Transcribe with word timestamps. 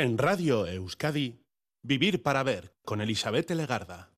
En 0.00 0.16
Radio 0.16 0.64
Euskadi, 0.64 1.42
Vivir 1.82 2.22
para 2.22 2.44
Ver 2.44 2.72
con 2.84 3.00
Elizabeth 3.00 3.50
Legarda. 3.50 4.12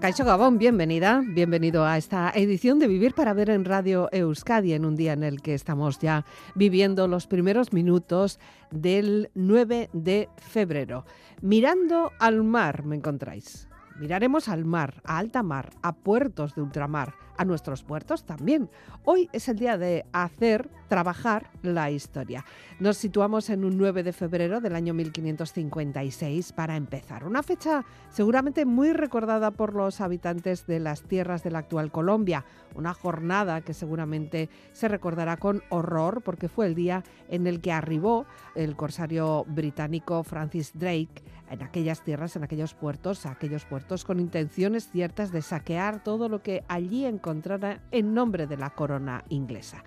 Caixo 0.00 0.24
Gabón, 0.24 0.58
bienvenida, 0.58 1.20
bienvenido 1.26 1.84
a 1.84 1.98
esta 1.98 2.30
edición 2.36 2.78
de 2.78 2.86
Vivir 2.86 3.14
para 3.14 3.32
Ver 3.32 3.50
en 3.50 3.64
Radio 3.64 4.08
Euskadi, 4.12 4.74
en 4.74 4.84
un 4.84 4.94
día 4.94 5.14
en 5.14 5.24
el 5.24 5.42
que 5.42 5.54
estamos 5.54 5.98
ya 5.98 6.24
viviendo 6.54 7.08
los 7.08 7.26
primeros 7.26 7.72
minutos 7.72 8.38
del 8.70 9.32
9 9.34 9.90
de 9.92 10.28
febrero. 10.36 11.04
Mirando 11.42 12.12
al 12.20 12.44
mar, 12.44 12.84
me 12.84 12.94
encontráis. 12.94 13.66
Miraremos 13.96 14.48
al 14.48 14.64
mar, 14.64 15.02
a 15.04 15.18
alta 15.18 15.42
mar, 15.42 15.70
a 15.82 15.94
puertos 15.94 16.54
de 16.54 16.62
ultramar, 16.62 17.14
a 17.36 17.44
nuestros 17.44 17.82
puertos 17.82 18.24
también. 18.24 18.70
Hoy 19.04 19.28
es 19.32 19.48
el 19.48 19.58
día 19.58 19.78
de 19.78 20.06
hacer, 20.12 20.70
trabajar 20.88 21.50
la 21.62 21.90
historia. 21.90 22.44
Nos 22.80 22.96
situamos 22.96 23.50
en 23.50 23.64
un 23.64 23.76
9 23.76 24.02
de 24.02 24.12
febrero 24.12 24.60
del 24.60 24.74
año 24.74 24.94
1556 24.94 26.52
para 26.52 26.76
empezar. 26.76 27.24
Una 27.24 27.42
fecha 27.42 27.84
seguramente 28.10 28.64
muy 28.64 28.92
recordada 28.92 29.50
por 29.50 29.74
los 29.74 30.00
habitantes 30.00 30.66
de 30.66 30.80
las 30.80 31.02
tierras 31.02 31.42
de 31.42 31.50
la 31.50 31.60
actual 31.60 31.90
Colombia. 31.90 32.44
Una 32.74 32.94
jornada 32.94 33.60
que 33.60 33.74
seguramente 33.74 34.48
se 34.72 34.88
recordará 34.88 35.36
con 35.36 35.62
horror 35.70 36.22
porque 36.22 36.48
fue 36.48 36.66
el 36.66 36.74
día 36.74 37.04
en 37.28 37.46
el 37.46 37.60
que 37.60 37.72
arribó 37.72 38.26
el 38.54 38.76
corsario 38.76 39.44
británico 39.48 40.22
Francis 40.22 40.72
Drake 40.74 41.22
en 41.50 41.62
aquellas 41.62 42.02
tierras, 42.02 42.36
en 42.36 42.44
aquellos 42.44 42.74
puertos, 42.74 43.26
aquellos 43.26 43.64
puertos 43.64 44.04
con 44.04 44.20
intenciones 44.20 44.88
ciertas 44.90 45.30
de 45.30 45.42
saquear 45.42 46.02
todo 46.02 46.28
lo 46.28 46.42
que 46.42 46.64
allí 46.68 47.04
encontrara 47.24 47.80
en 47.90 48.12
nombre 48.12 48.46
de 48.46 48.58
la 48.58 48.68
corona 48.68 49.24
inglesa. 49.30 49.82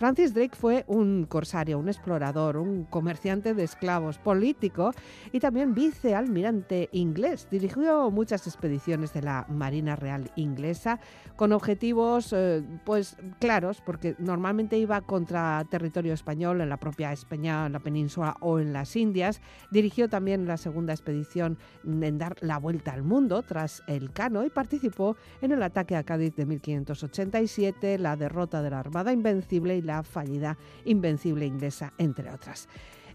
Francis 0.00 0.32
Drake 0.32 0.56
fue 0.56 0.84
un 0.86 1.26
corsario, 1.26 1.78
un 1.78 1.90
explorador, 1.90 2.56
un 2.56 2.84
comerciante 2.84 3.52
de 3.52 3.64
esclavos, 3.64 4.16
político 4.16 4.94
y 5.30 5.40
también 5.40 5.74
vicealmirante 5.74 6.88
inglés. 6.92 7.46
Dirigió 7.50 8.10
muchas 8.10 8.46
expediciones 8.46 9.12
de 9.12 9.20
la 9.20 9.44
Marina 9.50 9.96
Real 9.96 10.30
inglesa 10.36 11.00
con 11.36 11.52
objetivos 11.52 12.32
eh, 12.32 12.62
pues 12.86 13.18
claros, 13.40 13.82
porque 13.84 14.16
normalmente 14.18 14.78
iba 14.78 15.02
contra 15.02 15.66
territorio 15.70 16.14
español 16.14 16.62
en 16.62 16.70
la 16.70 16.78
propia 16.78 17.12
España, 17.12 17.66
en 17.66 17.72
la 17.72 17.80
península 17.80 18.36
o 18.40 18.58
en 18.58 18.72
las 18.72 18.96
Indias. 18.96 19.42
Dirigió 19.70 20.08
también 20.08 20.46
la 20.46 20.56
segunda 20.56 20.94
expedición 20.94 21.58
en 21.84 22.16
dar 22.16 22.36
la 22.40 22.56
vuelta 22.56 22.94
al 22.94 23.02
mundo 23.02 23.42
tras 23.42 23.82
el 23.86 24.12
Cano 24.12 24.46
y 24.46 24.48
participó 24.48 25.16
en 25.42 25.52
el 25.52 25.62
ataque 25.62 25.94
a 25.94 26.04
Cádiz 26.04 26.34
de 26.36 26.46
1587, 26.46 27.98
la 27.98 28.16
derrota 28.16 28.62
de 28.62 28.70
la 28.70 28.80
Armada 28.80 29.12
Invencible 29.12 29.76
y 29.76 29.82
la 29.82 29.89
fallida 30.02 30.56
Invencible 30.84 31.46
inglesa, 31.46 31.92
entre 31.98 32.30
otras. 32.30 32.68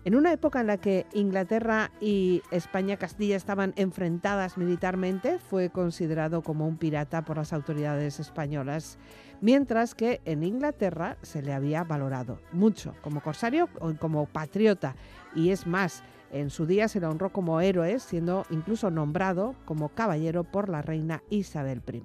En 0.06 0.14
una 0.14 0.32
época 0.32 0.62
en 0.62 0.68
la 0.68 0.78
que 0.78 1.08
Inglaterra 1.14 1.90
y 2.00 2.44
España-Castilla 2.52 3.36
estaban 3.36 3.74
enfrentadas 3.76 4.56
militarmente, 4.56 5.40
fue 5.40 5.72
considerado 5.72 6.44
como 6.44 6.68
un 6.68 6.78
pirata 6.78 7.26
por 7.26 7.38
las 7.38 7.54
autoridades 7.54 8.20
españolas, 8.20 9.00
mientras 9.42 9.96
que 9.96 10.22
en 10.26 10.44
Inglaterra 10.44 11.18
se 11.24 11.42
le 11.42 11.54
había 11.54 11.84
valorado 11.84 12.40
mucho 12.52 12.94
como 13.02 13.24
corsario 13.24 13.68
o 13.80 13.96
como 13.96 14.28
patriota. 14.28 14.96
Y 15.34 15.50
es 15.50 15.66
más, 15.66 16.04
en 16.32 16.52
su 16.52 16.68
día 16.68 16.88
se 16.88 17.00
le 17.00 17.08
honró 17.08 17.32
como 17.32 17.60
héroe, 17.60 17.98
siendo 17.98 18.46
incluso 18.52 18.92
nombrado 18.92 19.56
como 19.66 19.90
caballero 19.90 20.44
por 20.44 20.70
la 20.70 20.84
reina 20.84 21.24
Isabel 21.32 21.82
I. 21.92 22.04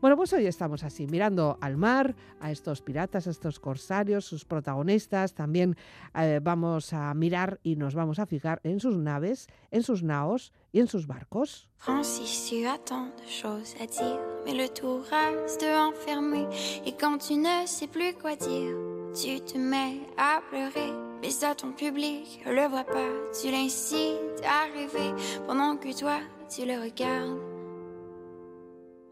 Bueno, 0.00 0.16
pues 0.16 0.32
hoy 0.32 0.46
estamos 0.46 0.84
así, 0.84 1.06
mirando 1.06 1.58
al 1.60 1.76
mar, 1.76 2.14
a 2.40 2.50
estos 2.50 2.82
piratas, 2.82 3.26
a 3.26 3.30
estos 3.30 3.58
corsarios, 3.58 4.24
sus 4.24 4.44
protagonistas. 4.44 5.32
También 5.32 5.76
eh, 6.14 6.40
vamos 6.42 6.92
a 6.92 7.12
mirar 7.14 7.60
y 7.62 7.76
nos 7.76 7.94
vamos 7.94 8.18
a 8.18 8.26
fijar 8.26 8.60
en 8.62 8.78
sus 8.78 8.96
naves, 8.98 9.46
en 9.70 9.82
sus 9.82 10.02
naos 10.02 10.52
y 10.72 10.80
en 10.80 10.88
sus 10.88 11.06
barcos. 11.06 11.68
Francis, 11.78 12.50
tu 12.50 12.66
as 12.66 12.78
tant 12.78 13.10
de 13.16 13.26
choses 13.26 13.74
à 13.80 13.86
dire, 13.86 14.20
mais 14.44 14.54
le 14.54 14.68
tout 14.68 15.02
reste 15.10 15.64
enfermé. 15.64 16.46
Et 16.84 16.92
quand 16.92 17.18
tu 17.18 17.36
ne 17.36 17.66
sais 17.66 17.88
plus 17.88 18.12
quoi 18.14 18.36
dire, 18.36 18.76
tu 19.14 19.40
te 19.40 19.56
mets 19.56 20.00
à 20.18 20.40
pleurer. 20.50 20.92
Mais 21.22 21.30
ça, 21.30 21.54
ton 21.54 21.72
public 21.72 22.42
le 22.44 22.68
voit 22.68 22.84
pas. 22.84 23.08
Tu 23.40 23.50
l'incites 23.50 24.44
à 24.44 24.64
rêver 24.72 25.14
pendant 25.46 25.76
que 25.76 25.98
toi, 25.98 26.18
tu 26.48 26.66
le 26.66 26.82
regardes. 26.82 27.45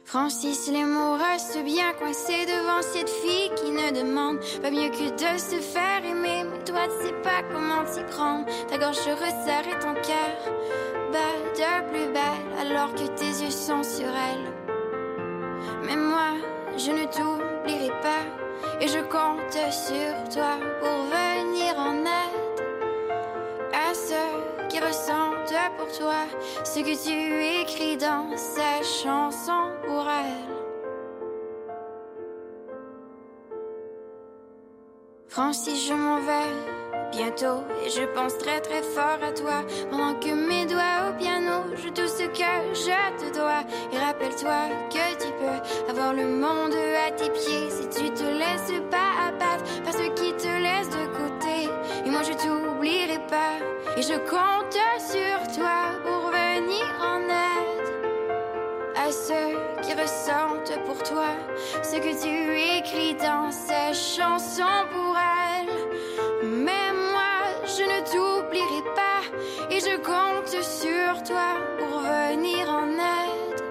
Francis, 0.05 0.71
les 0.71 0.85
mots 0.85 1.17
restent 1.17 1.65
bien 1.65 1.93
coincés 1.95 2.45
devant 2.47 2.83
cette 2.83 3.09
fille 3.09 3.51
qui 3.57 3.71
ne 3.71 3.91
demande 3.91 4.39
pas 4.63 4.71
mieux 4.71 4.91
que 4.91 5.11
de 5.11 5.39
se 5.39 5.57
faire 5.57 6.05
aimer. 6.05 6.45
Mais 6.45 6.63
toi, 6.63 6.83
tu 6.85 7.07
sais 7.07 7.15
pas 7.23 7.43
comment 7.51 7.83
t'y 7.85 8.05
prendre. 8.15 8.45
Ta 8.69 8.77
gorge 8.77 8.97
se 8.97 9.11
resserre 9.11 9.67
et 9.67 9.79
ton 9.81 9.95
cœur 9.95 10.53
bat 11.11 11.19
de 11.55 11.89
plus 11.89 12.13
belle 12.13 12.61
alors 12.61 12.95
que 12.95 13.07
tes 13.17 13.43
yeux 13.43 13.51
sont 13.51 13.83
sur 13.83 14.07
elle. 14.07 14.53
Mais 15.87 15.97
moi, 15.97 16.35
je 16.77 16.91
ne 16.91 17.05
t'oublierai 17.07 17.89
pas 18.03 18.25
et 18.81 18.89
je 18.89 18.99
compte 18.99 19.53
sur 19.73 20.29
toi 20.35 20.59
pour 20.81 21.05
venir 21.07 21.79
en 21.79 21.95
aide 22.05 22.61
à 23.73 23.95
ceux 23.95 24.54
qui 24.81 24.81
pour 25.77 25.87
toi 25.99 26.27
ce 26.65 26.81
que 26.81 26.95
tu 27.07 27.63
écris 27.63 27.97
dans 27.97 28.37
ces 28.37 28.83
chansons 29.03 29.71
pour 29.87 30.07
elle. 30.09 30.55
Francis, 35.29 35.89
je 35.89 35.95
m'en 35.95 36.21
vais 36.21 37.13
bientôt 37.13 37.63
et 37.85 37.91
je 37.91 38.05
pense 38.15 38.37
très 38.39 38.61
très 38.61 38.83
fort 38.83 39.19
à 39.23 39.33
toi 39.33 39.65
pendant 39.91 40.15
que 40.15 40.33
mes 40.33 40.67
doigts 40.67 41.11
au 41.11 41.13
piano 41.19 41.77
jouent 41.77 41.91
tout 41.91 42.09
ce 42.09 42.25
que 42.25 42.75
je 42.75 43.19
te 43.19 43.37
dois 43.37 43.63
et 43.93 43.99
rappelle-toi 43.99 44.69
que 44.91 45.25
tu 45.25 45.33
peux 45.39 45.91
avoir 45.91 46.13
le 46.13 46.27
monde 46.27 46.75
à 47.07 47.11
tes 47.13 47.31
pieds 47.31 47.71
si 47.71 47.89
tu 47.89 48.11
te 48.11 48.25
laisses 48.25 48.81
pas 48.91 49.29
abattre 49.29 49.65
par 49.85 49.93
ceux 49.93 50.13
qui 50.15 50.33
te 50.35 50.47
laissent 50.47 50.91
de 50.91 51.07
côté 51.07 51.69
et 52.05 52.11
moi 52.11 52.23
je 52.23 52.33
pas 52.33 52.74
et 53.97 54.03
je 54.03 54.15
compte 54.29 54.77
sur 54.99 55.57
toi 55.57 55.93
pour 56.03 56.31
venir 56.31 56.85
en 57.01 57.21
aide 57.21 57.75
à 58.97 59.13
ceux 59.13 59.57
qui 59.83 59.93
ressentent 59.93 60.85
pour 60.85 61.01
toi 61.03 61.29
ce 61.83 61.97
que 61.97 62.23
tu 62.23 62.79
écris 62.79 63.15
dans 63.15 63.51
ces 63.53 63.93
chansons 63.95 64.87
pour 64.91 65.17
elle. 65.17 65.69
Mais 66.43 66.93
moi, 67.13 67.63
je 67.65 67.83
ne 67.83 68.01
t'oublierai 68.11 68.83
pas 68.95 69.23
et 69.71 69.79
je 69.79 69.97
compte 69.99 70.49
sur 70.49 71.23
toi 71.23 71.59
pour 71.79 72.01
venir 72.01 72.69
en 72.69 72.89
aide 72.89 73.63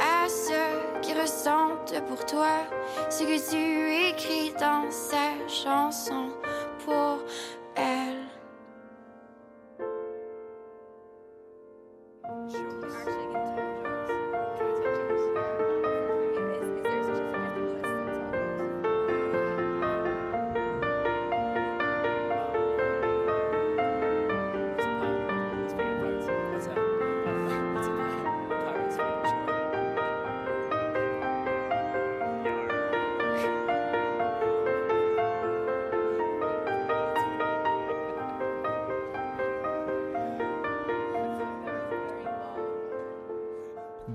à 0.00 0.28
ceux 0.28 1.00
qui 1.00 1.14
ressentent 1.14 2.02
pour 2.08 2.26
toi 2.26 2.66
ce 3.08 3.22
que 3.22 3.50
tu 3.50 4.08
écris 4.10 4.52
dans 4.60 4.90
ces 4.90 5.48
chansons 5.48 6.30
pour 6.84 7.20
elle. 7.76 8.19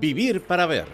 Vivir 0.05 0.41
para 0.41 0.67
ver. 0.67 0.85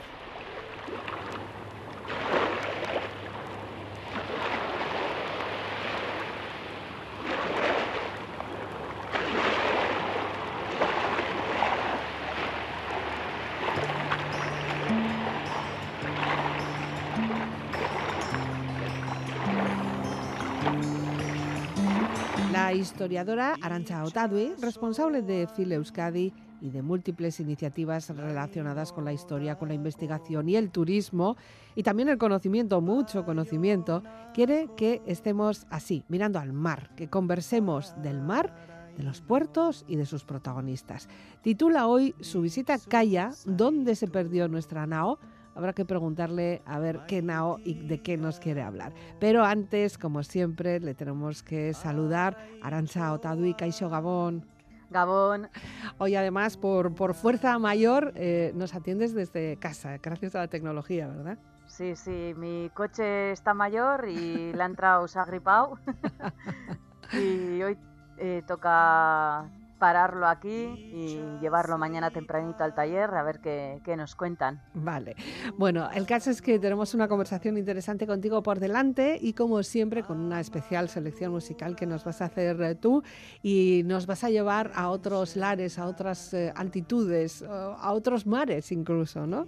La 22.49 22.71
historiadora 22.71 23.57
Arancha 23.61 24.05
Otadui, 24.05 24.53
responsable 24.61 25.21
de 25.21 25.49
Fil 25.53 25.73
Euskadi, 25.73 26.31
y 26.61 26.69
de 26.69 26.81
múltiples 26.81 27.39
iniciativas 27.39 28.09
relacionadas 28.09 28.93
con 28.93 29.03
la 29.03 29.13
historia, 29.13 29.57
con 29.57 29.67
la 29.67 29.73
investigación 29.73 30.47
y 30.47 30.55
el 30.55 30.69
turismo 30.69 31.35
y 31.75 31.83
también 31.83 32.09
el 32.09 32.17
conocimiento, 32.17 32.81
mucho 32.81 33.25
conocimiento, 33.25 34.03
quiere 34.33 34.69
que 34.77 35.01
estemos 35.05 35.65
así, 35.69 36.03
mirando 36.07 36.39
al 36.39 36.53
mar, 36.53 36.91
que 36.95 37.09
conversemos 37.09 37.93
del 38.01 38.21
mar, 38.21 38.53
de 38.97 39.03
los 39.03 39.21
puertos 39.21 39.85
y 39.87 39.95
de 39.95 40.05
sus 40.05 40.23
protagonistas. 40.23 41.07
Titula 41.41 41.87
hoy 41.87 42.13
su 42.19 42.41
visita 42.41 42.75
a 42.75 42.79
Calla, 42.79 43.31
¿dónde 43.45 43.95
se 43.95 44.07
perdió 44.07 44.47
nuestra 44.47 44.85
nao? 44.85 45.17
Habrá 45.53 45.73
que 45.73 45.85
preguntarle 45.85 46.61
a 46.65 46.79
ver 46.79 47.01
qué 47.07 47.21
nao 47.21 47.59
y 47.63 47.73
de 47.73 48.01
qué 48.01 48.17
nos 48.17 48.39
quiere 48.39 48.61
hablar. 48.61 48.93
Pero 49.19 49.43
antes, 49.43 49.97
como 49.97 50.23
siempre, 50.23 50.79
le 50.79 50.93
tenemos 50.93 51.43
que 51.43 51.73
saludar 51.73 52.37
a 52.61 52.67
Arancha 52.67 53.11
Otadui, 53.11 53.53
Caixo 53.53 53.89
Gabón. 53.89 54.45
Gabón. 54.91 55.49
Hoy 55.97 56.15
además, 56.15 56.57
por, 56.57 56.93
por 56.93 57.15
fuerza 57.15 57.57
mayor, 57.57 58.11
eh, 58.15 58.51
nos 58.55 58.75
atiendes 58.75 59.15
desde 59.15 59.57
casa, 59.57 59.97
gracias 59.97 60.35
a 60.35 60.39
la 60.39 60.47
tecnología, 60.47 61.07
¿verdad? 61.07 61.37
Sí, 61.65 61.95
sí, 61.95 62.33
mi 62.37 62.69
coche 62.73 63.31
está 63.31 63.53
mayor 63.53 64.09
y 64.09 64.51
la 64.53 64.65
ha 64.65 64.67
entrado, 64.67 65.07
se 65.07 65.17
ha 65.17 65.25
gripado. 65.25 65.79
y 67.13 67.63
hoy 67.63 67.77
eh, 68.17 68.43
toca 68.45 69.49
pararlo 69.81 70.27
aquí 70.27 70.51
y 70.93 71.39
llevarlo 71.41 71.75
mañana 71.79 72.11
tempranito 72.11 72.63
al 72.63 72.75
taller 72.75 73.09
a 73.15 73.23
ver 73.23 73.39
qué, 73.39 73.95
nos 73.97 74.15
cuentan. 74.15 74.61
Vale. 74.75 75.15
Bueno, 75.57 75.89
el 75.91 76.05
caso 76.05 76.29
es 76.29 76.39
que 76.39 76.59
tenemos 76.59 76.93
una 76.93 77.07
conversación 77.07 77.57
interesante 77.57 78.05
contigo 78.05 78.43
por 78.43 78.59
delante 78.59 79.17
y 79.19 79.33
como 79.33 79.63
siempre 79.63 80.03
con 80.03 80.19
una 80.19 80.39
especial 80.39 80.87
selección 80.87 81.31
musical 81.31 81.75
que 81.75 81.87
nos 81.87 82.05
vas 82.05 82.21
a 82.21 82.25
hacer 82.25 82.61
eh, 82.61 82.75
tú 82.75 83.01
y 83.41 83.81
nos 83.85 84.05
vas 84.05 84.23
a 84.23 84.29
llevar 84.29 84.71
a 84.75 84.91
otros 84.91 85.35
lares, 85.35 85.79
a 85.79 85.87
otras 85.87 86.31
eh, 86.35 86.53
altitudes, 86.55 87.41
a 87.41 87.91
otros 87.91 88.27
mares 88.27 88.71
incluso, 88.71 89.25
¿no? 89.25 89.47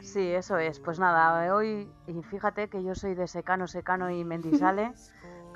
Sí, 0.00 0.26
eso 0.26 0.58
es. 0.58 0.80
Pues 0.80 0.98
nada, 0.98 1.54
hoy, 1.54 1.88
y 2.06 2.22
fíjate 2.22 2.68
que 2.68 2.82
yo 2.82 2.94
soy 2.94 3.14
de 3.14 3.26
secano, 3.26 3.66
secano 3.66 4.10
y 4.10 4.24
mendizale. 4.24 4.92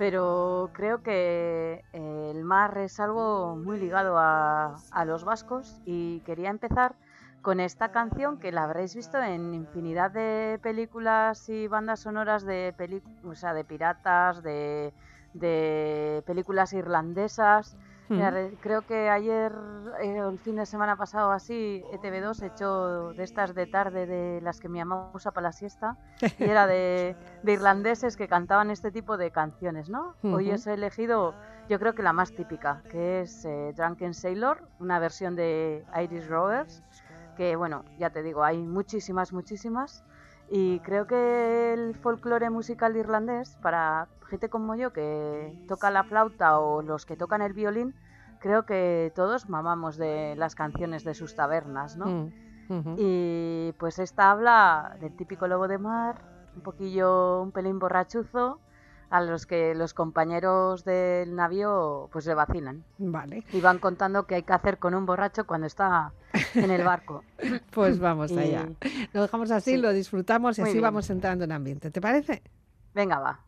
Pero 0.02 0.70
creo 0.72 1.00
que 1.04 1.84
eh, 1.92 2.32
el 2.34 2.42
mar 2.42 2.76
es 2.78 2.98
algo 2.98 3.54
muy 3.54 3.78
ligado 3.78 4.18
a, 4.18 4.74
los 5.06 5.22
vascos 5.24 5.80
y 5.84 6.18
quería 6.26 6.50
empezar 6.50 6.96
con 7.40 7.60
esta 7.60 7.92
canción 7.92 8.40
que 8.40 8.50
la 8.50 8.64
habréis 8.64 8.96
visto 8.96 9.22
en 9.22 9.54
infinidad 9.54 10.10
de 10.10 10.58
películas 10.60 11.48
y 11.48 11.68
bandas 11.68 12.00
sonoras 12.00 12.44
de, 12.44 12.74
o 13.22 13.54
de 13.54 13.64
piratas, 13.64 14.42
de 14.42 14.92
películas 16.26 16.72
irlandesas. 16.72 17.76
Creo 18.60 18.82
que 18.82 19.08
ayer, 19.08 19.52
eh, 20.00 20.18
el 20.18 20.38
fin 20.38 20.56
de 20.56 20.66
semana 20.66 20.96
pasado 20.96 21.30
así, 21.30 21.82
ETV2 21.92 22.42
echó 22.42 23.12
de 23.12 23.22
estas 23.22 23.54
de 23.54 23.66
tarde 23.66 24.06
de 24.06 24.40
las 24.40 24.60
que 24.60 24.68
mi 24.68 24.78
mamá 24.78 25.10
usa 25.14 25.32
para 25.32 25.48
la 25.48 25.52
siesta 25.52 25.96
y 26.20 26.44
era 26.44 26.66
de, 26.66 27.16
irlandeses 27.44 28.16
que 28.16 28.28
cantaban 28.28 28.70
este 28.70 28.90
tipo 28.90 29.16
de 29.16 29.30
canciones, 29.30 29.88
¿no? 29.88 30.14
Hoy 30.22 30.50
os 30.50 30.66
he 30.66 30.74
elegido, 30.74 31.34
yo 31.68 31.78
creo 31.78 31.94
que 31.94 32.02
la 32.02 32.12
más 32.12 32.32
típica, 32.32 32.82
que 32.90 33.22
es 33.22 33.44
eh, 33.44 33.72
Drunken 33.76 34.14
Sailor, 34.14 34.68
una 34.78 34.98
versión 34.98 35.36
de 35.36 35.84
Iris 36.02 36.28
Rovers, 36.28 36.82
que 37.36 37.56
bueno, 37.56 37.84
ya 37.98 38.10
te 38.10 38.22
digo, 38.22 38.44
hay 38.44 38.58
muchísimas, 38.58 39.32
muchísimas. 39.32 40.04
Y 40.54 40.80
creo 40.80 41.06
que 41.06 41.72
el 41.72 41.94
folclore 41.94 42.50
musical 42.50 42.94
irlandés, 42.94 43.56
para 43.62 44.08
gente 44.28 44.50
como 44.50 44.74
yo 44.74 44.92
que 44.92 45.58
toca 45.66 45.90
la 45.90 46.04
flauta 46.04 46.58
o 46.58 46.82
los 46.82 47.06
que 47.06 47.16
tocan 47.16 47.40
el 47.40 47.54
violín, 47.54 47.94
creo 48.38 48.66
que 48.66 49.12
todos 49.14 49.48
mamamos 49.48 49.96
de 49.96 50.34
las 50.36 50.54
canciones 50.54 51.04
de 51.04 51.14
sus 51.14 51.34
tabernas, 51.34 51.96
¿no? 51.96 52.04
Mm, 52.68 52.96
y 52.98 53.72
pues 53.78 53.98
esta 53.98 54.30
habla 54.30 54.98
del 55.00 55.16
típico 55.16 55.48
lobo 55.48 55.68
de 55.68 55.78
mar, 55.78 56.20
un 56.54 56.62
poquillo, 56.62 57.40
un 57.40 57.52
pelín 57.52 57.78
borrachuzo, 57.78 58.60
a 59.12 59.20
los 59.20 59.44
que 59.44 59.74
los 59.74 59.92
compañeros 59.92 60.84
del 60.84 61.36
navío 61.36 62.08
pues 62.10 62.24
le 62.24 62.32
vacilan. 62.34 62.82
Vale. 62.96 63.44
Y 63.52 63.60
van 63.60 63.78
contando 63.78 64.26
qué 64.26 64.36
hay 64.36 64.42
que 64.42 64.54
hacer 64.54 64.78
con 64.78 64.94
un 64.94 65.04
borracho 65.04 65.46
cuando 65.46 65.66
está 65.66 66.12
en 66.54 66.70
el 66.70 66.82
barco. 66.82 67.22
pues 67.72 67.98
vamos 67.98 68.32
allá. 68.32 68.66
Lo 69.12 69.20
dejamos 69.20 69.50
así, 69.50 69.76
lo 69.76 69.92
disfrutamos 69.92 70.58
y 70.58 70.62
así 70.62 70.80
vamos 70.80 71.10
entrando 71.10 71.44
en 71.44 71.52
ambiente. 71.52 71.90
¿Te 71.90 72.00
parece? 72.00 72.42
Venga, 72.94 73.18
va. 73.18 73.38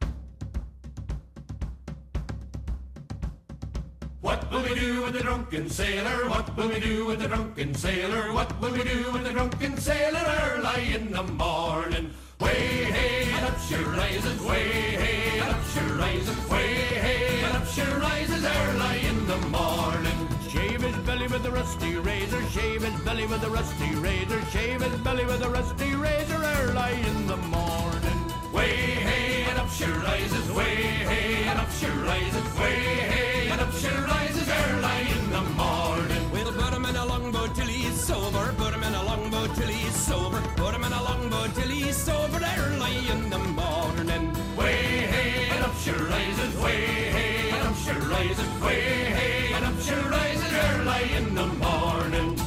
What 4.21 4.51
will 4.51 4.63
we 4.63 4.75
do 4.75 5.03
with 5.03 5.15
the 5.15 5.23
drunken 5.23 5.71
sailor? 5.71 6.29
What 6.29 6.55
will 6.57 6.69
we 6.69 6.79
do 6.79 7.07
with 7.07 7.21
the 7.21 7.29
drunken 7.29 7.75
sailor? 7.75 8.33
What 8.35 8.61
will 8.61 8.73
we 8.73 8.85
do 8.85 9.13
with 9.13 9.25
the 9.25 9.33
drunken 9.33 9.79
sailor 9.79 10.25
early 10.45 10.95
in 10.95 11.11
the 11.11 11.23
morning? 11.23 12.11
Way 12.39 12.91
hey 12.91 13.24
she 13.69 13.77
rises, 13.77 14.43
way 14.43 15.41
up 15.41 15.61
she 15.73 15.81
rises, 15.81 16.51
way 16.51 17.45
up 17.45 17.67
she 17.67 17.83
rises 17.83 18.45
early 18.45 19.07
in 19.07 19.27
the 19.27 19.39
morning. 19.49 20.29
Shave 20.49 20.83
his 20.83 20.97
belly 21.07 21.27
with 21.29 21.47
a 21.47 21.51
rusty 21.51 21.97
razor, 21.97 22.43
shave 22.51 22.83
his 22.83 23.01
belly 23.05 23.27
with 23.27 23.43
a 23.43 23.51
rusty 23.51 23.95
razor, 23.97 24.45
shave 24.51 24.83
his 24.83 25.01
belly 25.01 25.25
with 25.25 25.43
a 25.43 25.49
rusty 25.49 25.95
razor 25.95 26.43
early 26.59 27.01
in 27.11 27.27
the 27.27 27.37
morning. 27.37 28.19
Way 28.53 29.47
up 29.57 29.71
she 29.71 29.85
rises, 29.85 30.53
way 30.53 31.49
up 31.49 31.71
she 31.73 31.87
rises, 31.87 32.59
way 32.59 33.51
up 33.51 33.73
she 33.73 33.89
rises 33.89 34.49
early 34.49 35.01
in 35.17 35.31
the 35.31 35.43
morning. 35.57 36.31
We'll 36.33 36.53
put 36.53 36.73
him 36.75 36.85
in 36.85 36.97
a 36.97 37.05
longboat 37.07 37.55
till 37.55 37.67
he's 37.67 37.99
sober, 37.99 38.53
put 38.59 38.75
him 38.75 38.83
in 38.83 38.95
a 38.95 39.03
longboat 39.05 39.55
till 39.55 39.69
he's 39.69 39.97
sober, 39.97 40.41
put 40.57 40.75
him 40.75 40.85
in 40.85 40.93
a 40.93 41.03
longboat 41.03 41.55
till 41.55 41.69
he's 41.69 41.97
sober 41.97 42.41
early 42.59 43.09
in 43.09 43.31
the 43.31 43.44
eyes 48.25 48.39
away, 48.39 49.53
and 49.55 49.65
up 49.65 49.81
she 49.81 49.95
rises 49.95 50.53
early 50.53 51.13
in 51.17 51.35
the 51.35 51.47
morning. 51.47 52.41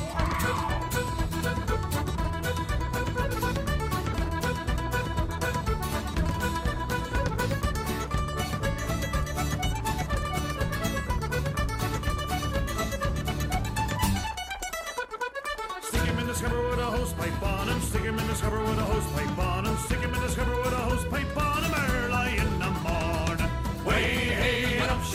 scupper 16.33 16.69
with 16.69 16.77
a 16.77 16.85
hose 16.85 17.13
on 17.41 17.68
him. 17.68 17.81
Stick 17.81 18.01
him 18.03 18.19
in 18.19 18.27
the 18.27 18.35
scupper 18.35 18.59
with 18.59 18.77
a 18.77 18.83
hose 18.83 19.12
pipe 19.13 19.39
on 19.39 19.65
him. 19.65 19.77
Stick 19.77 20.00
him 20.00 20.13
in 20.13 20.22
the 20.22 20.29
scupper 20.29 20.55
with 20.55 20.74
a 20.74 20.75
hose 20.75 21.05
pipe 21.05 21.38
on 21.38 21.63
him. 21.63 22.06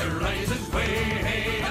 Rises 0.00 0.72
way, 0.72 0.86
hey, 0.86 1.62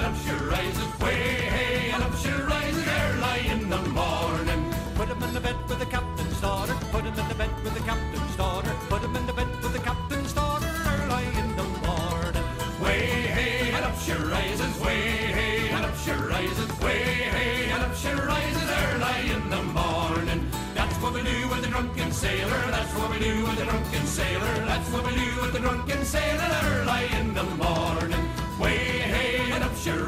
rises 0.48 1.00
way, 1.00 1.22
hey, 1.54 1.92
rises 1.92 2.86
early 2.86 3.48
in 3.48 3.68
the 3.68 3.78
morning. 3.90 4.72
Put 4.94 5.08
him 5.08 5.22
in 5.22 5.34
the 5.34 5.40
bed 5.40 5.56
with 5.68 5.78
the 5.80 5.86
captain's 5.86 6.40
daughter, 6.40 6.74
put 6.92 7.04
him 7.04 7.18
in 7.18 7.28
the 7.28 7.34
bed 7.34 7.50
with 7.64 7.74
the 7.74 7.80
captain's 7.80 8.36
daughter, 8.36 8.72
put 8.88 9.02
him 9.02 9.16
in 9.16 9.26
the 9.26 9.32
bed 9.32 9.48
with 9.62 9.72
the 9.72 9.80
captain's 9.80 10.32
daughter 10.32 10.70
early 10.86 11.24
in 11.40 11.56
the 11.56 11.64
morning. 11.84 12.44
Way, 12.80 13.06
hey, 13.36 13.72
rises 13.72 14.80
way, 14.80 15.00
hey, 15.36 15.74
rises 15.74 16.80
way, 16.80 17.02
hey, 17.34 17.72
rises 17.72 18.70
early 18.84 19.30
in 19.32 19.50
the 19.50 19.62
morning. 19.62 20.46
That's 20.74 20.94
what 21.02 21.12
we 21.14 21.22
do 21.22 21.48
with 21.48 21.62
the 21.62 21.68
drunken 21.68 22.12
sailor, 22.12 22.70
that's 22.70 22.94
what 22.94 23.10
we 23.10 23.18
do 23.18 23.44
with 23.46 23.58
the 23.58 23.64
drunken 23.64 24.06
sailor, 24.06 24.54
that's 24.66 24.88
what 24.90 25.04
we 25.06 25.12
do 25.14 25.40
with 25.40 25.52
the 25.52 25.58
drunken 25.58 26.04
sailor 26.04 26.50
early 26.64 27.06
in 27.20 27.34
the 27.34 27.42
morning 27.42 28.01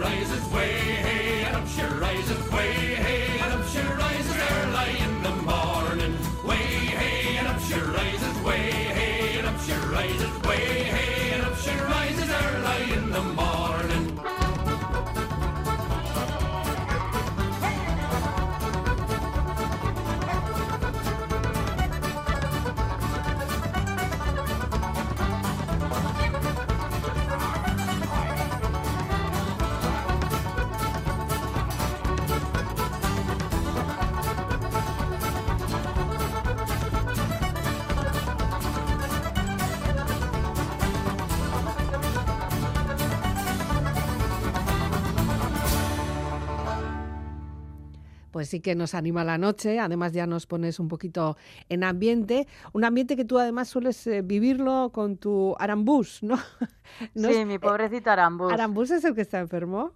rises 0.04 0.44
way, 0.52 0.72
hey, 1.06 1.44
and 1.44 1.56
up 1.56 1.66
she 1.66 1.82
rises 1.82 2.50
way, 2.52 2.72
hey, 3.04 3.38
and 3.40 3.52
up 3.54 3.66
she 3.72 3.80
rises 4.02 4.36
early 4.52 4.90
in 5.06 5.22
the 5.22 5.34
morning. 5.50 6.14
Way, 6.44 6.66
hey, 7.00 7.36
and 7.38 7.48
up 7.48 7.60
she 7.60 7.74
rises 7.74 8.36
way, 8.42 8.70
hey, 8.98 9.38
and 9.38 9.46
up 9.46 9.58
she 9.64 9.72
rises 9.96 10.32
way, 10.42 10.64
hey, 10.94 11.32
and 11.34 11.42
up 11.46 11.56
she 11.56 11.70
rises. 11.70 12.03
Pues 48.44 48.50
sí 48.50 48.60
que 48.60 48.74
nos 48.74 48.94
anima 48.94 49.24
la 49.24 49.38
noche. 49.38 49.80
Además 49.80 50.12
ya 50.12 50.26
nos 50.26 50.46
pones 50.46 50.78
un 50.78 50.88
poquito 50.88 51.38
en 51.70 51.82
ambiente, 51.82 52.46
un 52.74 52.84
ambiente 52.84 53.16
que 53.16 53.24
tú 53.24 53.38
además 53.38 53.68
sueles 53.68 54.06
eh, 54.06 54.20
vivirlo 54.20 54.90
con 54.92 55.16
tu 55.16 55.56
arambús, 55.58 56.22
¿no? 56.22 56.36
No 57.14 57.28
sí, 57.28 57.36
es- 57.36 57.46
mi 57.46 57.54
eh, 57.54 57.58
pobrecito 57.58 58.10
Arambús. 58.10 58.52
Arambús 58.52 58.90
es 58.90 59.02
el 59.04 59.14
que 59.14 59.22
está 59.22 59.38
enfermo. 59.40 59.92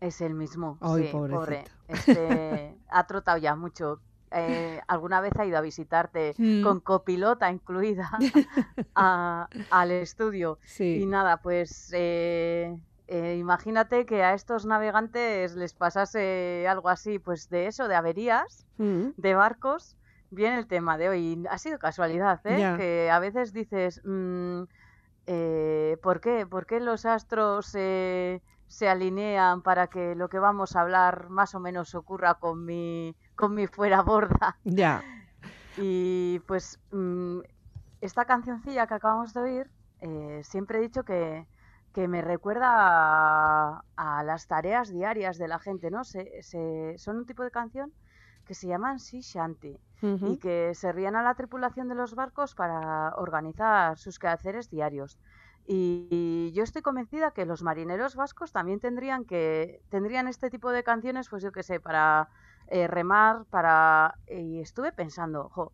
Es 0.00 0.20
el 0.20 0.34
mismo. 0.34 0.76
Ay, 0.80 1.04
sí, 1.04 1.08
pobre. 1.12 1.64
Este, 1.86 2.74
ha 2.88 3.06
trotado 3.06 3.38
ya 3.38 3.54
mucho. 3.54 4.00
Eh, 4.32 4.80
alguna 4.88 5.20
vez 5.20 5.32
ha 5.38 5.46
ido 5.46 5.56
a 5.56 5.60
visitarte 5.60 6.34
Mm. 6.36 6.62
con 6.64 6.80
copilota 6.80 7.48
incluida 7.48 8.10
a- 8.96 9.48
al 9.70 9.90
estudio. 9.92 10.58
Y 10.64 10.68
Sí. 10.68 11.06
nada, 11.06 11.36
pues 11.40 11.90
eh, 11.94 12.76
eh, 13.06 13.36
imagínate 13.38 14.06
que 14.06 14.22
a 14.22 14.34
estos 14.34 14.64
navegantes 14.66 15.54
les 15.54 15.74
pasase 15.74 16.66
algo 16.68 16.88
así, 16.88 17.18
pues 17.18 17.48
de 17.48 17.66
eso, 17.66 17.88
de 17.88 17.94
averías 17.96 18.66
Mm. 18.78 19.10
de 19.16 19.34
barcos, 19.34 19.96
viene 20.30 20.58
el 20.58 20.66
tema 20.66 20.98
de 20.98 21.08
hoy. 21.08 21.44
Ha 21.50 21.58
sido 21.58 21.78
casualidad, 21.78 22.40
¿eh? 22.44 22.74
Que 22.76 23.10
a 23.10 23.18
veces 23.18 23.52
dices, 23.52 24.00
mm, 24.04 24.62
eh, 25.26 25.96
¿por 26.02 26.20
qué? 26.20 26.46
¿Por 26.46 26.66
qué 26.66 26.80
los 26.80 27.06
astros 27.06 27.74
eh, 27.74 28.40
se 28.66 28.88
alinean 28.88 29.62
para 29.62 29.86
que 29.86 30.14
lo 30.14 30.28
que 30.28 30.38
vamos 30.38 30.74
a 30.74 30.80
hablar 30.80 31.28
más 31.28 31.54
o 31.54 31.60
menos 31.60 31.94
ocurra 31.94 32.34
con 32.34 32.64
mi, 32.64 33.14
con 33.36 33.54
mi 33.54 33.66
fuera 33.66 34.02
borda? 34.02 34.58
Ya. 34.64 35.02
Y 35.76 36.40
pues 36.46 36.80
mm, 36.90 37.40
esta 38.00 38.24
cancioncilla 38.24 38.86
que 38.86 38.94
acabamos 38.94 39.34
de 39.34 39.40
oír, 39.40 39.70
eh, 40.00 40.40
siempre 40.44 40.78
he 40.78 40.82
dicho 40.82 41.04
que, 41.04 41.46
que 41.94 42.08
me 42.08 42.22
recuerda 42.22 42.68
a, 42.72 43.82
a 43.96 44.24
las 44.24 44.46
tareas 44.48 44.90
diarias 44.90 45.38
de 45.38 45.48
la 45.48 45.60
gente, 45.60 45.90
¿no? 45.90 46.04
Se, 46.04 46.42
se- 46.42 46.94
son 46.98 47.18
un 47.18 47.26
tipo 47.26 47.44
de 47.44 47.50
canción 47.52 47.94
que 48.44 48.54
se 48.54 48.66
llaman 48.68 48.98
sea 48.98 49.20
shanty 49.22 49.80
y 50.20 50.32
Ujú. 50.32 50.38
que 50.38 50.74
servían 50.74 51.16
a 51.16 51.22
la 51.22 51.34
tripulación 51.34 51.88
de 51.88 51.94
los 51.94 52.14
barcos 52.14 52.54
para 52.54 53.14
organizar 53.16 53.98
sus 53.98 54.18
quehaceres 54.18 54.68
diarios. 54.70 55.18
Y, 55.66 56.08
y 56.10 56.52
yo 56.54 56.62
estoy 56.64 56.82
convencida 56.82 57.30
que 57.32 57.46
los 57.46 57.62
marineros 57.62 58.16
vascos 58.16 58.52
también 58.52 58.80
tendrían 58.80 59.24
que 59.24 59.80
tendrían 59.88 60.28
este 60.28 60.50
tipo 60.50 60.70
de 60.72 60.82
canciones, 60.84 61.28
pues 61.30 61.42
yo 61.42 61.52
qué 61.52 61.62
sé, 61.62 61.80
para 61.80 62.28
eh, 62.66 62.86
remar, 62.88 63.46
para 63.50 64.14
y 64.26 64.60
estuve 64.60 64.92
pensando, 64.92 65.48
jo, 65.50 65.72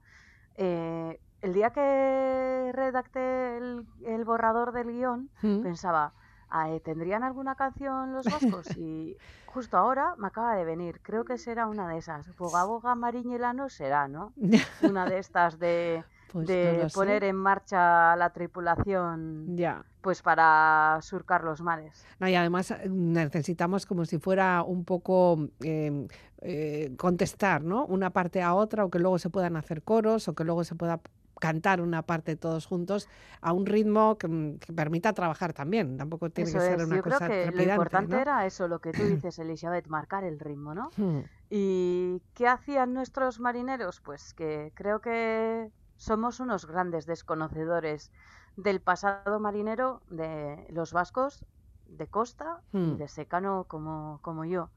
eh, 0.56 1.20
el 1.42 1.52
día 1.52 1.70
que 1.70 2.70
redacté 2.74 3.56
el, 3.56 3.86
el 4.04 4.24
borrador 4.24 4.72
del 4.72 4.88
guion, 4.92 5.30
Mm. 5.42 5.62
pensaba, 5.62 6.12
"Ah, 6.48 6.70
eh, 6.70 6.80
¿tendrían 6.80 7.22
alguna 7.22 7.54
canción 7.54 8.12
los 8.12 8.26
vascos? 8.26 8.66
Y 8.78 9.16
justo 9.46 9.76
ahora 9.76 10.14
me 10.18 10.26
acaba 10.28 10.54
de 10.54 10.64
venir, 10.64 11.00
creo 11.02 11.24
que 11.24 11.38
será 11.38 11.66
una 11.66 11.88
de 11.88 11.98
esas. 11.98 12.34
Boga 12.36 12.64
Boga 12.64 12.94
Mariñelano 12.94 13.68
será, 13.68 14.06
¿no? 14.08 14.32
Una 14.82 15.06
de 15.06 15.18
estas 15.18 15.58
de, 15.58 16.04
Pues 16.32 16.46
de 16.48 16.72
no 16.76 16.82
lo 16.84 16.88
sé. 16.88 16.94
poner 16.94 17.24
en 17.24 17.36
marcha 17.36 18.14
la 18.16 18.30
tripulación 18.30 19.56
Ya. 19.56 19.84
pues 20.00 20.22
para 20.22 20.98
surcar 21.02 21.44
los 21.44 21.60
mares. 21.60 22.06
No, 22.18 22.28
y 22.28 22.34
además 22.34 22.70
eh, 22.70 22.88
necesitamos 22.88 23.84
como 23.86 24.04
si 24.04 24.18
fuera 24.18 24.62
un 24.62 24.84
poco 24.84 25.48
eh, 25.62 26.06
eh, 26.40 26.94
contestar, 26.96 27.62
¿no? 27.62 27.84
Una 27.86 28.10
parte 28.10 28.42
a 28.42 28.54
otra, 28.54 28.84
o 28.84 28.90
que 28.90 28.98
luego 28.98 29.18
se 29.18 29.28
puedan 29.30 29.56
hacer 29.56 29.82
coros, 29.82 30.28
o 30.28 30.34
que 30.34 30.44
luego 30.44 30.64
se 30.64 30.74
pueda 30.74 31.00
cantar 31.40 31.82
una 31.82 32.04
parte 32.06 32.36
todos 32.36 32.66
juntos 32.66 33.08
a 33.42 33.52
un 33.54 33.66
ritmo 33.66 34.18
que, 34.18 34.28
mm, 34.28 34.58
que 34.60 34.72
permita 34.74 35.14
trabajar 35.14 35.52
también. 35.54 35.98
Tampoco 35.98 36.30
tiene 36.30 36.52
Eso 36.52 36.54
que 36.54 36.60
ser 36.60 36.80
es, 36.80 36.84
una 36.84 36.96
yo 36.96 37.02
creo 37.04 37.20
cosa 37.20 37.24
que 37.24 37.50
lo 37.52 37.62
trepidante, 37.62 37.62
importante 37.62 38.08
¿no? 38.08 38.22
era 38.22 38.46
eso, 38.46 38.68
lo 38.68 38.80
que 38.80 38.94
tú 38.94 39.04
dices, 39.04 39.38
Elizabeth, 39.38 39.88
marcar 39.88 40.24
el 40.24 40.38
ritmo, 40.40 40.74
¿no? 40.74 40.94
Mm. 40.98 41.20
¿Y 41.50 42.22
qué 42.34 42.48
hacían 42.48 42.94
nuestros 42.94 43.40
marineros? 43.40 44.00
Pues 44.00 44.34
que 44.34 44.72
creo 44.76 45.00
que 45.00 45.70
somos 45.96 46.40
unos 46.40 46.66
grandes 46.66 47.06
desconocedores 47.06 48.12
del 48.56 48.80
pasado 48.82 49.40
marinero 49.40 50.02
de 50.08 50.66
los 50.70 50.92
vascos 50.92 51.44
de 51.86 52.08
costa 52.08 52.62
y 52.82 52.94
Hmm. 52.94 52.96
de 52.96 53.08
secano 53.08 53.66
como, 53.68 54.20
como 54.22 54.44
yo. 54.44 54.72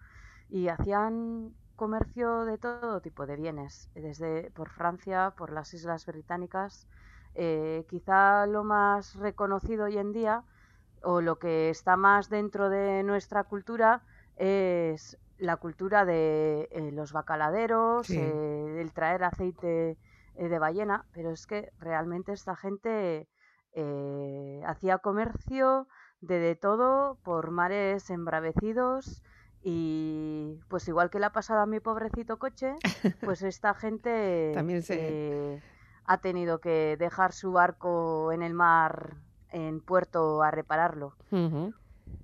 Y 0.49 0.67
hacían 0.69 1.55
comercio 1.83 2.45
de 2.45 2.57
todo 2.57 3.01
tipo 3.01 3.25
de 3.27 3.35
bienes, 3.43 3.89
desde 3.95 4.51
por 4.51 4.69
Francia, 4.69 5.33
por 5.37 5.51
las 5.51 5.73
Islas 5.73 6.05
Británicas. 6.05 6.87
Eh, 7.35 7.85
quizá 7.89 8.45
lo 8.47 8.63
más 8.63 9.15
reconocido 9.15 9.85
hoy 9.85 9.97
en 9.97 10.11
día, 10.13 10.43
o 11.03 11.21
lo 11.21 11.35
que 11.39 11.69
está 11.69 11.97
más 11.97 12.29
dentro 12.29 12.69
de 12.69 13.03
nuestra 13.03 13.43
cultura, 13.43 14.03
es 14.35 15.17
la 15.37 15.57
cultura 15.57 16.05
de 16.05 16.69
eh, 16.71 16.91
los 16.93 17.11
bacaladeros, 17.11 18.05
Sí. 18.07 18.17
eh, 18.17 18.81
el 18.81 18.93
traer 18.93 19.23
aceite 19.25 19.97
de 20.35 20.59
ballena, 20.59 21.05
pero 21.11 21.31
es 21.31 21.45
que 21.45 21.71
realmente 21.79 22.31
esta 22.33 22.55
gente 22.55 23.27
hacía 24.65 24.99
comercio 24.99 25.87
de, 26.21 26.39
de 26.39 26.55
todo 26.55 27.19
por 27.23 27.51
mares 27.51 28.09
embravecidos 28.09 29.23
y 29.63 30.59
pues 30.67 30.87
igual 30.87 31.09
que 31.09 31.19
le 31.19 31.25
ha 31.25 31.31
pasado 31.31 31.61
a 31.61 31.65
mi 31.65 31.79
pobrecito 31.79 32.37
coche, 32.37 32.75
pues 33.21 33.41
esta 33.43 33.73
gente 33.73 34.51
También 34.53 34.83
se- 34.83 34.95
eh, 34.99 35.61
ha 36.05 36.17
tenido 36.19 36.59
que 36.59 36.97
dejar 36.97 37.31
su 37.33 37.51
barco 37.53 38.31
en 38.33 38.41
el 38.43 38.53
mar 38.53 39.15
en 39.49 39.79
puerto 39.79 40.41
a 40.43 40.51
repararlo. 40.51 41.15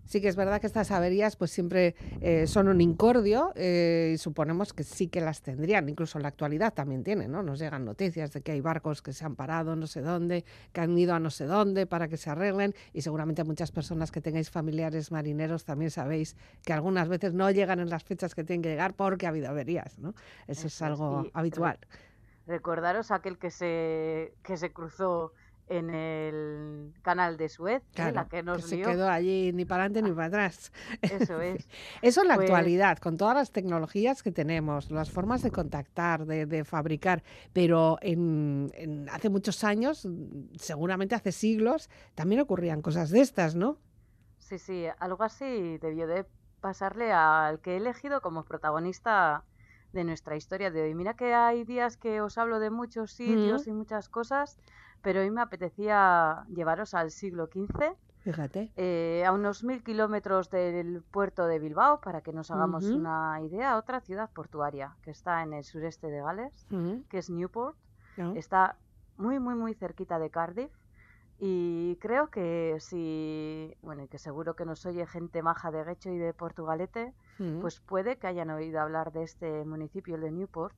Sí 0.09 0.21
que 0.21 0.27
es 0.27 0.35
verdad 0.35 0.59
que 0.59 0.65
estas 0.65 0.89
averías 0.89 1.35
pues 1.35 1.51
siempre 1.51 1.93
eh, 2.19 2.47
son 2.47 2.67
un 2.67 2.81
incordio 2.81 3.53
eh, 3.55 4.13
y 4.15 4.17
suponemos 4.17 4.73
que 4.73 4.83
sí 4.83 5.07
que 5.07 5.21
las 5.21 5.43
tendrían, 5.43 5.87
incluso 5.87 6.17
en 6.17 6.23
la 6.23 6.29
actualidad 6.29 6.73
también 6.73 7.03
tienen, 7.03 7.31
¿no? 7.31 7.43
Nos 7.43 7.59
llegan 7.59 7.85
noticias 7.85 8.33
de 8.33 8.41
que 8.41 8.53
hay 8.53 8.59
barcos 8.59 9.03
que 9.03 9.13
se 9.13 9.23
han 9.23 9.35
parado 9.35 9.75
no 9.75 9.85
sé 9.85 10.01
dónde, 10.01 10.45
que 10.73 10.81
han 10.81 10.97
ido 10.97 11.13
a 11.13 11.19
no 11.19 11.29
sé 11.29 11.45
dónde 11.45 11.85
para 11.85 12.07
que 12.07 12.17
se 12.17 12.31
arreglen 12.31 12.73
y 12.91 13.03
seguramente 13.03 13.43
muchas 13.43 13.71
personas 13.71 14.09
que 14.09 14.19
tengáis 14.19 14.49
familiares 14.49 15.11
marineros 15.11 15.63
también 15.63 15.91
sabéis 15.91 16.35
que 16.63 16.73
algunas 16.73 17.07
veces 17.07 17.35
no 17.35 17.51
llegan 17.51 17.79
en 17.79 17.91
las 17.91 18.03
fechas 18.03 18.33
que 18.33 18.43
tienen 18.43 18.63
que 18.63 18.69
llegar 18.69 18.95
porque 18.95 19.27
ha 19.27 19.29
habido 19.29 19.47
averías, 19.47 19.99
¿no? 19.99 20.15
Eso, 20.47 20.51
es 20.51 20.57
Eso 20.57 20.67
es, 20.69 20.81
algo 20.81 21.27
habitual. 21.33 21.77
Recordaros 22.47 23.11
aquel 23.11 23.37
que 23.37 23.51
se, 23.51 24.33
que 24.41 24.57
se 24.57 24.73
cruzó 24.73 25.33
en 25.69 25.89
el 25.91 26.93
canal 27.03 27.37
de 27.37 27.47
Suez, 27.47 27.81
¿eh? 27.83 27.85
Claro, 27.93 28.15
la 28.15 28.27
que 28.27 28.41
nos 28.43 28.63
se 28.65 28.77
lió. 28.77 28.87
quedó 28.87 29.07
allí 29.07 29.53
ni 29.53 29.65
para 29.65 29.83
adelante 29.83 30.09
ni 30.09 30.13
para 30.15 30.27
atrás. 30.27 30.71
Eso 31.01 31.39
es. 31.41 31.67
Eso 32.01 32.21
en 32.23 32.27
la 32.27 32.35
Pues- 32.35 32.49
actualidad, 32.49 32.97
con 32.97 33.17
todas 33.17 33.35
las 33.35 33.51
tecnologías 33.51 34.23
que 34.23 34.31
tenemos, 34.31 34.89
las 34.91 35.11
formas 35.11 35.41
de 35.43 35.51
contactar, 35.51 36.25
de, 36.25 36.45
de 36.45 36.63
fabricar, 36.65 37.23
pero 37.53 37.97
en, 38.01 38.71
en- 38.73 39.07
hace 39.09 39.29
muchos 39.29 39.63
años, 39.63 40.05
mm, 40.05 40.55
seguramente 40.57 41.15
hace 41.15 41.31
siglos, 41.31 41.89
también 42.15 42.41
ocurrían 42.41 42.81
cosas 42.81 43.09
de 43.11 43.21
estas, 43.21 43.55
¿no? 43.55 43.77
Sí, 44.39 44.57
sí, 44.57 44.85
algo 44.99 45.23
así 45.23 45.77
debió 45.77 46.07
de 46.07 46.25
pasarle 46.61 47.11
al 47.11 47.59
que 47.61 47.73
he 47.73 47.77
elegido 47.77 48.21
como 48.21 48.43
protagonista 48.43 49.43
de 49.93 50.03
nuestra 50.03 50.35
historia 50.35 50.69
de 50.71 50.81
hoy. 50.83 50.93
Mira 50.93 51.15
que 51.15 51.33
hay 51.33 51.63
días 51.63 51.97
que 51.97 52.21
os 52.21 52.37
hablo 52.37 52.59
de 52.59 52.69
muchos 52.69 53.11
sitios 53.11 53.65
y 53.67 53.71
muchas 53.71 54.07
cosas, 54.09 54.57
pero 55.01 55.21
hoy 55.21 55.31
me 55.31 55.41
apetecía 55.41 56.45
llevaros 56.49 56.93
al 56.93 57.11
siglo 57.11 57.47
XV, 57.47 57.95
Fíjate. 58.21 58.71
eh, 58.75 59.23
a 59.25 59.31
unos 59.31 59.63
mil 59.63 59.83
kilómetros 59.83 60.49
del 60.49 61.01
puerto 61.11 61.45
de 61.47 61.59
Bilbao, 61.59 62.01
para 62.01 62.21
que 62.21 62.33
nos 62.33 62.51
hagamos 62.51 62.85
una 62.95 63.41
idea, 63.41 63.77
otra 63.77 64.01
ciudad 64.01 64.29
portuaria 64.31 64.95
que 65.03 65.11
está 65.11 65.41
en 65.43 65.53
el 65.53 65.63
sureste 65.63 66.07
de 66.07 66.21
Gales, 66.21 66.67
que 67.09 67.17
es 67.17 67.29
Newport. 67.29 67.75
Está 68.35 68.75
muy, 69.17 69.39
muy, 69.39 69.55
muy 69.55 69.73
cerquita 69.73 70.19
de 70.19 70.29
Cardiff. 70.29 70.71
Y 71.41 71.95
creo 72.01 72.27
que 72.29 72.75
si, 72.79 73.73
bueno, 73.81 74.03
y 74.03 74.09
que 74.09 74.17
seguro 74.17 74.55
que 74.57 74.65
nos 74.65 74.85
oye 74.85 75.05
gente 75.07 75.41
maja 75.41 75.71
de 75.71 75.85
Guecho 75.85 76.09
y 76.09 76.17
de 76.17 76.33
Portugalete, 76.33 77.13
pues 77.61 77.79
puede 77.79 78.17
que 78.17 78.27
hayan 78.27 78.49
oído 78.49 78.81
hablar 78.81 79.13
de 79.13 79.23
este 79.23 79.63
municipio, 79.63 80.17
de 80.17 80.31
Newport, 80.31 80.75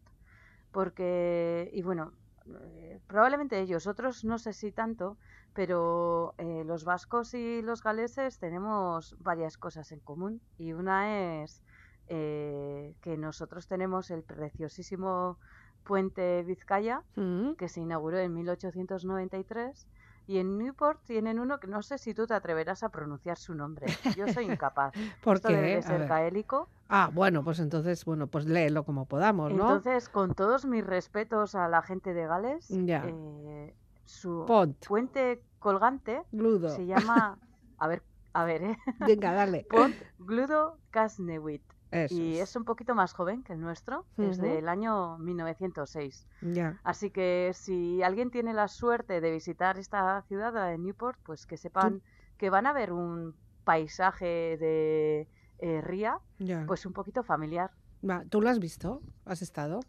porque, 0.71 1.71
y 1.73 1.81
bueno, 1.81 2.11
eh, 2.45 2.99
probablemente 3.07 3.59
ellos, 3.59 3.87
otros 3.87 4.23
no 4.23 4.37
sé 4.37 4.53
si 4.53 4.71
tanto, 4.71 5.17
pero 5.53 6.33
eh, 6.37 6.63
los 6.65 6.83
vascos 6.83 7.33
y 7.33 7.61
los 7.61 7.81
galeses 7.83 8.39
tenemos 8.39 9.15
varias 9.19 9.57
cosas 9.57 9.91
en 9.91 9.99
común 9.99 10.41
y 10.57 10.73
una 10.73 11.43
es 11.43 11.61
eh, 12.07 12.95
que 13.01 13.17
nosotros 13.17 13.67
tenemos 13.67 14.11
el 14.11 14.23
preciosísimo 14.23 15.39
puente 15.83 16.43
Vizcaya, 16.43 17.03
Ujú. 17.15 17.55
que 17.57 17.69
se 17.69 17.81
inauguró 17.81 18.17
en 18.19 18.33
1893 18.33 19.87
y 20.31 20.37
en 20.39 20.57
Newport 20.57 21.03
tienen 21.03 21.39
uno 21.39 21.59
que 21.59 21.67
no 21.67 21.81
sé 21.83 21.97
si 21.97 22.13
tú 22.13 22.25
te 22.25 22.33
atreverás 22.33 22.83
a 22.83 22.89
pronunciar 22.89 23.37
su 23.37 23.53
nombre. 23.53 23.87
Yo 24.15 24.29
soy 24.29 24.45
incapaz. 24.45 24.93
¿Por 25.21 25.41
qué? 25.41 25.53
debe 25.53 25.81
ser 25.81 26.07
gaélico. 26.07 26.69
Ah, 26.87 27.09
bueno, 27.11 27.43
pues 27.43 27.59
entonces, 27.59 28.05
bueno, 28.05 28.27
pues 28.27 28.45
léelo 28.45 28.85
como 28.85 29.05
podamos, 29.07 29.51
¿no? 29.51 29.63
Entonces, 29.63 30.07
con 30.07 30.33
todos 30.33 30.63
mis 30.65 30.85
respetos 30.85 31.53
a 31.55 31.67
la 31.67 31.81
gente 31.81 32.13
de 32.13 32.27
Gales, 32.27 32.67
Ya. 32.69 33.03
eh, 33.07 33.75
su 34.05 34.45
Pont, 34.47 34.85
puente 34.87 35.43
colgante 35.59 36.23
gludo. 36.31 36.69
se 36.69 36.85
llama, 36.85 37.37
a 37.77 37.87
ver, 37.89 38.01
a 38.31 38.45
ver, 38.45 38.63
¿eh? 38.63 38.77
Venga, 38.99 39.33
dale. 39.33 39.67
Pont 39.69 39.95
Gludo 40.17 40.77
Casnewit. 40.91 41.63
Eso 41.91 42.15
y 42.15 42.37
es. 42.39 42.49
es 42.49 42.55
un 42.55 42.63
poquito 42.65 42.95
más 42.95 43.13
joven 43.13 43.43
que 43.43 43.53
el 43.53 43.59
nuestro, 43.59 44.05
es 44.17 44.37
Ujú. 44.37 44.47
del 44.47 44.69
año 44.69 45.17
1906. 45.19 46.27
Ya. 46.41 46.79
Así 46.83 47.11
que 47.11 47.51
si 47.53 48.01
alguien 48.01 48.31
tiene 48.31 48.53
la 48.53 48.67
suerte 48.67 49.21
de 49.21 49.31
visitar 49.31 49.77
esta 49.77 50.21
ciudad, 50.23 50.53
la 50.53 50.65
de 50.65 50.77
Newport, 50.77 51.19
pues 51.23 51.45
que 51.45 51.57
sepan 51.57 52.01
que 52.37 52.49
van 52.49 52.65
a 52.65 52.73
ver 52.73 52.91
un 52.91 53.35
paisaje 53.63 54.57
de 54.57 55.29
eh, 55.59 55.81
ría, 55.81 56.17
pues 56.65 56.85
un 56.85 56.93
poquito 56.93 57.23
familiar. 57.23 57.71
¿Tú 58.29 58.41
lo 58.41 58.49
has 58.49 58.59
visto? 58.59 59.01
¿Has 59.25 59.41
estado? 59.41 59.79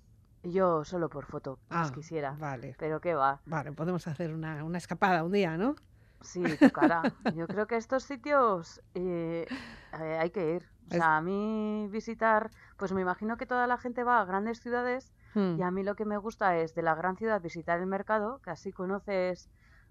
Yo 0.43 0.85
solo 0.85 1.09
por 1.09 1.25
foto, 1.27 1.59
Ah, 1.71 1.83
pues 1.83 1.93
quisiera. 1.93 2.33
Vale. 2.33 2.75
Pero 2.79 3.01
qué 3.01 3.15
va, 3.15 3.41
Vale, 3.47 3.73
podemos 3.73 4.07
hacer 4.07 4.35
una, 4.35 4.65
una 4.65 4.79
escapada 4.79 5.23
un 5.25 5.33
día, 5.33 5.57
¿no? 5.57 5.77
sí, 6.21 6.43
tocará. 6.59 7.11
Yo 7.37 7.47
creo 7.47 7.67
que 7.67 7.77
estos 7.77 8.05
sitios 8.05 8.81
eh, 8.95 9.47
eh, 9.93 10.19
hay 10.21 10.31
que 10.31 10.55
ir. 10.57 10.69
O 10.93 10.99
sea, 10.99 11.17
a 11.17 11.21
mí 11.21 11.89
visitar, 11.91 12.51
pues 12.77 12.93
me 12.93 13.01
imagino 13.01 13.37
que 13.37 13.47
toda 13.47 13.67
la 13.67 13.79
gente 13.79 14.05
va 14.05 14.21
a 14.21 14.25
grandes 14.25 14.61
ciudades 14.61 15.13
Hmm. 15.35 15.59
Y 15.59 15.63
a 15.63 15.71
mí 15.71 15.83
lo 15.83 15.95
que 15.95 16.05
me 16.05 16.17
gusta 16.19 16.59
es 16.59 16.75
de 16.75 16.83
la 16.83 16.95
gran 16.95 17.17
ciudad 17.17 17.41
visitar 17.41 17.81
el 17.81 17.87
mercado, 17.87 18.41
que 18.45 18.51
así 18.51 18.73
conoces 18.73 19.49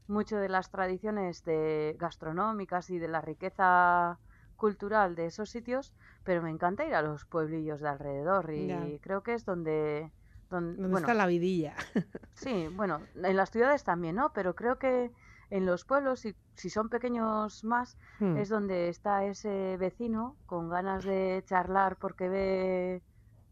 mucho 0.08 0.38
de 0.38 0.50
las 0.50 0.70
tradiciones 0.70 1.44
de 1.44 1.96
gastronómicas 2.00 2.90
y 2.90 3.00
de 3.00 3.08
la 3.08 3.22
riqueza 3.22 4.20
cultural 4.56 5.16
de 5.16 5.28
esos 5.28 5.50
sitios, 5.50 5.94
pero 6.24 6.44
me 6.44 6.52
encanta 6.52 6.86
ir 6.86 6.94
a 6.94 7.02
los 7.02 7.26
pueblillos 7.26 7.82
de 7.82 7.90
alrededor 7.90 8.52
y 8.54 9.00
creo 9.00 9.24
que 9.24 9.34
es 9.34 9.46
donde, 9.46 10.12
donde, 10.50 10.74
¿Dónde 10.74 10.90
bueno, 10.90 10.98
está 10.98 11.14
la 11.14 11.26
vidilla? 11.26 11.76
sí, 12.36 12.68
bueno, 12.76 13.02
en 13.16 13.36
las 13.36 13.50
ciudades 13.50 13.84
también, 13.84 14.16
¿no? 14.16 14.32
Pero 14.34 14.54
creo 14.54 14.78
que 14.78 15.12
en 15.52 15.66
los 15.68 15.86
pueblos, 15.86 16.26
y 16.26 16.34
si 16.56 16.70
son 16.72 16.90
pequeños 16.90 17.64
más, 17.64 17.98
Hmm. 18.20 18.38
es 18.38 18.50
donde 18.50 18.90
está 18.90 19.26
ese 19.26 19.78
vecino 19.78 20.38
con 20.48 20.70
ganas 20.70 21.04
de 21.06 21.44
charlar 21.46 21.98
porque 21.98 22.30
ve 22.30 23.02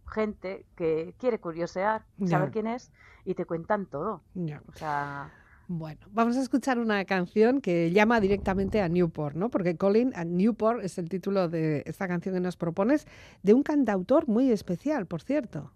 gente 0.08 0.65
que 0.75 1.13
quiere 1.20 1.39
curiosear, 1.39 2.06
saber 2.25 2.50
quién 2.51 2.65
es 2.68 2.91
y 3.25 3.36
te 3.36 3.46
cuentan 3.46 3.86
todo. 3.86 4.24
O 4.68 4.72
sea, 4.74 5.32
Bueno, 5.72 6.00
vamos 6.10 6.36
a 6.36 6.41
escuchar 6.41 6.79
una 6.79 7.06
canción 7.06 7.62
que 7.62 7.91
llama 7.91 8.20
directamente 8.20 8.82
a 8.82 8.89
Newport, 8.89 9.36
¿no? 9.36 9.51
Porque 9.51 9.77
Colin 9.77 10.12
a 10.15 10.24
Newport 10.24 10.84
es 10.84 10.98
el 10.98 11.10
título 11.10 11.48
de 11.48 11.84
esta 11.86 12.08
canción 12.08 12.34
que 12.34 12.41
nos 12.41 12.58
propones, 12.58 13.06
de 13.44 13.53
un 13.53 13.62
cantautor 13.62 14.27
muy 14.27 14.51
especial, 14.51 15.06
por 15.06 15.22
cierto. 15.22 15.72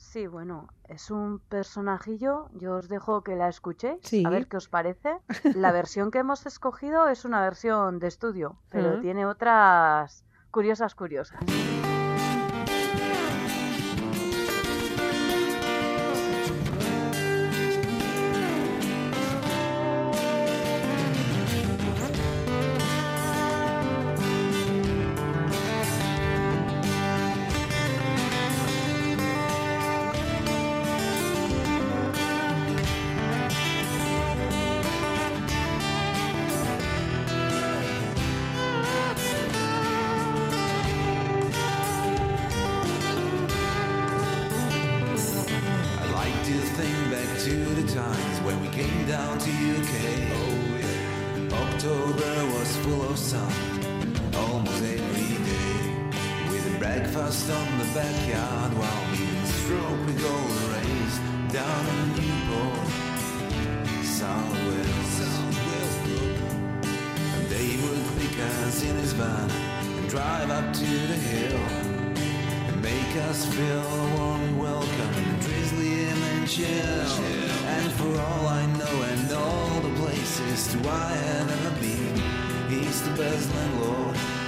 Sí, 0.00 0.26
bueno, 0.26 0.68
es 0.88 1.10
un 1.10 1.38
personajillo. 1.38 2.48
Yo 2.54 2.76
os 2.76 2.88
dejo 2.88 3.22
que 3.22 3.36
la 3.36 3.48
escuchéis, 3.48 4.00
Sí. 4.02 4.24
a 4.26 4.30
ver 4.30 4.48
qué 4.48 4.56
os 4.56 4.68
parece. 4.68 5.18
La 5.54 5.70
versión 5.72 6.10
que 6.10 6.18
hemos 6.18 6.46
escogido 6.46 7.08
es 7.08 7.24
una 7.24 7.40
versión 7.42 7.98
de 7.98 8.08
estudio, 8.08 8.56
pero 8.70 9.00
tiene 9.00 9.26
otras 9.26 10.24
curiosas, 10.50 10.94
curiosas. 10.94 11.40
Down 49.10 49.36
to 49.38 49.50
UK. 49.50 49.94
Oh 50.38 50.78
yeah. 50.78 51.62
October 51.64 52.34
was 52.54 52.76
full 52.82 53.02
of 53.10 53.18
sun, 53.18 53.52
almost 54.36 54.82
every 54.84 55.32
day. 55.50 55.74
With 56.48 56.78
breakfast 56.78 57.50
on 57.50 57.78
the 57.80 57.88
backyard 57.92 58.70
while 58.78 59.04
being 59.10 59.46
stroked 59.58 60.04
with 60.06 60.18
golden 60.22 60.62
rays 60.74 61.14
down 61.58 61.82
in 61.94 62.06
Newport, 62.18 62.86
South 64.04 64.54
Wales. 64.66 65.10
South 65.18 65.56
Wales 65.66 65.96
And 67.34 67.44
they 67.54 67.70
would 67.82 68.04
pick 68.18 68.36
us 68.38 68.84
in 68.84 68.94
his 68.94 69.12
van 69.12 69.50
and 69.98 70.08
drive 70.08 70.50
up 70.50 70.72
to 70.72 70.90
the 71.10 71.18
hill 71.30 71.64
and 72.68 72.80
make 72.80 73.12
us 73.28 73.44
feel 73.56 73.90
welcome 74.66 75.14
and 75.22 75.40
drizzly 75.42 76.04
and 76.04 76.48
chill. 76.48 77.49
And 77.72 77.92
for 77.92 78.12
all 78.20 78.46
I 78.48 78.66
know 78.78 78.96
and 79.12 79.32
all 79.32 79.80
the 79.80 79.94
places 80.02 80.66
to 80.72 80.78
I 80.88 81.12
have 81.26 81.50
ever 81.56 81.80
been, 81.80 82.16
he's 82.68 83.02
the 83.02 83.14
best 83.16 83.54
landlord 83.54 84.39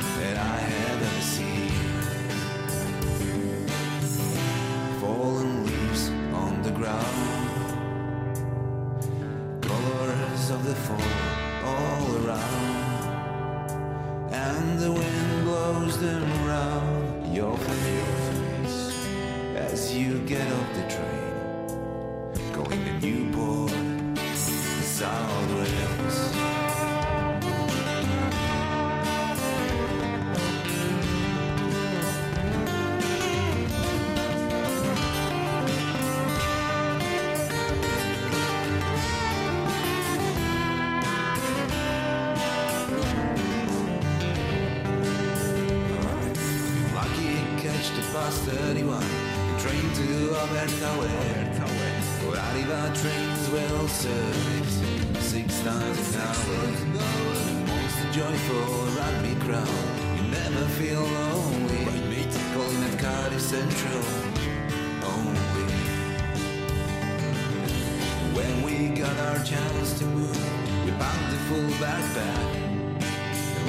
chance 69.44 69.98
to 69.98 70.04
move 70.04 70.84
We 70.84 70.92
packed 70.92 71.30
the 71.30 71.38
full 71.48 71.70
backpack 71.82 72.62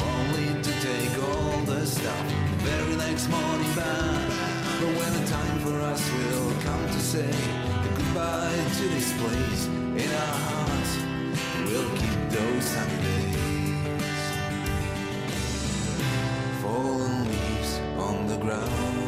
only 0.01 0.61
to 0.61 0.71
take 0.81 1.13
all 1.23 1.57
the 1.65 1.85
stuff 1.85 2.27
the 2.51 2.57
very 2.69 2.95
next 2.95 3.27
morning 3.29 3.73
back. 3.75 4.29
But 4.79 4.91
when 4.97 5.13
the 5.19 5.25
time 5.27 5.59
for 5.59 5.79
us 5.81 6.01
will 6.11 6.51
come 6.61 6.85
to 6.87 6.99
say 6.99 7.31
goodbye 7.97 8.63
to 8.77 8.87
this 8.89 9.13
place 9.17 9.65
in 9.65 10.09
our 10.11 10.37
hearts, 10.47 10.91
we'll 11.65 11.89
keep 11.97 12.19
those 12.29 12.63
sunny 12.63 12.97
days. 13.01 14.23
Fallen 16.61 17.25
leaves 17.25 17.79
on 17.97 18.27
the 18.27 18.37
ground, 18.37 19.02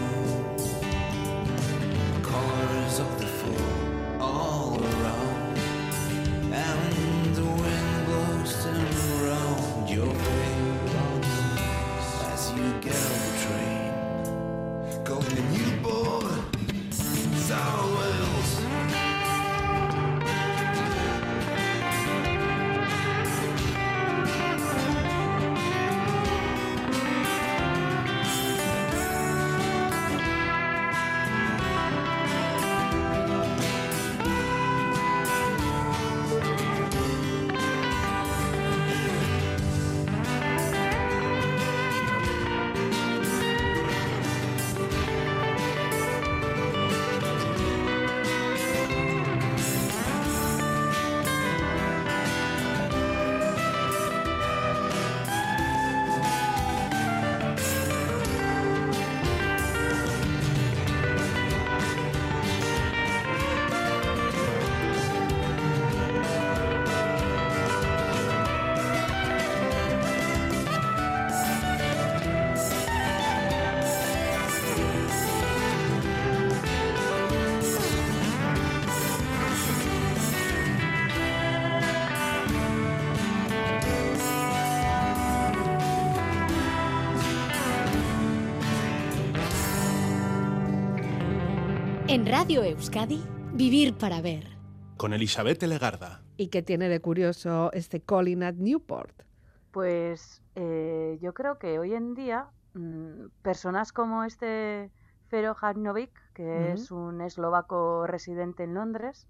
En 92.15 92.25
Radio 92.25 92.63
Euskadi, 92.63 93.21
Vivir 93.55 93.93
para 93.93 94.21
Ver. 94.21 94.47
Con 94.95 95.11
Elizabeth 95.11 95.61
Legarda. 95.63 96.21
¿Y 96.37 96.47
qué 96.47 96.61
tiene 96.61 96.87
de 96.87 97.01
curioso 97.01 97.73
este 97.73 97.99
Calling 97.99 98.41
at 98.41 98.53
Newport? 98.53 99.23
Pues 99.71 100.41
eh, 100.55 101.17
yo 101.21 101.33
creo 101.33 101.59
que 101.59 101.77
hoy 101.77 101.93
en 101.93 102.13
día 102.13 102.47
mm, 102.73 103.25
personas 103.41 103.91
como 103.91 104.23
este 104.23 104.91
Fero 105.27 105.57
Hajnovic, 105.59 106.09
que 106.33 106.71
es 106.71 106.89
un 106.89 107.19
eslovaco 107.19 108.07
residente 108.07 108.63
en 108.63 108.75
Londres, 108.75 109.27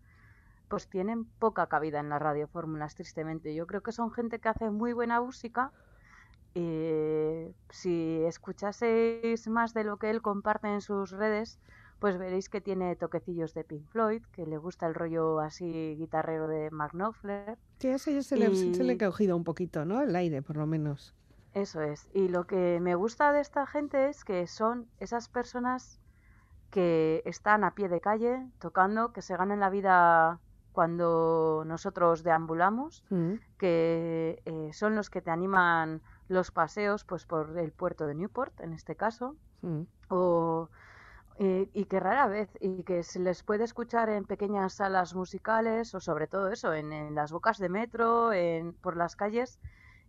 pues 0.67 0.87
tienen 0.87 1.25
poca 1.25 1.65
cabida 1.65 1.99
en 1.99 2.09
las 2.09 2.21
radiofórmulas, 2.21 2.93
tristemente. 2.93 3.55
Yo 3.55 3.65
creo 3.65 3.81
que 3.81 3.93
son 3.93 4.11
gente 4.11 4.37
que 4.37 4.49
hace 4.49 4.69
muy 4.69 4.93
buena 4.93 5.19
música. 5.19 5.71
Y 6.53 7.47
si 7.71 8.21
escuchaseis 8.25 9.47
más 9.47 9.73
de 9.73 9.85
lo 9.85 9.97
que 9.97 10.11
él 10.11 10.21
comparte 10.21 10.67
en 10.67 10.81
sus 10.81 11.09
redes, 11.09 11.57
pues 11.99 12.17
veréis 12.17 12.49
que 12.49 12.61
tiene 12.61 12.95
toquecillos 12.95 13.53
de 13.53 13.63
Pink 13.63 13.87
Floyd, 13.87 14.23
que 14.33 14.45
le 14.45 14.57
gusta 14.57 14.85
el 14.87 14.93
rollo 14.95 15.39
así 15.39 15.95
guitarrero 15.97 16.47
de 16.47 16.69
Mark 16.71 16.91
Knopfler. 16.93 17.57
Sí, 17.79 17.87
a 17.89 17.95
ese 17.95 18.21
se, 18.23 18.37
le, 18.37 18.53
se 18.55 18.83
le 18.83 18.91
ha 18.91 18.95
Y- 18.95 18.97
cogido 18.97 19.35
un 19.35 19.43
poquito, 19.43 19.85
¿no? 19.85 20.01
El 20.01 20.15
aire, 20.15 20.41
por 20.41 20.57
lo 20.57 20.65
menos. 20.67 21.15
Eso 21.53 21.81
es. 21.81 22.09
Y 22.13 22.27
lo 22.27 22.45
que 22.47 22.79
me 22.81 22.95
gusta 22.95 23.31
de 23.31 23.39
esta 23.39 23.65
gente 23.65 24.09
es 24.09 24.25
que 24.25 24.45
son 24.45 24.87
esas 24.99 25.29
personas 25.29 25.99
que 26.69 27.21
están 27.25 27.63
a 27.63 27.71
pie 27.75 27.87
de 27.87 28.01
calle 28.01 28.45
tocando, 28.59 29.13
que 29.13 29.21
se 29.21 29.37
ganan 29.37 29.61
la 29.61 29.69
vida 29.69 30.39
cuando 30.73 31.63
nosotros 31.65 32.23
deambulamos, 32.23 33.05
Mm. 33.09 33.35
que 33.57 34.41
eh, 34.45 34.69
son 34.73 34.95
los 34.95 35.09
que 35.09 35.21
te 35.21 35.31
animan 35.31 36.01
los 36.27 36.51
paseos 36.51 37.05
pues 37.05 37.25
por 37.25 37.57
el 37.57 37.71
puerto 37.71 38.05
de 38.05 38.15
Newport, 38.15 38.59
en 38.59 38.73
este 38.73 38.95
caso, 38.97 39.35
Mm. 39.61 39.83
o 40.09 40.69
eh, 41.37 41.69
y 41.73 41.85
que 41.85 41.99
rara 41.99 42.27
vez 42.27 42.49
y 42.61 42.83
que 42.83 43.03
se 43.03 43.19
les 43.19 43.43
puede 43.43 43.65
escuchar 43.65 44.09
en 44.09 44.23
pequeñas 44.25 44.73
salas 44.75 45.15
musicales 45.15 45.93
o 45.93 45.99
sobre 45.99 46.27
todo 46.27 46.49
eso 46.49 46.73
en, 46.73 46.93
en 46.93 47.15
las 47.15 47.31
bocas 47.31 47.57
de 47.57 47.69
metro 47.69 48.31
en 48.31 48.73
por 48.73 48.95
las 48.95 49.15
calles. 49.15 49.59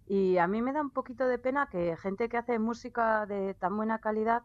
Y 0.07 0.39
a 0.39 0.47
mí 0.47 0.63
me 0.63 0.73
da 0.73 0.81
un 0.83 0.91
poquito 0.91 1.27
de 1.27 1.39
pena 1.39 1.69
que 1.69 1.97
gente 1.97 2.29
que 2.29 2.37
hace 2.37 2.59
música 2.61 3.27
de 3.27 3.55
tan 3.55 3.77
buena 3.77 3.99
calidad 3.99 4.43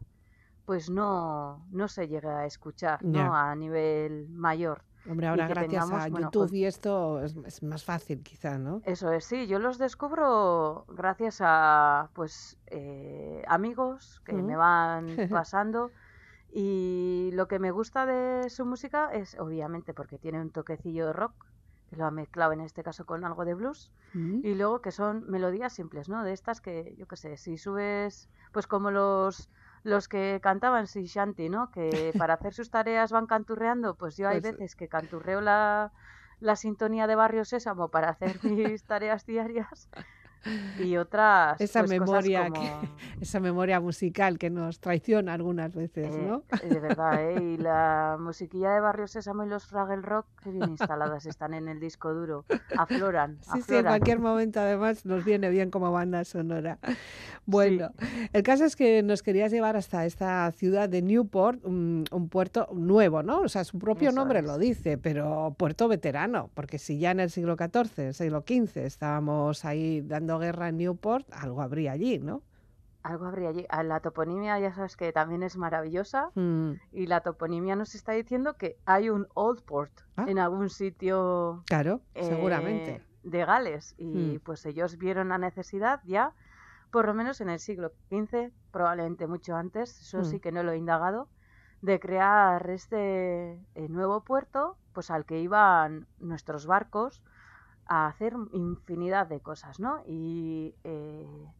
pues 0.65 0.89
no 0.89 1.65
no 1.71 1.87
se 1.87 2.07
llegue 2.07 2.27
a 2.29 2.45
escuchar 2.45 3.03
no 3.03 3.35
a 3.35 3.55
nivel 3.55 4.27
mayor. 4.29 4.83
Hombre, 5.09 5.25
y 5.25 5.29
ahora 5.29 5.47
gracias 5.47 5.69
tengamos, 5.83 6.03
a 6.05 6.09
bueno, 6.09 6.27
YouTube 6.27 6.49
pues- 6.49 6.53
y 6.53 6.65
esto 6.65 7.21
es, 7.23 7.35
es 7.45 7.63
más 7.63 7.83
fácil 7.83 8.21
quizá, 8.21 8.57
¿no? 8.59 8.81
Eso 8.85 9.11
es, 9.11 9.25
sí, 9.25 9.47
yo 9.47 9.57
los 9.57 9.77
descubro 9.79 10.85
gracias 10.89 11.39
a 11.41 12.09
pues 12.13 12.57
eh, 12.67 13.43
amigos 13.47 14.21
que 14.25 14.33
me 14.33 14.55
van 14.55 15.05
pasando 15.31 15.91
y 16.53 17.29
lo 17.33 17.47
que 17.47 17.59
me 17.59 17.71
gusta 17.71 18.05
de 18.05 18.49
su 18.49 18.65
música 18.65 19.09
es 19.13 19.37
obviamente 19.39 19.93
porque 19.93 20.17
tiene 20.17 20.41
un 20.41 20.51
toquecillo 20.51 21.07
de 21.07 21.13
rock, 21.13 21.33
que 21.89 21.95
lo 21.95 22.05
ha 22.05 22.11
mezclado 22.11 22.51
en 22.53 22.61
este 22.61 22.83
caso 22.83 23.05
con 23.05 23.23
algo 23.25 23.45
de 23.45 23.53
blues 23.53 23.91
Mm. 24.13 24.41
y 24.43 24.55
luego 24.55 24.81
que 24.81 24.91
son 24.91 25.23
melodías 25.29 25.71
simples, 25.73 26.09
¿no? 26.09 26.23
De 26.23 26.33
estas 26.33 26.59
que 26.59 26.95
yo 26.97 27.07
qué 27.07 27.15
sé, 27.15 27.37
si 27.37 27.57
subes 27.57 28.29
pues 28.51 28.67
como 28.67 28.91
los 28.91 29.49
los 29.83 30.07
que 30.07 30.39
cantaban 30.43 30.85
Sea 30.87 31.01
Shanty, 31.05 31.49
¿no? 31.49 31.71
Que 31.71 32.11
para 32.27 32.33
hacer 32.35 32.53
sus 32.53 32.69
tareas 32.69 33.11
van 33.11 33.25
canturreando, 33.25 33.95
pues 33.95 34.17
yo 34.17 34.27
hay 34.27 34.41
Pues- 34.41 34.53
veces 34.53 34.75
que 34.75 34.87
canturreo 34.89 35.39
la, 35.41 35.91
la 36.39 36.55
sintonía 36.55 37.07
de 37.07 37.15
Barrio 37.15 37.45
Sésamo 37.45 37.89
para 37.89 38.09
hacer 38.09 38.43
mis 38.43 38.83
tareas 38.83 39.25
diarias 39.25 39.89
y 40.79 40.97
otras 40.97 41.59
Esa 41.61 41.83
pues, 41.83 41.99
cosas 41.99 42.07
memoria, 42.25 42.49
como- 42.49 42.61
que- 42.61 42.89
esa 43.21 43.39
memoria 43.39 43.79
musical 43.79 44.37
que 44.37 44.49
nos 44.49 44.79
traiciona 44.79 45.33
algunas 45.33 45.73
veces, 45.75 46.13
eh, 46.15 46.25
¿no? 46.27 46.43
de 46.67 46.79
verdad, 46.79 47.29
¿eh? 47.31 47.43
Y 47.43 47.57
la 47.57 48.17
musiquilla 48.19 48.71
de 48.73 48.79
Barrio 48.79 49.07
Sésamo 49.07 49.43
y 49.43 49.49
los 49.49 49.65
Fraggle 49.67 50.01
Rock, 50.01 50.25
que 50.43 50.49
bien 50.51 50.69
instaladas 50.69 51.25
están 51.25 51.53
en 51.53 51.67
el 51.67 51.79
disco 51.79 52.13
duro. 52.13 52.45
Afloran, 52.77 53.37
Sí, 53.41 53.49
sí, 53.51 53.57
en 53.57 53.61
afloran. 53.61 53.85
cualquier 53.85 54.19
momento 54.19 54.59
además 54.59 55.05
nos 55.05 55.23
viene 55.25 55.49
bien 55.49 55.69
como 55.71 55.91
banda 55.91 56.23
sonora. 56.25 56.79
Bueno, 57.45 57.91
el 58.33 58.43
caso 58.43 58.65
es 58.65 58.75
que 58.75 59.01
nos 59.03 59.23
querías 59.23 59.51
llevar 59.51 59.75
hasta 59.75 60.05
esta 60.05 60.51
ciudad 60.51 60.87
de 60.89 61.01
Newport, 61.01 61.63
un, 61.65 62.05
un 62.11 62.29
puerto 62.29 62.67
nuevo, 62.73 63.23
¿no? 63.23 63.41
O 63.41 63.49
sea, 63.49 63.63
su 63.63 63.77
propio 63.79 64.09
Eso 64.09 64.15
nombre 64.19 64.39
es. 64.39 64.45
lo 64.45 64.57
dice, 64.57 64.97
pero 64.97 65.53
puerto 65.57 65.87
veterano, 65.87 66.49
porque 66.53 66.77
si 66.77 66.99
ya 66.99 67.11
en 67.11 67.19
el 67.19 67.29
siglo 67.29 67.55
XIV, 67.57 68.07
el 68.07 68.13
siglo 68.13 68.43
XV 68.47 68.77
estábamos 68.85 69.65
ahí 69.65 70.01
dando 70.01 70.30
guerra 70.39 70.69
en 70.69 70.77
Newport, 70.77 71.27
algo 71.31 71.61
habría 71.61 71.91
allí, 71.93 72.19
¿no? 72.19 72.43
Algo 73.03 73.25
habría 73.25 73.49
allí. 73.49 73.65
Ah, 73.69 73.83
La 73.83 73.99
toponimia 73.99 74.59
ya 74.59 74.73
sabes 74.73 74.95
que 74.95 75.11
también 75.11 75.41
es 75.43 75.57
maravillosa. 75.57 76.29
Mm, 76.35 76.73
Y 76.91 77.07
la 77.07 77.21
toponimia 77.21 77.75
nos 77.75 77.95
está 77.95 78.11
diciendo 78.11 78.55
que 78.57 78.77
hay 78.85 79.09
un 79.09 79.27
Old 79.33 79.63
Port 79.63 79.91
Ah. 80.17 80.25
en 80.27 80.37
algún 80.39 80.69
sitio 80.69 81.63
claro, 81.67 82.01
eh, 82.13 82.25
seguramente. 82.25 83.01
de 83.23 83.45
Gales. 83.45 83.95
Y 83.97 84.37
Mm. 84.37 84.39
pues 84.43 84.65
ellos 84.65 84.97
vieron 84.97 85.29
la 85.29 85.37
necesidad 85.37 86.01
ya, 86.03 86.33
por 86.91 87.05
lo 87.07 87.13
menos 87.13 87.39
en 87.41 87.49
el 87.49 87.59
siglo 87.59 87.91
XV, 88.09 88.51
probablemente 88.71 89.25
mucho 89.27 89.55
antes, 89.55 89.99
eso 90.01 90.19
Mm. 90.19 90.25
sí 90.25 90.39
que 90.39 90.51
no 90.51 90.61
lo 90.63 90.71
he 90.71 90.77
indagado, 90.77 91.29
de 91.81 91.99
crear 91.99 92.69
este 92.69 93.53
eh, 93.73 93.87
nuevo 93.89 94.23
puerto, 94.23 94.77
pues 94.93 95.09
al 95.09 95.25
que 95.25 95.39
iban 95.39 96.07
nuestros 96.19 96.67
barcos 96.67 97.23
a 97.91 98.07
hacer 98.07 98.33
infinidad 98.53 99.27
de 99.27 99.41
cosas, 99.41 99.79
¿no? 99.81 100.01
Y 100.05 100.75
eh, 100.85 101.53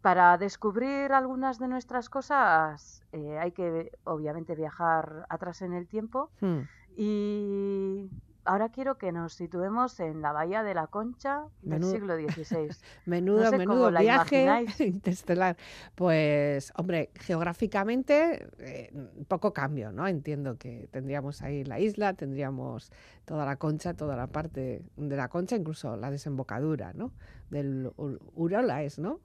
para 0.00 0.38
descubrir 0.38 1.12
algunas 1.12 1.58
de 1.58 1.68
nuestras 1.68 2.08
cosas 2.08 3.02
eh, 3.12 3.38
hay 3.38 3.52
que 3.52 3.92
obviamente 4.04 4.54
viajar 4.54 5.26
atrás 5.28 5.60
en 5.62 5.74
el 5.74 5.86
tiempo 5.88 6.30
Mm, 6.40 6.62
y 6.96 8.10
ahora 8.44 8.68
quiero 8.70 8.98
que 8.98 9.12
nos 9.12 9.34
situemos 9.34 9.98
en 10.00 10.22
la 10.22 10.32
Bahía 10.32 10.62
de 10.62 10.74
la 10.74 10.86
Concha 10.86 11.44
del 11.62 11.84
siglo 11.84 12.16
XVI. 12.16 12.68
Menudo, 13.06 13.50
sé 13.50 13.58
menudo 13.58 13.90
la 13.90 14.00
viaje 14.00 14.42
imagináis. 14.44 14.80
interestelar. 14.80 15.56
Pues, 15.94 16.72
hombre, 16.76 17.10
geográficamente 17.14 18.48
eh, 18.58 18.92
poco 19.28 19.52
cambio, 19.52 19.92
¿no? 19.92 20.06
Entiendo 20.06 20.56
que 20.58 20.88
tendríamos 20.90 21.42
ahí 21.42 21.64
la 21.64 21.80
isla, 21.80 22.14
tendríamos 22.14 22.92
toda 23.24 23.44
la 23.44 23.56
concha, 23.56 23.94
toda 23.94 24.16
la 24.16 24.26
parte 24.26 24.82
de 24.96 25.16
la 25.16 25.28
concha, 25.28 25.56
incluso 25.56 25.96
la 25.96 26.10
desembocadura, 26.10 26.92
¿no? 26.94 27.12
Del 27.50 27.92
Urola 27.96 28.82
es, 28.82 28.98
¿no? 28.98 29.20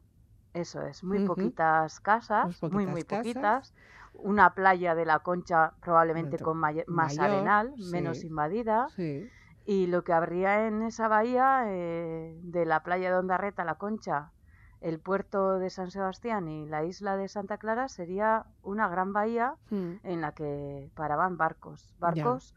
Eso 0.54 0.82
es, 0.82 1.04
muy 1.04 1.26
poquitas 1.26 2.00
casas, 2.00 2.62
Muy 2.64 2.72
muy, 2.72 2.86
poquitas 2.88 3.26
muy 3.26 3.34
casas. 3.34 3.72
poquitas. 3.72 3.74
Una 4.20 4.54
playa 4.54 4.96
de 4.96 5.06
la 5.06 5.20
Concha 5.20 5.74
probablemente 5.82 6.38
con 6.40 6.58
más 6.58 6.76
mayor, 6.88 7.22
arenal, 7.22 7.74
sí. 7.78 7.92
menos 7.92 8.24
invadida. 8.24 8.88
Sí. 8.90 9.30
Y 9.66 9.88
lo 9.88 10.04
que 10.04 10.14
habría 10.14 10.68
en 10.68 10.82
esa 10.82 11.08
bahía, 11.08 11.64
eh, 11.68 12.40
de 12.42 12.66
la 12.66 12.84
playa 12.84 13.12
de 13.12 13.18
Ondarreta, 13.18 13.66
la 13.66 13.76
Concha, 13.76 14.32
el 14.80 15.00
puerto 15.00 15.60
de 15.60 15.70
San 15.70 15.92
Sebastián 15.92 16.48
y 16.48 16.66
la 16.66 16.84
isla 16.84 17.18
de 17.18 17.28
Santa 17.28 17.58
Clara, 17.58 17.88
sería 17.90 18.46
una 18.62 18.88
gran 18.88 19.12
bahía 19.12 19.56
Mm, 19.70 19.96
en 20.04 20.22
la 20.22 20.32
que 20.34 20.92
paraban 20.96 21.38
barcos. 21.38 21.96
Barcos 22.00 22.56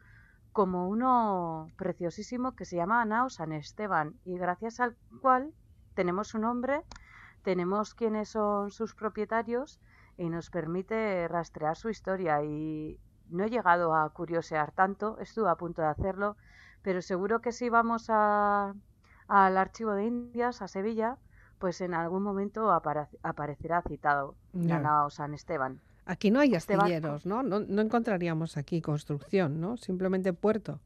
como 0.52 0.88
uno 0.88 1.68
preciosísimo 1.76 2.54
que 2.56 2.64
se 2.64 2.76
llama 2.76 3.04
Nao 3.04 3.30
San 3.30 3.52
Esteban 3.52 4.14
y 4.24 4.36
gracias 4.36 4.80
al 4.80 4.96
cual 5.20 5.52
tenemos 5.94 6.28
su 6.28 6.38
nombre, 6.38 6.82
tenemos 7.42 7.94
quiénes 7.94 8.30
son 8.30 8.70
sus 8.70 8.94
propietarios 8.94 9.80
y 10.20 10.28
nos 10.28 10.50
permite 10.50 11.26
rastrear 11.28 11.76
su 11.76 11.88
historia 11.88 12.42
y 12.44 12.98
no 13.30 13.44
he 13.44 13.48
llegado 13.48 13.94
a 13.94 14.10
curiosear 14.10 14.70
tanto, 14.70 15.18
estuve 15.18 15.48
a 15.48 15.54
punto 15.54 15.80
de 15.80 15.88
hacerlo, 15.88 16.36
pero 16.82 17.00
seguro 17.00 17.40
que 17.40 17.52
si 17.52 17.70
vamos 17.70 18.06
a, 18.10 18.74
al 19.28 19.56
archivo 19.56 19.92
de 19.92 20.04
Indias, 20.04 20.60
a 20.60 20.68
Sevilla, 20.68 21.16
pues 21.58 21.80
en 21.80 21.94
algún 21.94 22.22
momento 22.22 22.70
apare- 22.70 23.08
aparecerá 23.22 23.80
citado 23.80 24.34
Ya. 24.52 24.74
la 24.76 24.80
Nao 24.80 25.10
San 25.10 25.32
Esteban. 25.32 25.80
Aquí 26.04 26.30
no 26.30 26.40
hay 26.40 26.54
astilleros, 26.54 27.24
¿no? 27.24 27.42
¿no? 27.42 27.60
No 27.60 27.80
encontraríamos 27.80 28.58
aquí 28.58 28.82
construcción, 28.82 29.58
¿no? 29.58 29.78
Simplemente 29.78 30.32
puerto. 30.34 30.80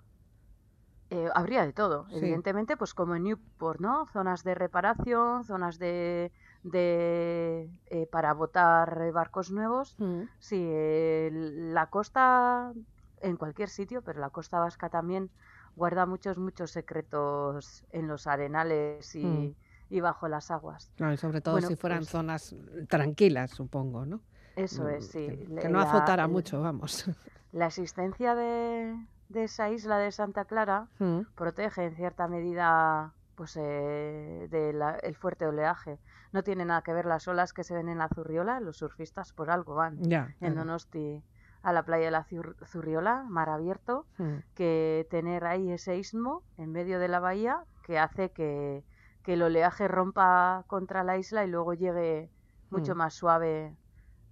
Eh, 1.10 1.28
habría 1.34 1.64
de 1.66 1.72
todo, 1.72 2.06
Sí. 2.08 2.16
evidentemente, 2.18 2.76
pues 2.76 2.94
como 2.94 3.14
en 3.16 3.24
Newport, 3.24 3.80
¿no? 3.80 4.06
Zonas 4.12 4.44
de 4.44 4.54
reparación, 4.54 5.44
zonas 5.44 5.78
de, 5.78 6.30
de 6.64 7.70
eh, 7.86 8.06
para 8.10 8.32
botar 8.34 9.12
barcos 9.12 9.50
nuevos. 9.52 9.94
Mm, 9.98 10.22
Sí, 10.38 10.60
eh, 10.68 11.30
la 11.32 11.86
costa 11.86 12.72
en 13.20 13.36
cualquier 13.36 13.68
sitio, 13.68 14.02
pero 14.02 14.20
la 14.20 14.30
costa 14.30 14.58
vasca 14.58 14.88
también 14.88 15.30
guarda 15.76 16.04
muchos, 16.06 16.36
muchos 16.38 16.70
secretos 16.72 17.84
en 17.90 18.08
los 18.08 18.26
arenales 18.26 19.14
y, 19.14 19.24
Mm. 19.24 19.54
y 19.90 20.00
bajo 20.00 20.26
las 20.28 20.50
aguas. 20.50 20.90
y 20.98 21.16
sobre 21.16 21.40
todo 21.40 21.54
Bueno, 21.54 21.68
si 21.68 21.76
fueran 21.76 22.00
pues- 22.00 22.10
zonas 22.10 22.56
tranquilas, 22.88 23.50
supongo, 23.52 24.04
¿no? 24.06 24.20
Eso 24.56 24.84
Mm, 24.84 24.88
es, 24.90 25.06
sí. 25.08 25.26
Que, 25.60 25.68
no 25.68 25.78
la- 25.80 25.84
azotara 25.90 26.26
mucho, 26.28 26.60
vamos. 26.60 27.04
La 27.52 27.66
existencia 27.66 28.34
de, 28.34 28.96
de 29.28 29.44
esa 29.44 29.70
isla 29.70 29.98
de 29.98 30.10
Santa 30.12 30.44
Clara 30.44 30.88
Mm, 30.98 31.20
protege 31.34 31.84
en 31.86 31.94
cierta 31.96 32.26
medida 32.28 33.12
pues 33.36 33.56
eh, 33.60 34.48
del 34.50 35.14
fuerte 35.16 35.46
oleaje. 35.46 35.98
No 36.32 36.42
tiene 36.42 36.64
nada 36.64 36.82
que 36.82 36.92
ver 36.92 37.06
las 37.06 37.26
olas 37.28 37.52
que 37.52 37.64
se 37.64 37.74
ven 37.74 37.88
en 37.88 37.98
la 37.98 38.08
Zurriola, 38.08 38.60
los 38.60 38.78
surfistas 38.78 39.32
por 39.32 39.50
algo 39.50 39.74
van 39.74 40.02
ya. 40.02 40.34
en. 40.40 40.54
Donosti 40.54 41.22
a 41.62 41.72
la 41.72 41.82
playa 41.84 42.06
de 42.06 42.10
la 42.10 42.24
Zur- 42.26 42.56
Zurriola, 42.66 43.24
mar 43.28 43.48
abierto, 43.48 44.06
Mm. 44.18 44.36
que 44.54 45.06
tener 45.10 45.44
ahí 45.46 45.70
ese 45.72 45.96
istmo 45.96 46.42
en 46.58 46.72
medio 46.72 46.98
de 46.98 47.08
la 47.08 47.20
bahía 47.20 47.64
que 47.84 47.98
hace 47.98 48.30
que, 48.32 48.84
que 49.22 49.32
el 49.34 49.42
oleaje 49.42 49.88
rompa 49.88 50.64
contra 50.66 51.02
la 51.04 51.16
isla 51.16 51.44
y 51.44 51.48
luego 51.48 51.72
llegue 51.74 52.30
mucho 52.70 52.94
Mm. 52.94 52.98
más 52.98 53.14
suave, 53.14 53.74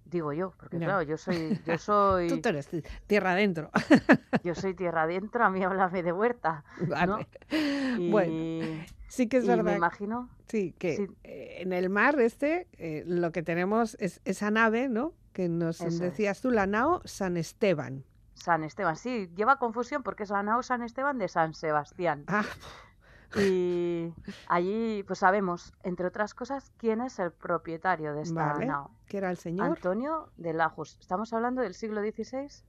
digo 0.05 0.33
yo, 0.33 0.53
porque 0.57 0.77
claro, 0.77 1.01
yo 1.03 1.17
soy, 1.17 1.59
yo 1.65 1.77
soy, 1.77 2.27
Tú 2.27 2.41
te 2.41 2.49
eres 2.49 2.67
ti- 2.67 2.83
tierra 3.07 3.31
adentro. 3.31 3.69
yo 4.43 4.55
soy 4.55 4.73
tierra 4.73 5.03
adentro, 5.03 5.43
a 5.45 5.49
mí 5.49 5.63
háblame 5.63 6.03
de 6.03 6.11
huerta, 6.11 6.63
¿no? 6.79 6.87
Vale. 6.87 7.27
Y, 7.97 8.09
Bueno, 8.11 8.85
sí 9.07 9.27
que 9.27 9.37
es 9.37 9.45
y 9.45 9.47
me 9.47 9.55
verdad. 9.57 9.75
imagino, 9.77 10.29
Sí, 10.47 10.73
que 10.77 10.97
Sí. 10.97 11.07
eh, 11.23 11.57
en 11.61 11.73
el 11.73 11.89
mar 11.89 12.19
este 12.19 12.67
eh, 12.73 13.03
lo 13.07 13.31
que 13.31 13.41
tenemos 13.41 13.95
es 13.99 14.21
esa 14.25 14.51
nave, 14.51 14.87
¿no? 14.89 15.13
Que 15.31 15.49
nos 15.49 15.77
Eso 15.81 15.87
es. 15.87 15.99
decías 15.99 16.41
tú, 16.41 16.51
la 16.51 16.67
nao 16.67 17.01
San 17.05 17.37
Esteban. 17.37 18.03
San 18.35 18.63
Esteban, 18.63 18.95
sí, 18.97 19.29
lleva 19.35 19.57
confusión 19.57 20.03
porque 20.03 20.23
es 20.23 20.29
la 20.29 20.43
nao 20.43 20.61
San 20.61 20.83
Esteban 20.83 21.17
de 21.17 21.27
San 21.27 21.53
Sebastián. 21.53 22.25
Ah, 22.27 22.43
Y 23.35 24.13
allí, 24.47 25.03
pues 25.03 25.19
sabemos, 25.19 25.73
entre 25.83 26.07
otras 26.07 26.33
cosas, 26.33 26.71
quién 26.77 27.01
es 27.01 27.19
el 27.19 27.31
propietario 27.31 28.13
de 28.13 28.21
esta 28.21 28.53
vale. 28.53 28.65
nao. 28.67 28.91
Que 29.07 29.17
era 29.17 29.29
el 29.31 29.37
señor. 29.37 29.67
Antonio 29.67 30.29
de 30.37 30.53
Lajos. 30.53 30.97
Estamos 30.99 31.33
hablando 31.33 31.61
del 31.61 31.73
siglo 31.73 32.01
XVI 32.01 32.63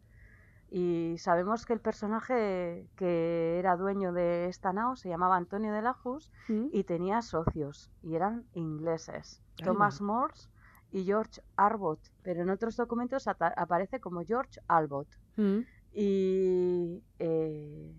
y 0.70 1.16
sabemos 1.18 1.66
que 1.66 1.72
el 1.74 1.81
personaje 1.81 2.88
que 2.96 3.59
era 3.59 3.77
dueño 3.77 4.12
de 4.12 4.46
esta 4.48 4.72
nao 4.72 4.96
se 4.96 5.09
llamaba 5.09 5.37
Antonio 5.37 5.72
de 5.72 5.83
Lajos 5.83 6.33
Mm, 6.48 6.66
y 6.72 6.85
tenía 6.85 7.22
socios 7.22 7.90
y 8.03 8.14
eran 8.14 8.44
ingleses. 8.55 9.42
Thomas 9.62 10.00
Morse 10.00 10.48
y 10.90 11.05
George 11.05 11.40
Arbot, 11.57 12.00
pero 12.22 12.42
en 12.42 12.50
otros 12.50 12.77
documentos 12.77 13.27
aparece 13.29 14.00
como 14.00 14.22
George 14.24 14.61
Albot. 14.68 15.09
mm, 15.37 15.59
Y 15.92 17.03
eh, 17.18 17.94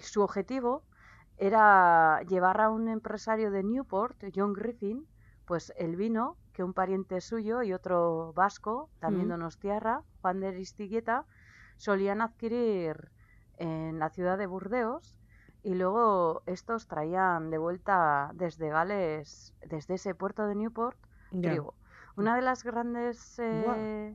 su 0.00 0.20
objetivo 0.22 0.82
era 1.40 2.20
llevar 2.28 2.60
a 2.60 2.68
un 2.70 2.88
empresario 2.88 3.50
de 3.50 3.62
Newport, 3.64 4.22
John 4.34 4.52
Griffin, 4.52 5.06
pues 5.46 5.72
el 5.78 5.96
vino 5.96 6.36
que 6.52 6.62
un 6.62 6.74
pariente 6.74 7.20
suyo 7.22 7.62
y 7.62 7.72
otro 7.72 8.34
vasco, 8.34 8.90
también 9.00 9.28
Mm. 9.28 9.30
donostiarra, 9.30 10.02
Juan 10.20 10.40
de 10.40 10.48
Aristigueta, 10.48 11.24
solían 11.78 12.20
adquirir 12.20 13.10
en 13.56 13.98
la 13.98 14.10
ciudad 14.10 14.36
de 14.36 14.46
Burdeos 14.46 15.16
y 15.62 15.74
luego 15.74 16.42
estos 16.46 16.86
traían 16.86 17.50
de 17.50 17.56
vuelta 17.58 18.30
desde 18.34 18.68
Gales, 18.68 19.54
desde 19.66 19.94
ese 19.94 20.14
puerto 20.14 20.46
de 20.46 20.54
Newport, 20.56 20.98
trigo. 21.40 21.74
Una 22.16 22.36
de 22.36 22.42
las 22.42 22.64
grandes 22.64 23.38
eh, 23.38 24.14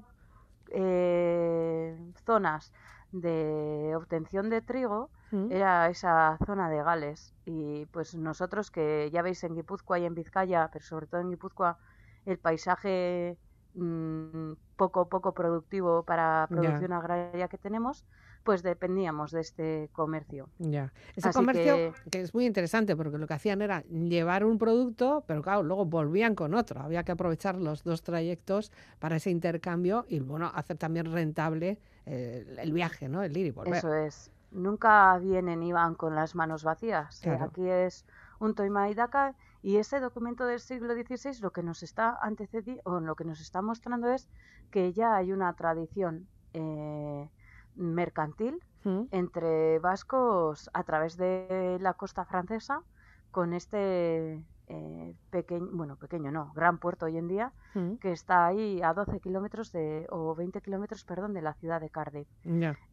eh, 0.70 1.98
zonas 2.26 2.72
de 3.12 3.94
obtención 3.96 4.50
de 4.50 4.62
trigo 4.62 5.10
Mm, 5.32 5.52
era 5.52 5.90
esa 5.90 6.38
zona 6.46 6.70
de 6.70 6.84
Gales 6.84 7.34
y 7.46 7.86
pues 7.88 8.16
nosotros 8.16 8.72
que 8.72 9.10
ya 9.12 9.22
veis 9.22 9.44
en 9.44 9.56
Guipúzcoa 9.56 10.00
y 10.00 10.06
en 10.06 10.16
Vizcaya, 10.16 10.70
pero 10.72 10.84
sobre 10.86 11.08
todo 11.08 11.22
en 11.22 11.30
Guipúzcoa, 11.32 11.78
el 12.26 12.38
paisaje 12.40 13.38
mm, 13.74 14.54
poco 14.76 15.10
poco 15.10 15.34
productivo 15.34 16.04
para 16.04 16.48
producción 16.50 16.92
agraria 16.94 17.48
que 17.48 17.58
tenemos, 17.58 18.06
pues 18.44 18.62
dependíamos 18.62 19.32
de 19.32 19.42
este 19.42 19.90
comercio. 19.94 20.50
Ya. 20.60 20.94
Ese 21.16 21.30
Así 21.30 21.40
comercio 21.40 21.76
que- 21.76 21.94
que... 22.12 22.22
es 22.22 22.34
muy 22.34 22.46
interesante 22.46 22.96
porque 22.96 23.18
lo 23.18 23.26
que 23.28 23.34
hacían 23.34 23.62
era 23.62 23.82
llevar 23.84 24.46
un 24.46 24.58
producto, 24.58 25.24
pero 25.28 25.42
claro, 25.42 25.64
luego 25.64 25.86
volvían 25.86 26.36
con 26.36 26.54
otro. 26.54 26.80
Había 26.82 27.04
que 27.04 27.12
aprovechar 27.12 27.56
los 27.56 27.84
dos 27.84 28.04
trayectos 28.04 28.72
para 29.00 29.16
ese 29.16 29.32
intercambio 29.32 30.06
y 30.08 30.20
bueno, 30.20 30.52
hacer 30.54 30.78
también 30.78 31.12
rentable 31.12 31.80
eh, 32.06 32.46
el 32.60 32.72
viaje, 32.72 33.10
¿no? 33.10 33.24
El 33.24 33.36
ir 33.36 33.48
y 33.48 33.52
volver. 33.52 33.78
Eso 33.78 33.94
es. 33.94 34.32
Nunca 34.56 35.18
vienen 35.20 35.64
y 35.64 35.72
van 35.72 35.96
con 35.96 36.16
las 36.16 36.36
manos 36.36 36.64
vacías. 36.64 37.22
Eh, 37.22 37.24
Claro. 37.30 37.46
Aquí 37.46 37.68
es 37.68 38.06
un 38.40 38.56
toima 38.56 38.90
y 38.90 38.94
daca 38.94 39.36
y 39.62 39.78
ese 39.78 40.00
documento 40.00 40.46
del 40.46 40.60
siglo 40.60 40.94
XVI 40.94 41.42
lo 41.42 41.52
que 41.52 41.64
nos 41.64 41.84
está 41.84 42.18
antecedi 42.22 42.80
o 42.84 43.00
lo 43.00 43.16
que 43.16 43.26
nos 43.26 43.40
está 43.42 43.62
mostrando 43.62 44.10
es 44.10 44.30
que 44.72 44.94
ya 44.94 45.16
hay 45.16 45.32
una 45.32 45.54
tradición 45.54 46.28
eh, 46.54 47.30
mercantil 47.76 48.62
Mm, 48.86 49.08
entre 49.10 49.80
vascos 49.80 50.70
a 50.74 50.84
través 50.84 51.18
de 51.18 51.80
la 51.82 51.96
costa 51.96 52.24
francesa 52.24 52.84
con 53.32 53.54
este 53.54 54.44
eh, 54.68 55.16
pequeño, 55.30 55.68
bueno, 55.72 55.96
pequeño 55.96 56.32
no, 56.32 56.52
gran 56.54 56.80
puerto 56.80 57.06
hoy 57.06 57.18
en 57.18 57.28
día 57.28 57.54
mm, 57.74 57.96
que 57.96 58.12
está 58.12 58.48
ahí 58.48 58.82
a 58.82 58.94
12 58.94 59.20
kilómetros 59.20 59.72
de, 59.72 60.08
o 60.10 60.34
20 60.36 60.62
kilómetros, 60.62 61.04
perdón, 61.04 61.34
de 61.34 61.42
la 61.42 61.54
ciudad 61.54 61.82
de 61.82 61.90
Cardiff. 61.90 62.28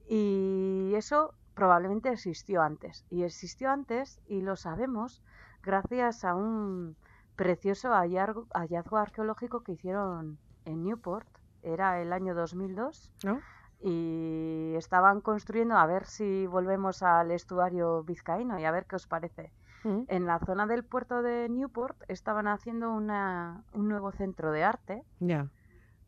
Y 0.09 0.93
eso 0.95 1.35
probablemente 1.55 2.11
existió 2.11 2.63
antes. 2.63 3.05
Y 3.11 3.23
existió 3.23 3.71
antes 3.71 4.21
y 4.27 4.41
lo 4.43 4.57
sabemos 4.57 5.23
gracias 5.63 6.25
a 6.25 6.35
un 6.35 6.97
precioso 7.37 7.91
hallazgo, 7.91 8.47
hallazgo 8.53 8.99
arqueológico 8.99 9.63
que 9.63 9.73
hicieron 9.73 10.39
en 10.65 10.85
Newport. 10.85 11.29
Era 11.63 12.03
el 12.03 12.13
año 12.13 12.35
2002 12.35 13.13
¿No? 13.25 13.41
y 13.81 14.75
estaban 14.77 15.21
construyendo 15.21 15.77
a 15.77 15.87
ver 15.87 16.07
si 16.07 16.47
volvemos 16.47 17.03
al 17.03 17.31
estuario 17.31 18.03
vizcaíno 18.05 18.59
y 18.59 18.65
a 18.65 18.71
ver 18.71 18.87
qué 18.87 18.97
os 18.97 19.07
parece. 19.07 19.53
Mm, 19.85 20.03
En 20.09 20.27
la 20.27 20.39
zona 20.41 20.67
del 20.67 20.85
puerto 20.85 21.23
de 21.23 21.49
Newport 21.49 22.01
estaban 22.09 22.47
haciendo 22.47 22.93
una, 22.93 23.65
un 23.73 23.89
nuevo 23.89 24.13
centro 24.13 24.53
de 24.53 24.63
arte 24.65 25.03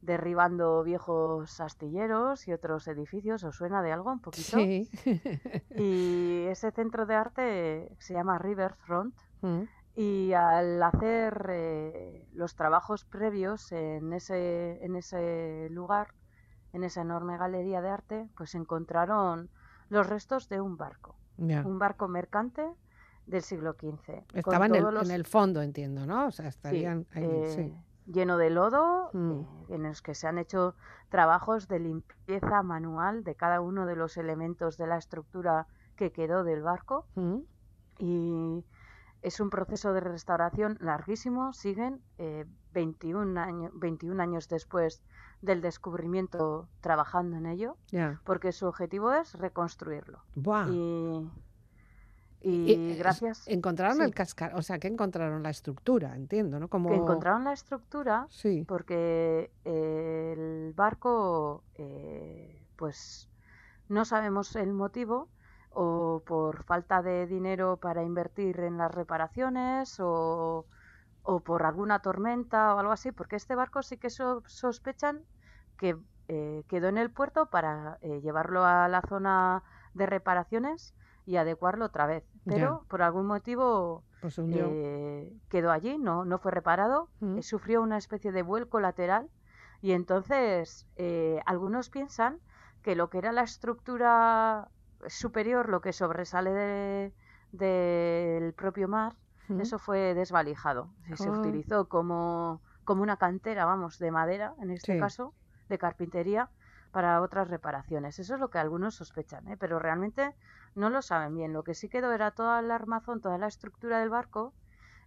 derribando 0.01 0.83
viejos 0.83 1.61
astilleros 1.61 2.47
y 2.47 2.53
otros 2.53 2.87
edificios. 2.89 3.43
¿Os 3.45 3.57
suena 3.57 3.83
de 3.83 3.93
algo 3.93 4.13
un 4.13 4.21
poquito? 4.21 4.59
Sí. 4.59 4.89
Y 5.77 6.45
ese 6.51 6.71
centro 6.71 7.07
de 7.07 7.15
arte 7.15 7.89
se 7.99 8.15
llama 8.15 8.39
Riverfront. 8.39 9.15
Mm, 9.41 9.63
Y 9.97 10.33
al 10.33 10.83
hacer 10.83 11.47
eh, 11.51 12.29
los 12.33 12.55
trabajos 12.55 13.05
previos 13.05 13.71
en 13.73 14.13
ese, 14.13 14.85
en 14.85 14.97
ese 14.97 15.69
lugar, 15.71 16.09
en 16.73 16.83
esa 16.85 17.03
enorme 17.03 17.39
galería 17.39 17.81
de 17.81 17.89
arte, 17.89 18.29
pues 18.37 18.55
encontraron 18.55 19.51
los 19.89 20.09
restos 20.09 20.49
de 20.49 20.61
un 20.61 20.77
barco, 20.77 21.17
un 21.65 21.79
barco 21.79 22.09
mercante 22.09 22.67
del 23.27 23.43
siglo 23.43 23.73
XV. 23.75 24.05
con 24.07 24.39
Estaba 24.39 24.67
en 24.67 24.75
el, 24.75 24.81
todos 24.83 24.95
los- 24.95 25.09
en 25.09 25.15
el 25.15 25.25
fondo, 25.25 25.63
entiendo, 25.63 26.07
¿no? 26.07 26.27
O 26.27 26.31
sea, 26.31 26.45
Sí, 26.47 26.57
estarían 26.57 27.07
ahí, 27.15 27.25
eh, 27.25 27.53
sí. 28.07 28.13
lleno 28.13 28.37
de 28.37 28.51
lodo, 28.51 29.11
Mm. 29.13 29.41
eh, 29.41 29.47
en 29.71 29.83
los 29.85 30.03
que 30.03 30.15
se 30.15 30.27
han 30.29 30.39
hecho 30.39 30.75
trabajos 31.09 31.69
de 31.69 31.79
limpieza 31.81 32.63
manual 32.63 33.25
de 33.25 33.35
cada 33.35 33.61
uno 33.61 33.87
de 33.87 33.97
los 33.97 34.17
elementos 34.17 34.77
de 34.77 34.87
la 34.87 34.99
estructura 34.99 35.67
que 35.97 36.13
quedó 36.13 36.45
del 36.45 36.63
barco 36.63 37.07
Mm, 37.15 37.39
y 37.99 38.65
es 39.23 39.41
un 39.41 39.49
proceso 39.49 39.93
de 39.95 40.01
restauración 40.01 40.77
larguísimo, 40.81 41.53
siguen 41.55 42.03
eh, 42.19 42.45
21, 42.73 43.39
años, 43.39 43.73
21 43.75 44.21
años 44.21 44.49
después 44.49 45.03
del 45.41 45.61
descubrimiento 45.63 46.69
trabajando 46.81 47.37
en 47.37 47.47
ello, 47.47 47.77
porque 48.25 48.53
su 48.53 48.67
objetivo 48.67 49.13
es 49.13 49.35
reconstruirlo. 49.35 50.25
Y, 50.71 51.31
Y, 52.47 52.73
y 52.73 52.97
gracias 52.97 53.49
Encontraron 53.49 53.97
sí. 53.97 54.03
el 54.03 54.15
cascar, 54.15 54.55
o 54.55 54.61
sea, 54.61 54.79
que 54.79 54.87
encontraron 54.89 55.43
la 55.43 55.49
estructura, 55.49 56.15
entiendo, 56.15 56.61
¿no? 56.61 56.69
Como... 56.69 56.91
que 56.91 56.97
encontraron 56.97 57.45
la 57.45 57.55
estructura 57.55 58.27
Sí. 58.29 58.65
porque 58.69 59.51
eh, 59.65 60.35
el 60.37 60.75
barco, 60.75 61.65
eh, 61.77 62.67
pues 62.77 63.31
no 63.89 64.05
sabemos 64.05 64.55
el 64.57 64.73
motivo, 64.75 65.29
o 65.71 66.23
por 66.27 66.65
falta 66.65 67.03
de 67.03 67.27
dinero 67.27 67.79
para 67.79 68.03
invertir 68.03 68.61
en 68.61 68.77
las 68.77 68.95
reparaciones, 68.95 69.99
o, 69.99 70.67
o 71.23 71.41
por 71.41 71.63
alguna 71.65 72.01
tormenta 72.01 72.75
o 72.75 72.79
algo 72.79 72.93
así, 72.93 73.11
porque 73.11 73.37
este 73.37 73.55
barco 73.55 73.83
sí 73.83 73.97
que 73.97 74.11
so- 74.11 74.43
sospechan 74.47 75.23
que 75.79 75.97
eh, 76.29 76.63
quedó 76.69 76.89
en 76.89 76.99
el 76.99 77.11
puerto 77.11 77.47
para 77.47 77.97
eh, 78.03 78.21
llevarlo 78.23 78.65
a 78.65 78.87
la 78.89 79.01
zona 79.01 79.63
de 79.95 80.07
reparaciones 80.07 80.95
y 81.25 81.37
adecuarlo 81.37 81.87
otra 81.87 82.07
vez. 82.07 82.25
Pero 82.45 82.85
por 82.89 83.03
algún 83.03 83.27
motivo 83.27 84.05
Pues 84.21 84.39
eh, 84.39 85.33
quedó 85.49 85.71
allí, 85.71 85.99
no, 85.99 86.25
no 86.25 86.39
fue 86.39 86.51
reparado, 86.53 87.11
Mm. 87.21 87.39
eh, 87.39 87.43
sufrió 87.43 87.83
una 87.83 87.97
especie 87.99 88.33
de 88.33 88.43
vuelco 88.43 88.81
lateral 88.81 89.31
y 89.81 89.93
entonces 89.93 90.87
eh, 90.97 91.41
algunos 91.47 91.91
piensan 91.91 92.41
que 92.83 92.95
lo 92.97 93.09
que 93.11 93.19
era 93.19 93.33
la 93.33 93.43
estructura 93.43 94.71
superior, 95.07 95.69
lo 95.69 95.81
que 95.81 95.93
sobresale 95.93 96.51
de- 96.53 97.15
del 97.53 98.53
propio 98.55 98.89
mar, 98.89 99.15
Mm. 99.49 99.61
eso 99.61 99.79
fue 99.79 100.15
desvalijado. 100.15 100.95
y 101.09 101.17
Se 101.17 101.31
utilizó 101.31 101.89
como, 101.89 102.63
como 102.85 103.03
una 103.03 103.17
cantera, 103.19 103.65
vamos, 103.67 103.99
de 103.99 104.11
madera, 104.11 104.55
en 104.61 104.71
este 104.71 104.95
Sí. 104.95 104.99
caso, 104.99 105.35
de 105.69 105.79
carpintería, 105.79 106.51
para 106.95 107.21
otras 107.23 107.49
reparaciones. 107.49 108.21
Eso 108.21 108.35
es 108.35 108.41
lo 108.41 108.51
que 108.51 108.59
algunos 108.59 108.95
sospechan, 108.95 109.49
¿eh? 109.49 109.57
pero 109.59 109.81
realmente 109.81 110.33
no 110.77 110.91
lo 110.91 111.03
saben 111.03 111.35
bien. 111.35 111.53
Lo 111.53 111.65
que 111.65 111.75
sí 111.75 111.89
quedó 111.89 112.13
era 112.13 112.31
toda 112.31 112.61
el 112.61 112.71
armazón, 112.71 113.21
toda 113.21 113.37
la 113.37 113.49
estructura 113.49 113.99
del 113.99 114.11
barco 114.11 114.55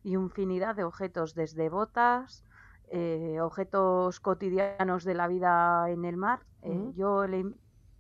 y 0.04 0.12
infinidad 0.12 0.76
de 0.76 0.84
objetos, 0.84 1.34
desde 1.34 1.70
botas, 1.70 2.44
eh, 2.90 3.40
objetos 3.40 4.20
cotidianos 4.20 5.06
de 5.06 5.14
la 5.14 5.30
vida 5.30 5.90
en 5.90 6.04
el 6.04 6.18
mar. 6.18 6.42
Eh, 6.62 6.92
yo, 6.94 7.26
le, 7.26 7.46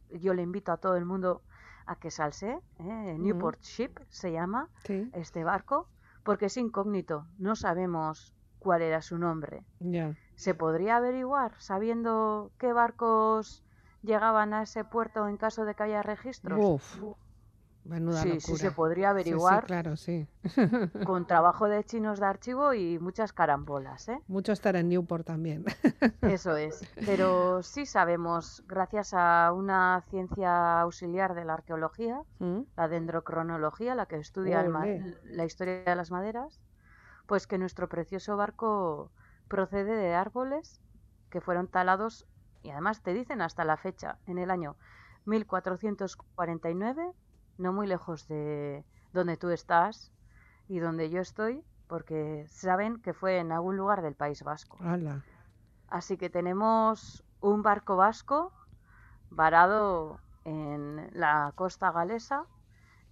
yo 0.09 0.33
le 0.33 0.41
invito 0.41 0.73
a 0.73 0.77
todo 0.77 0.97
el 0.97 1.05
mundo 1.05 1.41
a 1.85 1.95
que 1.95 2.11
salse. 2.11 2.59
¿eh? 2.79 3.15
Newport 3.17 3.61
Ship 3.61 3.97
se 4.09 4.33
llama 4.33 4.67
Sí, 4.83 5.09
este 5.13 5.45
barco, 5.45 5.87
porque 6.25 6.47
es 6.47 6.57
incógnito, 6.57 7.25
no 7.37 7.55
sabemos 7.55 8.33
cuál 8.59 8.81
era 8.81 9.01
su 9.01 9.17
nombre. 9.17 9.63
¿Se 10.35 10.53
podría 10.53 10.97
averiguar 10.97 11.53
sabiendo 11.57 12.51
qué 12.57 12.73
barcos 12.73 13.63
llegaban 14.01 14.53
a 14.53 14.63
ese 14.63 14.83
puerto 14.85 15.27
en 15.27 15.37
caso 15.37 15.65
de 15.65 15.75
que 15.75 15.83
haya 15.83 16.03
registros? 16.03 16.75
Uf, 16.75 16.99
menuda 17.83 18.25
sí, 18.25 18.29
locura. 18.31 18.57
sí 18.57 18.57
se 18.57 18.71
podría 18.71 19.11
Sí, 19.17 19.39
sí, 19.39 19.59
averiguar 19.59 19.61
claro, 19.61 19.95
sí. 19.97 20.27
con 21.01 21.25
trabajo 21.25 21.67
de 21.69 21.83
chinos 21.83 22.19
de 22.19 22.27
archivo 22.27 22.71
y 22.75 22.99
muchas 22.99 23.33
carambolas, 23.33 24.09
¿eh? 24.09 24.21
Mucho 24.27 24.51
estar 24.51 24.75
en 24.75 24.89
Newport 24.89 25.25
también. 25.25 25.65
Eso 26.23 26.55
es. 26.57 26.87
Pero 27.03 27.61
sí 27.63 27.85
sabemos, 27.85 28.63
gracias 28.67 29.13
a 29.13 29.51
una 29.53 30.01
ciencia 30.01 30.81
auxiliar 30.81 31.33
de 31.35 31.45
la 31.45 31.53
arqueología, 31.53 32.21
¿Mm? 32.39 32.63
la 32.75 32.87
dendrocronología, 32.87 33.95
la 33.95 34.05
que 34.07 34.17
estudia 34.17 34.61
el 34.61 34.71
la 35.23 35.45
historia 35.45 35.83
de 35.83 35.95
las 35.95 36.11
maderas, 36.11 36.61
pues 37.27 37.47
que 37.47 37.57
nuestro 37.59 37.89
precioso 37.89 38.37
barco 38.37 39.13
procede 39.47 39.95
de 39.95 40.13
árboles 40.15 40.81
que 41.29 41.41
fueron 41.41 41.69
talados 41.69 42.27
y 42.67 42.71
además 42.71 43.01
te 43.01 43.13
dicen 43.13 43.41
hasta 43.41 43.63
la 43.63 43.77
fecha, 43.77 44.17
en 44.25 44.39
el 44.39 44.51
año 44.51 44.75
1449, 45.23 47.13
no 47.57 47.71
muy 47.71 47.87
lejos 47.87 48.27
de 48.27 48.83
donde 49.13 49.37
tú 49.37 49.51
estás 49.51 50.11
y 50.67 50.79
donde 50.79 51.09
yo 51.09 51.21
estoy, 51.21 51.63
porque 51.87 52.45
saben 52.49 53.01
que 53.01 53.13
fue 53.13 53.37
en 53.37 53.53
algún 53.53 53.77
lugar 53.77 54.01
del 54.01 54.15
País 54.15 54.43
Vasco. 54.43 54.77
Hala. 54.81 55.23
Así 55.87 56.17
que 56.17 56.29
tenemos 56.29 57.23
un 57.39 57.63
barco 57.63 57.95
vasco 57.95 58.51
varado 59.29 60.19
en 60.43 61.09
la 61.13 61.53
costa 61.55 61.93
galesa 61.93 62.43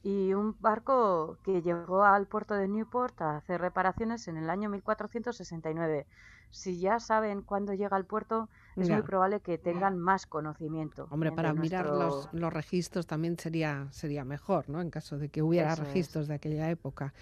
y 0.04 0.34
un 0.34 0.58
barco 0.60 1.38
que 1.44 1.62
llegó 1.62 2.04
al 2.04 2.28
puerto 2.28 2.56
de 2.56 2.68
Newport 2.68 3.22
a 3.22 3.38
hacer 3.38 3.62
reparaciones 3.62 4.28
en 4.28 4.36
el 4.36 4.50
año 4.50 4.70
1469. 4.70 6.08
Si 6.52 6.78
ya 6.78 7.00
saben 7.00 7.42
cuándo 7.42 7.74
llega 7.74 7.96
al 7.96 8.06
puerto, 8.06 8.50
es 8.78 8.88
Ya. 8.88 8.96
muy 8.96 9.04
probable 9.04 9.40
que 9.40 9.58
tengan 9.58 9.98
más 9.98 10.26
conocimiento. 10.28 11.08
Hombre, 11.10 11.32
para 11.32 11.54
mirar 11.54 11.86
los, 11.88 12.30
los 12.34 12.54
registros 12.54 13.08
también 13.08 13.38
sería, 13.40 13.88
sería 13.92 14.26
mejor, 14.26 14.70
¿no? 14.70 14.82
En 14.82 14.90
caso 14.90 15.18
de 15.18 15.30
que 15.30 15.42
hubiera 15.42 15.74
Eso 15.74 15.82
es. 15.84 15.88
registros 15.88 16.28
de 16.28 16.34
aquella 16.36 16.70
época. 16.70 17.14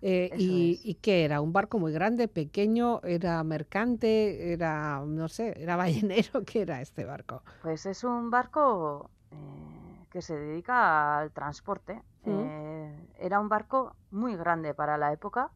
Eh, 0.00 0.30
y. 0.36 0.80
¿Y 0.82 0.94
qué 0.96 1.24
era? 1.24 1.40
¿Un 1.40 1.52
barco 1.52 1.78
muy 1.78 1.92
grande, 1.92 2.26
pequeño? 2.28 3.00
¿Era 3.04 3.42
mercante? 3.44 4.52
¿Era, 4.52 5.02
no 5.06 5.28
sé, 5.28 5.54
era 5.62 5.76
ballenero? 5.76 6.44
¿Qué 6.44 6.62
era 6.62 6.80
este 6.80 7.04
barco? 7.04 7.42
Pues 7.60 7.86
es 7.86 8.02
un 8.04 8.30
barco 8.30 9.10
eh, 9.30 10.06
que 10.10 10.22
se 10.22 10.36
dedica 10.36 11.18
al 11.18 11.30
transporte. 11.32 12.02
Mm. 12.24 12.30
Eh, 12.30 13.08
era 13.18 13.38
un 13.40 13.48
barco 13.48 13.94
muy 14.10 14.34
grande 14.36 14.74
para 14.74 14.98
la 14.98 15.12
época. 15.12 15.50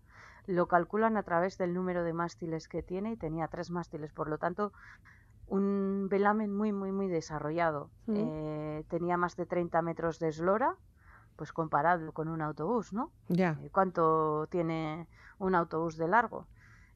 Lo 0.47 0.69
calculan 0.69 1.16
a 1.16 1.25
través 1.25 1.59
del 1.59 1.75
número 1.75 2.05
de 2.05 2.12
mástiles 2.12 2.69
que 2.69 2.83
tiene 2.83 3.12
y 3.12 3.16
tenía 3.16 3.49
tres 3.49 3.71
mástiles, 3.73 4.12
por 4.12 4.29
lo 4.29 4.38
tanto, 4.38 4.73
un 5.48 6.09
velamen 6.11 6.54
muy, 6.54 6.72
muy, 6.72 6.92
muy 6.92 7.09
desarrollado. 7.09 7.90
Mm. 8.06 8.14
Eh, 8.16 8.85
tenía 8.88 9.16
más 9.16 9.37
de 9.37 9.46
30 9.46 9.80
metros 9.82 10.18
de 10.18 10.28
eslora, 10.28 10.76
pues 11.37 11.52
comparado 11.52 12.12
con 12.12 12.28
un 12.28 12.40
autobús, 12.42 12.92
¿no? 12.92 13.12
Ya. 13.28 13.59
Eh, 13.62 13.70
¿Cuánto 13.70 14.46
tiene 14.50 15.09
un 15.38 15.54
autobús 15.54 15.96
de 15.96 16.09
largo? 16.09 16.46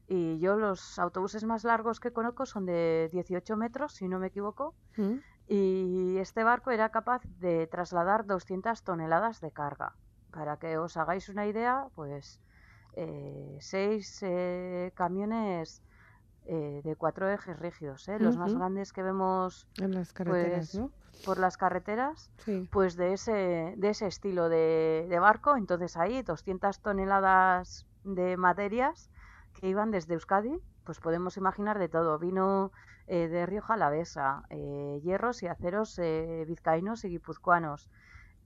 Y 0.07 0.39
yo 0.39 0.57
los 0.57 0.99
autobuses 0.99 1.45
más 1.45 1.63
largos 1.63 1.99
que 1.99 2.11
conozco 2.11 2.45
son 2.45 2.65
de 2.65 3.09
18 3.11 3.55
metros, 3.55 3.93
si 3.93 4.09
no 4.09 4.19
me 4.19 4.27
equivoco, 4.27 4.75
¿Mm? 4.97 5.19
y 5.47 6.17
este 6.17 6.43
barco 6.43 6.71
era 6.71 6.89
capaz 6.89 7.21
de 7.39 7.67
trasladar 7.67 8.25
200 8.25 8.83
toneladas 8.83 9.39
de 9.39 9.51
carga. 9.51 9.95
Para 10.31 10.57
que 10.57 10.77
os 10.77 10.97
hagáis 10.97 11.29
una 11.29 11.45
idea, 11.45 11.87
pues 11.95 12.41
eh, 12.93 13.57
seis 13.61 14.19
eh, 14.21 14.91
camiones 14.95 15.81
eh, 16.53 16.81
de 16.83 16.95
cuatro 16.97 17.29
ejes 17.29 17.57
rígidos, 17.59 18.07
¿eh? 18.09 18.19
los 18.19 18.35
más 18.35 18.53
grandes 18.53 18.91
que 18.91 19.01
vemos 19.03 19.67
En 19.77 19.93
las 19.93 20.11
carreteras, 20.11 20.71
Pues, 20.71 20.75
¿no? 20.75 20.91
por 21.23 21.39
las 21.39 21.55
carreteras, 21.55 22.29
Sí. 22.39 22.67
pues 22.71 22.97
de 22.97 23.13
ese, 23.13 23.73
de 23.77 23.89
ese 23.89 24.07
estilo 24.07 24.49
de, 24.49 25.05
de 25.09 25.19
barco. 25.19 25.55
Entonces 25.55 25.95
ahí 25.95 26.21
200 26.23 26.81
toneladas 26.81 27.85
de 28.03 28.35
materias 28.35 29.09
que 29.53 29.69
iban 29.69 29.91
desde 29.91 30.13
Euskadi, 30.15 30.59
pues 30.83 30.99
podemos 30.99 31.37
imaginar 31.37 31.79
de 31.79 31.87
todo. 31.87 32.19
Vino 32.19 32.71
eh, 33.07 33.27
de 33.29 33.45
Rioja 33.45 33.75
Alavesa, 33.75 34.43
eh, 34.49 34.99
hierros 35.03 35.43
y 35.43 35.47
aceros 35.47 35.97
eh, 35.99 36.43
vizcaínos 36.47 37.05
y 37.05 37.09
guipuzcoanos, 37.09 37.89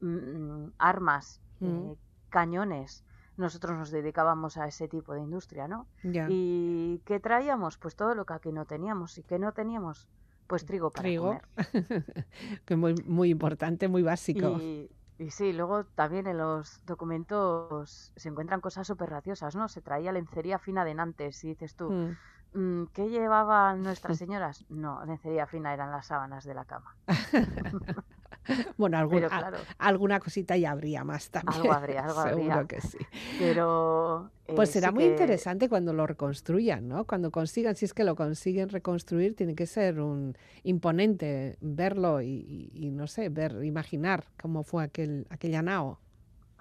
mm, 0.01 0.67
armas, 0.77 1.41
Mm. 1.59 1.93
cañones. 2.29 3.03
Nosotros 3.38 3.78
nos 3.78 3.91
dedicábamos 3.91 4.58
a 4.58 4.67
ese 4.67 4.88
tipo 4.88 5.13
de 5.13 5.21
industria, 5.21 5.67
¿no? 5.67 5.88
Ya. 6.04 6.28
¿Y 6.30 7.02
qué 7.06 7.19
traíamos? 7.19 7.78
Pues 7.78 7.95
todo 7.95 8.15
lo 8.15 8.26
que 8.26 8.34
aquí 8.34 8.52
no 8.52 8.65
teníamos. 8.65 9.17
¿Y 9.17 9.24
qué 9.24 9.39
no 9.39 9.52
teníamos? 9.52 10.08
Pues 10.48 10.65
trigo 10.65 10.91
para 10.91 11.04
Trigo. 11.04 11.39
comer. 11.39 11.41
que 12.65 12.76
muy, 12.76 12.93
muy 13.06 13.30
importante, 13.30 13.88
muy 13.88 14.04
básico. 14.04 14.58
Y, 14.62 14.89
y 15.17 15.32
sí, 15.32 15.54
luego 15.54 15.86
también 15.86 16.28
en 16.28 16.38
los 16.38 16.80
documentos 16.86 18.13
se 18.15 18.30
encuentran 18.30 18.62
cosas 18.62 18.86
súper 18.88 19.10
graciosas, 19.10 19.56
¿no? 19.56 19.67
Se 19.67 19.82
traía 19.82 20.12
lencería 20.12 20.60
fina 20.60 20.86
de 20.86 20.93
Nantes 20.93 21.43
y 21.43 21.48
dices 21.50 21.76
tú, 21.76 21.89
Mm. 21.91 22.17
"Mm, 22.54 22.86
¿qué 22.93 23.10
llevaban 23.10 23.82
nuestras 23.84 24.17
señoras? 24.19 24.65
No, 24.69 25.04
lencería 25.06 25.45
fina 25.48 25.74
eran 25.74 25.91
las 25.91 26.08
sábanas 26.08 26.45
de 26.45 26.54
la 26.54 26.65
cama. 26.65 26.95
Bueno, 28.77 28.97
algún- 28.97 29.23
a- 29.25 29.51
alguna 29.79 30.19
cosita 30.19 30.58
ya 30.58 30.71
habría 30.71 31.03
más 31.03 31.29
también. 31.29 31.62
algo 31.62 31.73
habría, 31.73 32.01
algo 32.05 32.21
Seguro 32.21 32.51
habría. 32.51 32.67
que 32.67 32.81
sí. 32.81 32.97
Pero... 33.38 34.29
eh, 34.47 34.53
Pues 34.55 34.69
será 34.69 34.89
sí 34.89 34.93
muy 34.95 35.03
que- 35.03 35.10
interesante 35.12 35.69
cuando 35.69 35.93
lo 35.93 36.05
reconstruyan, 36.08 36.88
¿no? 36.88 37.05
Cuando 37.05 37.31
consigan, 37.31 37.75
si 37.75 37.86
es 37.86 37.93
que 37.93 38.03
lo 38.03 38.15
consiguen 38.15 38.69
reconstruir, 38.69 39.36
tiene 39.36 39.55
que 39.55 39.65
ser 39.65 39.99
un 39.99 40.36
imponente 40.63 41.58
verlo 41.62 42.21
y, 42.21 42.27
y- 42.47 42.71
y 42.88 42.91
no 42.91 43.08
sé, 43.08 43.29
ver, 43.29 43.63
imaginar 43.63 44.25
cómo 44.41 44.63
fue 44.63 44.84
aquel, 44.84 45.25
aquella 45.29 45.62
nao. 45.62 45.99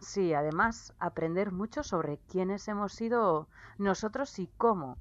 Sí, 0.00 0.34
además 0.34 0.92
aprender 0.98 1.50
mucho 1.52 1.82
sobre 1.82 2.18
quiénes 2.28 2.68
hemos 2.68 2.92
sido 2.92 3.48
nosotros 3.78 4.38
y 4.38 4.48
cómo 4.56 4.98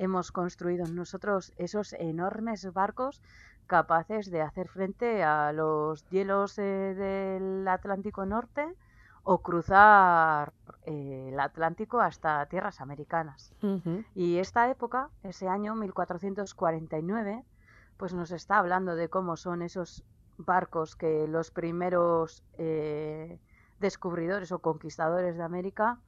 hemos 0.00 0.32
construido 0.32 0.86
nosotros 0.86 1.52
esos 1.58 1.92
enormes 1.92 2.72
barcos 2.72 3.20
capaces 3.66 4.30
de 4.30 4.40
hacer 4.40 4.66
frente 4.68 5.22
a 5.22 5.52
los 5.52 6.08
hielos 6.08 6.58
eh, 6.58 6.94
del 6.94 7.68
Atlántico 7.68 8.24
Norte 8.24 8.66
o 9.24 9.42
cruzar 9.42 10.54
eh, 10.86 11.28
el 11.30 11.38
Atlántico 11.38 12.00
hasta 12.00 12.46
tierras 12.46 12.80
americanas. 12.80 13.52
Y 14.14 14.38
esta 14.38 14.70
época, 14.70 15.10
ese 15.22 15.46
año 15.48 15.74
1449, 15.74 17.44
pues 17.98 18.14
nos 18.14 18.30
está 18.30 18.58
hablando 18.58 18.96
de 18.96 19.10
cómo 19.10 19.36
son 19.36 19.60
esos 19.60 20.02
barcos 20.38 20.96
que 20.96 21.28
los 21.28 21.50
primeros 21.50 22.42
eh, 22.56 23.38
descubridores 23.78 24.50
o 24.50 24.60
conquistadores 24.60 25.36
de 25.36 25.42
América 25.42 25.98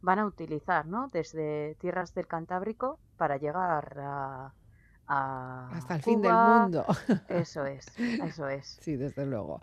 van 0.00 0.18
a 0.18 0.26
utilizar, 0.26 0.86
¿no? 0.86 1.08
Desde 1.08 1.76
tierras 1.80 2.14
del 2.14 2.26
Cantábrico 2.26 3.00
para 3.16 3.36
llegar 3.36 3.98
a, 3.98 4.54
a 5.06 5.68
Hasta 5.72 5.96
el 5.96 6.02
fin 6.02 6.20
del 6.22 6.32
mundo. 6.32 6.86
Eso 7.28 7.64
es, 7.66 7.86
eso 7.98 8.48
es. 8.48 8.78
Sí, 8.80 8.96
desde 8.96 9.26
luego. 9.26 9.60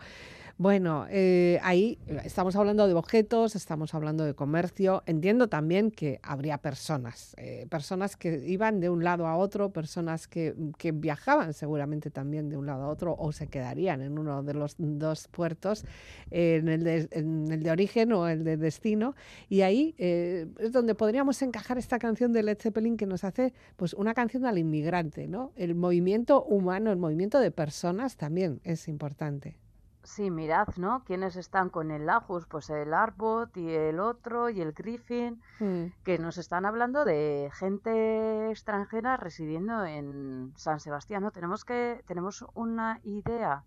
Bueno, 0.60 1.06
eh, 1.12 1.60
ahí 1.62 2.00
estamos 2.26 2.56
hablando 2.56 2.88
de 2.88 2.96
objetos, 2.96 3.56
estamos 3.56 3.94
hablando 3.94 4.24
de 4.24 4.34
comercio. 4.34 5.04
Entiendo 5.06 5.50
también 5.50 5.92
que 5.92 6.20
habría 6.24 6.58
personas, 6.58 7.36
eh, 7.38 7.68
personas 7.70 8.16
que 8.16 8.44
iban 8.48 8.80
de 8.80 8.90
un 8.90 9.04
lado 9.04 9.28
a 9.28 9.38
otro, 9.38 9.70
personas 9.70 10.28
que, 10.28 10.56
que 10.80 10.92
viajaban 10.92 11.54
seguramente 11.54 12.10
también 12.10 12.50
de 12.50 12.58
un 12.58 12.66
lado 12.66 12.86
a 12.86 12.88
otro 12.88 13.16
o 13.20 13.32
se 13.32 13.46
quedarían 13.46 14.02
en 14.02 14.18
uno 14.18 14.42
de 14.42 14.56
los 14.56 14.74
dos 14.80 15.28
puertos, 15.28 15.86
eh, 16.32 16.56
en, 16.56 16.70
el 16.70 16.84
de, 16.84 17.08
en 17.12 17.52
el 17.52 17.62
de 17.62 17.70
origen 17.70 18.12
o 18.14 18.28
el 18.28 18.44
de 18.44 18.58
destino. 18.58 19.14
Y 19.50 19.62
ahí 19.62 19.94
eh, 20.00 20.48
es 20.58 20.72
donde 20.72 20.96
podríamos 20.96 21.40
encajar 21.44 21.78
esta 21.78 22.00
canción 22.00 22.34
de 22.34 22.42
Led 22.42 22.58
Zeppelin 22.60 22.98
que 22.98 23.06
nos 23.06 23.24
hace 23.24 23.54
pues 23.76 23.94
una 23.94 24.16
canción 24.16 24.44
al 24.48 24.58
inmigrante, 24.58 25.28
¿no? 25.28 25.52
El 25.56 25.76
movimiento 25.76 26.44
humano, 26.44 26.92
el 26.92 26.98
movimiento 26.98 27.40
de 27.40 27.52
personas 27.52 28.18
también 28.18 28.60
es 28.64 28.88
importante. 28.88 29.67
Sí, 30.08 30.32
mirad, 30.32 30.70
¿no? 30.78 31.04
¿Quiénes 31.04 31.36
están 31.36 31.70
con 31.70 31.92
el 31.92 32.06
Lajus? 32.06 32.46
Pues 32.48 32.70
el 32.70 32.94
Arbot 32.94 33.56
y 33.58 33.70
el 33.70 34.00
otro 34.00 34.50
y 34.50 34.62
el 34.62 34.72
Griffin, 34.72 35.42
Mm, 35.60 35.88
que 36.06 36.18
nos 36.18 36.38
están 36.38 36.66
hablando 36.66 37.04
de 37.04 37.52
gente 37.54 38.50
extranjera 38.50 39.18
residiendo 39.18 39.84
en 39.84 40.54
San 40.56 40.80
Sebastián, 40.80 41.24
¿no? 41.24 41.32
Tenemos 41.32 41.66
que 41.66 42.04
tenemos 42.08 42.46
una 42.54 43.02
idea 43.04 43.66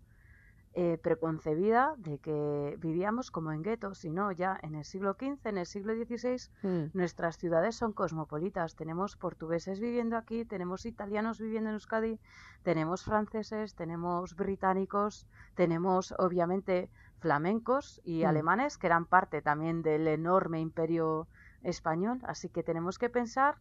eh, 0.73 0.97
preconcebida 1.03 1.95
de 1.97 2.17
que 2.19 2.77
vivíamos 2.79 3.29
como 3.29 3.51
en 3.51 3.61
guetos 3.61 4.05
y 4.05 4.09
no, 4.11 4.31
ya 4.31 4.57
en 4.63 4.75
el 4.75 4.85
siglo 4.85 5.15
XV, 5.19 5.49
en 5.49 5.57
el 5.57 5.65
siglo 5.65 5.93
XVI, 5.93 6.49
Mm. 6.63 6.91
nuestras 6.93 7.37
ciudades 7.37 7.75
son 7.75 7.91
cosmopolitas. 7.91 8.75
Tenemos 8.75 9.17
portugueses 9.17 9.79
viviendo 9.81 10.15
aquí, 10.15 10.45
tenemos 10.45 10.85
italianos 10.85 11.39
viviendo 11.39 11.69
en 11.69 11.73
Euskadi, 11.75 12.19
tenemos 12.63 13.03
franceses, 13.03 13.75
tenemos 13.75 14.35
británicos, 14.35 15.27
tenemos 15.55 16.13
obviamente 16.17 16.89
flamencos 17.19 17.99
y 18.03 18.23
Mm. 18.23 18.27
alemanes 18.27 18.77
que 18.77 18.87
eran 18.87 19.05
parte 19.05 19.41
también 19.41 19.81
del 19.81 20.07
enorme 20.07 20.61
imperio 20.61 21.27
español. 21.63 22.19
Así 22.23 22.47
que 22.49 22.63
tenemos 22.63 22.97
que 22.97 23.09
pensar 23.09 23.55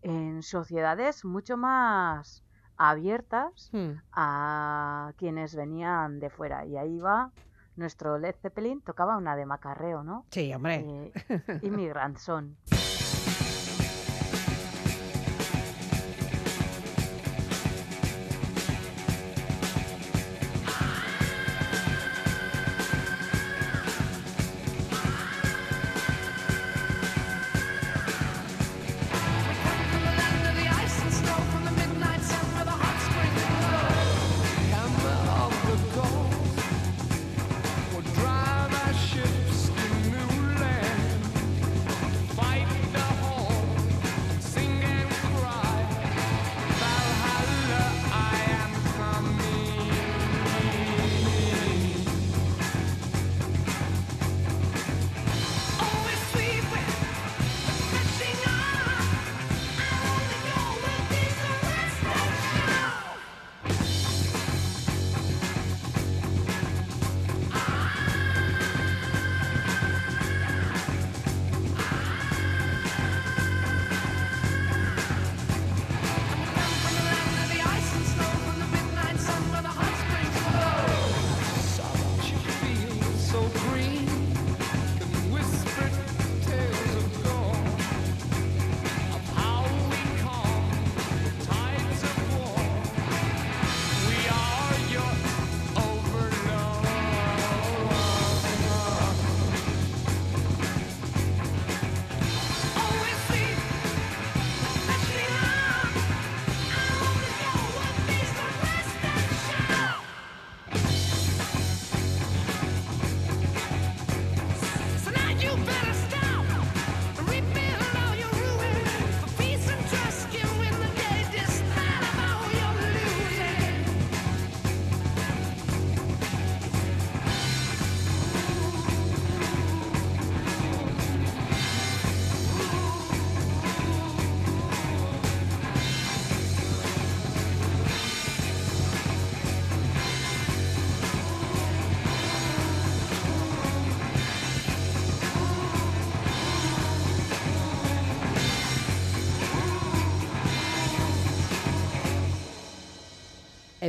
en 0.00 0.42
sociedades 0.42 1.24
mucho 1.24 1.56
más 1.56 2.44
abiertas 2.90 3.70
Mm. 3.72 3.92
a 4.12 5.12
quienes 5.16 5.54
venían 5.54 6.20
de 6.20 6.30
fuera. 6.30 6.64
Y 6.66 6.76
ahí 6.76 6.98
va 6.98 7.30
nuestro 7.76 8.18
Led 8.18 8.34
Zeppelin, 8.42 8.80
tocaba 8.82 9.16
una 9.16 9.34
de 9.36 9.46
macarreo, 9.46 10.02
¿no? 10.04 10.26
Sí, 10.30 10.52
hombre. 10.54 10.84
Eh, 10.86 11.12
Immigrant 11.62 12.16
son. 12.18 12.56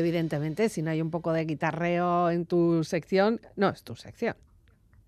Evidentemente, 0.03 0.67
si 0.67 0.81
no 0.81 0.91
hay 0.91 1.01
un 1.01 1.09
poco 1.11 1.31
de 1.31 1.45
guitarreo 1.45 2.29
en 2.29 2.45
tu 2.45 2.83
sección, 2.83 3.39
no 3.55 3.69
es 3.69 3.83
tu 3.83 3.95
sección. 3.95 4.35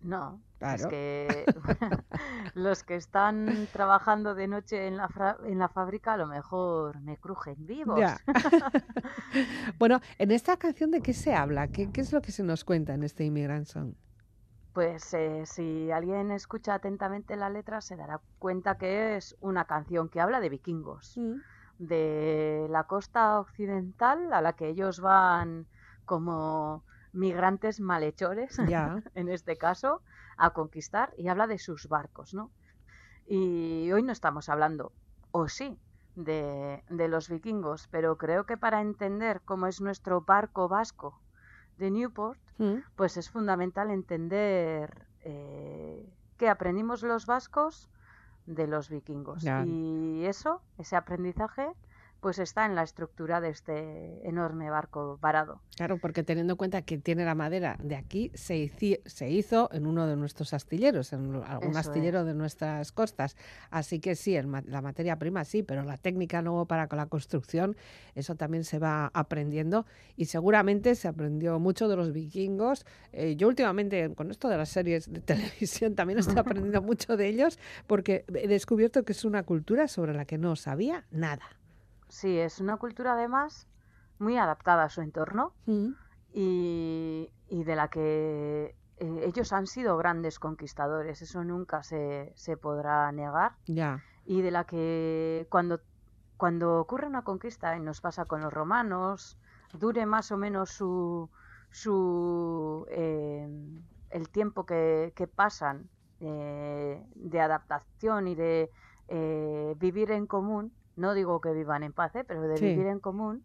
No, 0.01 0.39
Claro. 0.59 0.75
es 0.83 0.87
que 0.87 1.45
los 2.53 2.83
que 2.83 2.95
están 2.95 3.67
trabajando 3.73 4.35
de 4.35 4.47
noche 4.47 4.87
en 4.87 4.95
la, 4.97 5.09
fra- 5.09 5.37
en 5.45 5.59
la 5.59 5.67
fábrica 5.67 6.13
a 6.13 6.17
lo 6.17 6.27
mejor 6.27 7.01
me 7.01 7.17
crujen 7.17 7.55
vivos. 7.65 7.99
Ya. 7.99 8.17
bueno, 9.79 9.99
en 10.17 10.31
esta 10.31 10.57
canción, 10.57 10.91
¿de 10.91 11.01
qué 11.01 11.13
se 11.13 11.33
habla? 11.35 11.67
¿Qué, 11.67 11.91
qué 11.91 12.01
es 12.01 12.13
lo 12.13 12.21
que 12.21 12.31
se 12.31 12.43
nos 12.43 12.63
cuenta 12.63 12.93
en 12.93 13.03
este 13.03 13.25
Immigrant 13.25 13.65
Song? 13.67 13.93
Pues 14.73 15.13
eh, 15.13 15.43
si 15.45 15.89
alguien 15.91 16.31
escucha 16.31 16.73
atentamente 16.75 17.35
la 17.37 17.49
letra 17.49 17.81
se 17.81 17.95
dará 17.95 18.19
cuenta 18.39 18.77
que 18.77 19.15
es 19.17 19.35
una 19.39 19.65
canción 19.65 20.09
que 20.09 20.21
habla 20.21 20.39
de 20.39 20.49
vikingos, 20.49 21.17
Mm. 21.17 21.35
De 21.77 22.67
la 22.69 22.85
costa 22.85 23.39
occidental 23.39 24.31
a 24.33 24.41
la 24.41 24.53
que 24.53 24.69
ellos 24.69 24.99
van 24.99 25.67
como 26.05 26.83
migrantes 27.13 27.79
malhechores, 27.79 28.57
en 29.15 29.29
este 29.29 29.57
caso, 29.57 30.01
a 30.37 30.51
conquistar 30.51 31.13
y 31.17 31.27
habla 31.27 31.47
de 31.47 31.57
sus 31.59 31.87
barcos, 31.87 32.33
¿no? 32.33 32.51
Y 33.27 33.91
hoy 33.91 34.03
no 34.03 34.11
estamos 34.11 34.49
hablando, 34.49 34.91
o 35.31 35.47
sí, 35.47 35.79
de, 36.15 36.83
de 36.89 37.07
los 37.07 37.29
vikingos, 37.29 37.87
pero 37.89 38.17
creo 38.17 38.45
que 38.45 38.57
para 38.57 38.81
entender 38.81 39.41
cómo 39.45 39.67
es 39.67 39.81
nuestro 39.81 40.21
barco 40.21 40.67
vasco 40.67 41.21
de 41.77 41.91
Newport, 41.91 42.39
Mm. 42.57 42.75
pues 42.95 43.17
es 43.17 43.29
fundamental 43.29 43.91
entender 43.91 45.07
eh, 45.19 46.09
qué 46.37 46.47
aprendimos 46.47 47.03
los 47.03 47.25
vascos 47.25 47.89
de 48.45 48.67
los 48.67 48.89
vikingos. 48.89 49.41
Ya. 49.41 49.63
Y 49.65 50.25
eso, 50.25 50.61
ese 50.77 50.95
aprendizaje, 50.95 51.71
pues 52.25 52.39
está 52.39 52.65
en 52.65 52.73
la 52.73 52.81
estructura 52.81 53.39
de 53.39 53.49
este 53.49 54.27
enorme 54.27 54.71
barco 54.71 55.19
varado. 55.21 55.61
Claro, 55.77 55.99
porque 55.99 56.23
teniendo 56.23 56.53
en 56.53 56.57
cuenta 56.57 56.81
que 56.81 56.97
tiene 56.97 57.23
la 57.23 57.35
madera 57.35 57.77
de 57.83 57.95
aquí, 57.95 58.31
se, 58.33 58.55
hici- 58.57 58.99
se 59.05 59.29
hizo 59.29 59.69
en 59.71 59.85
uno 59.85 60.07
de 60.07 60.15
nuestros 60.15 60.51
astilleros, 60.51 61.13
en 61.13 61.35
algún 61.45 61.69
Eso 61.69 61.77
astillero 61.81 62.21
es. 62.21 62.25
de 62.25 62.33
nuestras 62.33 62.91
costas. 62.91 63.37
Así 63.69 63.99
que 63.99 64.15
sí, 64.15 64.35
ma- 64.41 64.63
la 64.65 64.81
materia 64.81 65.19
prima 65.19 65.45
sí, 65.45 65.61
pero 65.61 65.83
la 65.83 65.97
técnica 65.97 66.41
luego 66.41 66.65
para 66.65 66.87
con 66.87 66.97
la 66.97 67.05
construcción, 67.05 67.77
eso 68.15 68.33
también 68.33 68.63
se 68.63 68.79
va 68.79 69.11
aprendiendo 69.13 69.85
y 70.17 70.25
seguramente 70.25 70.95
se 70.95 71.07
aprendió 71.07 71.59
mucho 71.59 71.87
de 71.87 71.95
los 71.95 72.11
vikingos. 72.11 72.87
Eh, 73.13 73.35
yo 73.35 73.47
últimamente, 73.49 74.15
con 74.15 74.31
esto 74.31 74.49
de 74.49 74.57
las 74.57 74.69
series 74.69 75.13
de 75.13 75.19
televisión, 75.21 75.93
también 75.93 76.17
estoy 76.17 76.39
aprendiendo 76.39 76.81
mucho 76.81 77.17
de 77.17 77.27
ellos 77.27 77.59
porque 77.85 78.25
he 78.33 78.47
descubierto 78.47 79.05
que 79.05 79.11
es 79.11 79.23
una 79.25 79.43
cultura 79.43 79.87
sobre 79.87 80.15
la 80.15 80.25
que 80.25 80.39
no 80.39 80.55
sabía 80.55 81.05
nada. 81.11 81.43
Sí, 82.15 82.39
es 82.39 82.61
una 82.61 82.77
cultura 82.77 83.11
además 83.11 83.67
muy 84.19 84.37
adaptada 84.37 84.83
a 84.85 84.89
su 84.89 85.01
entorno 85.01 85.53
y, 86.31 87.29
y 87.49 87.63
de 87.65 87.75
la 87.75 87.89
que 87.89 88.73
eh, 88.97 89.21
ellos 89.25 89.51
han 89.51 89.67
sido 89.67 89.97
grandes 89.97 90.39
conquistadores, 90.39 91.21
eso 91.21 91.43
nunca 91.43 91.83
se, 91.83 92.31
se 92.35 92.55
podrá 92.55 93.11
negar. 93.11 93.51
Ya. 93.67 94.01
y 94.25 94.41
de 94.41 94.51
la 94.51 94.63
que 94.63 95.45
cuando, 95.49 95.81
cuando 96.37 96.79
ocurre 96.79 97.05
una 97.07 97.23
conquista, 97.23 97.75
y 97.75 97.81
nos 97.81 97.99
pasa 97.99 98.23
con 98.23 98.39
los 98.41 98.53
romanos, 98.53 99.37
dure 99.73 100.05
más 100.05 100.31
o 100.31 100.37
menos 100.37 100.69
su, 100.69 101.29
su 101.69 102.85
eh, 102.91 103.45
el 104.09 104.29
tiempo 104.29 104.65
que, 104.65 105.11
que 105.17 105.27
pasan 105.27 105.89
eh, 106.21 107.05
de 107.13 107.41
adaptación 107.41 108.29
y 108.29 108.35
de 108.35 108.71
eh, 109.09 109.75
vivir 109.77 110.11
en 110.11 110.25
común, 110.27 110.71
no 110.95 111.13
digo 111.13 111.41
que 111.41 111.51
vivan 111.53 111.83
en 111.83 111.93
paz, 111.93 112.15
¿eh? 112.15 112.23
pero 112.27 112.41
de 112.43 112.57
Sí. 112.57 112.65
vivir 112.65 112.87
en 112.87 112.99
común, 112.99 113.43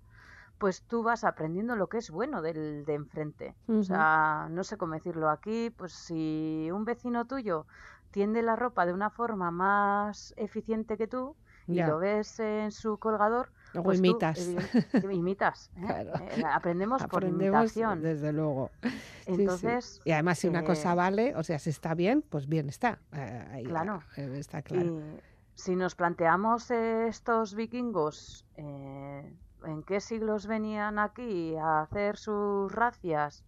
pues 0.59 0.83
tú 0.83 1.03
vas 1.03 1.25
aprendiendo 1.25 1.75
lo 1.77 1.89
que 1.89 1.99
es 1.99 2.11
bueno 2.11 2.43
del 2.43 2.85
de 2.85 2.95
enfrente. 2.95 3.55
O 3.69 3.83
sea, 3.83 4.49
no 4.51 4.63
sé 4.63 4.77
cómo 4.77 4.95
decirlo 4.95 5.31
aquí, 5.31 5.71
pues 5.71 5.93
si 5.93 6.69
un 6.73 6.85
vecino 6.85 7.27
tuyo 7.27 7.67
tiende 8.11 8.43
la 8.43 8.57
ropa 8.57 8.85
de 8.87 8.93
una 8.93 9.09
forma 9.11 9.51
más 9.51 10.35
eficiente 10.37 10.97
que 10.99 11.07
tú 11.07 11.37
y 11.67 11.77
Ya. 11.77 11.87
lo 11.89 11.99
ves 11.99 12.41
en 12.41 12.73
su 12.73 12.99
colgador, 12.99 13.51
Luego 13.73 13.85
pues 13.87 14.03
tú, 14.03 14.07
imitas. 14.09 14.39
imitas. 15.15 15.71
¿eh? 15.77 15.81
Claro. 15.87 16.13
Eh, 16.21 16.43
aprendemos 16.53 17.05
por 17.05 17.25
imitación. 17.25 18.03
desde 18.03 18.33
luego. 18.33 18.71
Sí, 18.83 18.91
sí. 18.91 19.33
Entonces, 19.43 20.01
Y 20.05 20.11
además, 20.11 20.39
si 20.41 20.49
una 20.49 20.65
cosa 20.65 20.95
vale, 20.95 21.35
o 21.37 21.43
sea, 21.45 21.59
si 21.59 21.71
está 21.71 21.95
bien, 21.95 22.23
pues 22.29 22.49
bien 22.49 22.69
está. 22.69 22.99
Ahí, 23.13 23.65
Claro. 23.65 24.03
está 24.17 24.61
claro. 24.63 24.87
Y 24.87 25.21
si 25.61 25.77
nos 25.77 25.95
planteamos 25.95 26.71
eh, 26.71 27.09
estos 27.09 27.55
vikingos, 27.55 28.47
eh, 28.57 29.37
¿en 29.65 29.83
qué 29.83 30.01
siglos 30.01 30.47
venían 30.47 30.99
aquí 30.99 31.55
a 31.57 31.83
hacer 31.83 32.17
sus 32.17 32.73
racias? 32.73 33.45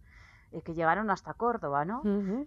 Eh, 0.51 0.61
que 0.61 0.75
llegaron 0.75 1.09
hasta 1.09 1.33
Córdoba, 1.33 1.83
¿no? 1.85 2.03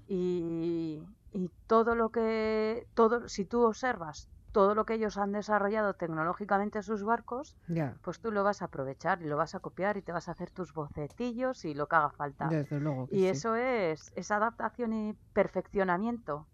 Y, 0.06 1.02
y 1.32 1.50
todo 1.66 1.96
lo 1.96 2.10
que, 2.10 2.86
todo, 2.94 3.28
si 3.28 3.44
tú 3.44 3.62
observas 3.64 4.28
todo 4.52 4.74
lo 4.74 4.86
que 4.86 4.94
ellos 4.94 5.18
han 5.18 5.32
desarrollado 5.32 5.92
tecnológicamente 5.94 6.78
en 6.78 6.82
sus 6.82 7.02
barcos, 7.02 7.58
pues 8.02 8.20
tú 8.20 8.30
lo 8.30 8.42
vas 8.42 8.62
a 8.62 8.66
aprovechar 8.66 9.20
y 9.20 9.26
lo 9.26 9.36
vas 9.36 9.54
a 9.54 9.60
copiar 9.60 9.98
y 9.98 10.02
te 10.02 10.12
vas 10.12 10.28
a 10.28 10.30
hacer 10.30 10.50
tus 10.50 10.72
bocetillos 10.72 11.66
y 11.66 11.74
lo 11.74 11.88
que 11.88 11.96
haga 11.96 12.10
falta. 12.10 12.48
desde 12.48 12.80
luego. 12.80 13.06
que 13.06 13.16
Y 13.16 13.20
sí. 13.20 13.26
eso 13.26 13.54
es, 13.56 14.12
esa 14.16 14.36
adaptación 14.36 14.94
y 14.94 15.12
perfeccionamiento 15.34 16.46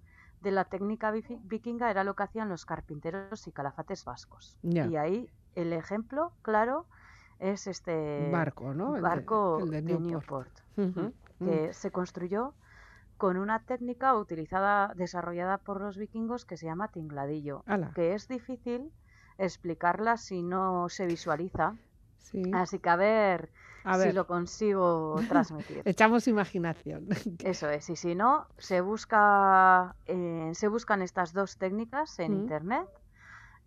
de 0.43 0.51
la 0.51 0.65
técnica 0.65 1.11
vikinga 1.13 1.91
era 1.91 2.05
lo 2.05 2.15
que 2.15 2.25
hacían 2.25 2.49
los 2.49 2.65
carpinteros 2.65 3.47
y 3.47 3.53
calafates 3.53 4.05
vascos. 4.05 4.59
Y 4.91 4.97
ahí 4.97 5.29
el 5.55 5.73
ejemplo 5.73 6.33
claro 6.43 6.87
es 7.39 7.67
este 7.67 8.31
barco, 8.33 8.75
¿no? 8.75 8.97
El 8.97 9.03
de- 9.03 9.09
barco 9.09 9.59
el 9.63 9.71
de 9.71 9.77
de 9.77 9.83
Newport. 9.83 10.21
Newport, 10.21 10.59
Ujú, 10.77 11.15
que 11.45 11.73
se 11.73 11.91
construyó 11.91 12.55
con 13.17 13.37
una 13.37 13.65
técnica 13.65 14.15
utilizada, 14.17 14.93
desarrollada 14.97 15.59
por 15.59 15.81
los 15.81 15.97
vikingos 15.97 16.45
que 16.45 16.57
se 16.57 16.67
llama 16.67 16.89
tingladillo, 16.89 17.63
Ala. 17.67 17.93
que 17.95 18.15
es 18.15 18.29
difícil 18.29 18.93
explicarla 19.39 20.17
si 20.17 20.43
no 20.43 20.89
se 20.89 21.07
visualiza. 21.07 21.77
Sí. 22.23 22.43
Así 22.53 22.79
que 22.79 22.89
a 22.91 22.97
ver, 22.97 23.53
A 23.85 23.99
si 23.99 24.13
lo 24.13 24.27
consigo 24.27 25.17
transmitir. 25.29 25.83
echamos 25.85 26.27
imaginación. 26.29 27.09
Eso 27.39 27.69
es, 27.69 27.91
y 27.91 27.97
si 27.97 28.15
no, 28.15 28.47
se 28.59 28.81
busca, 28.81 29.97
eh, 30.07 30.51
se 30.55 30.69
buscan 30.69 31.03
estas 31.03 31.33
dos 31.33 31.57
técnicas 31.59 32.19
en 32.19 32.33
Mm. 32.33 32.37
internet 32.37 32.89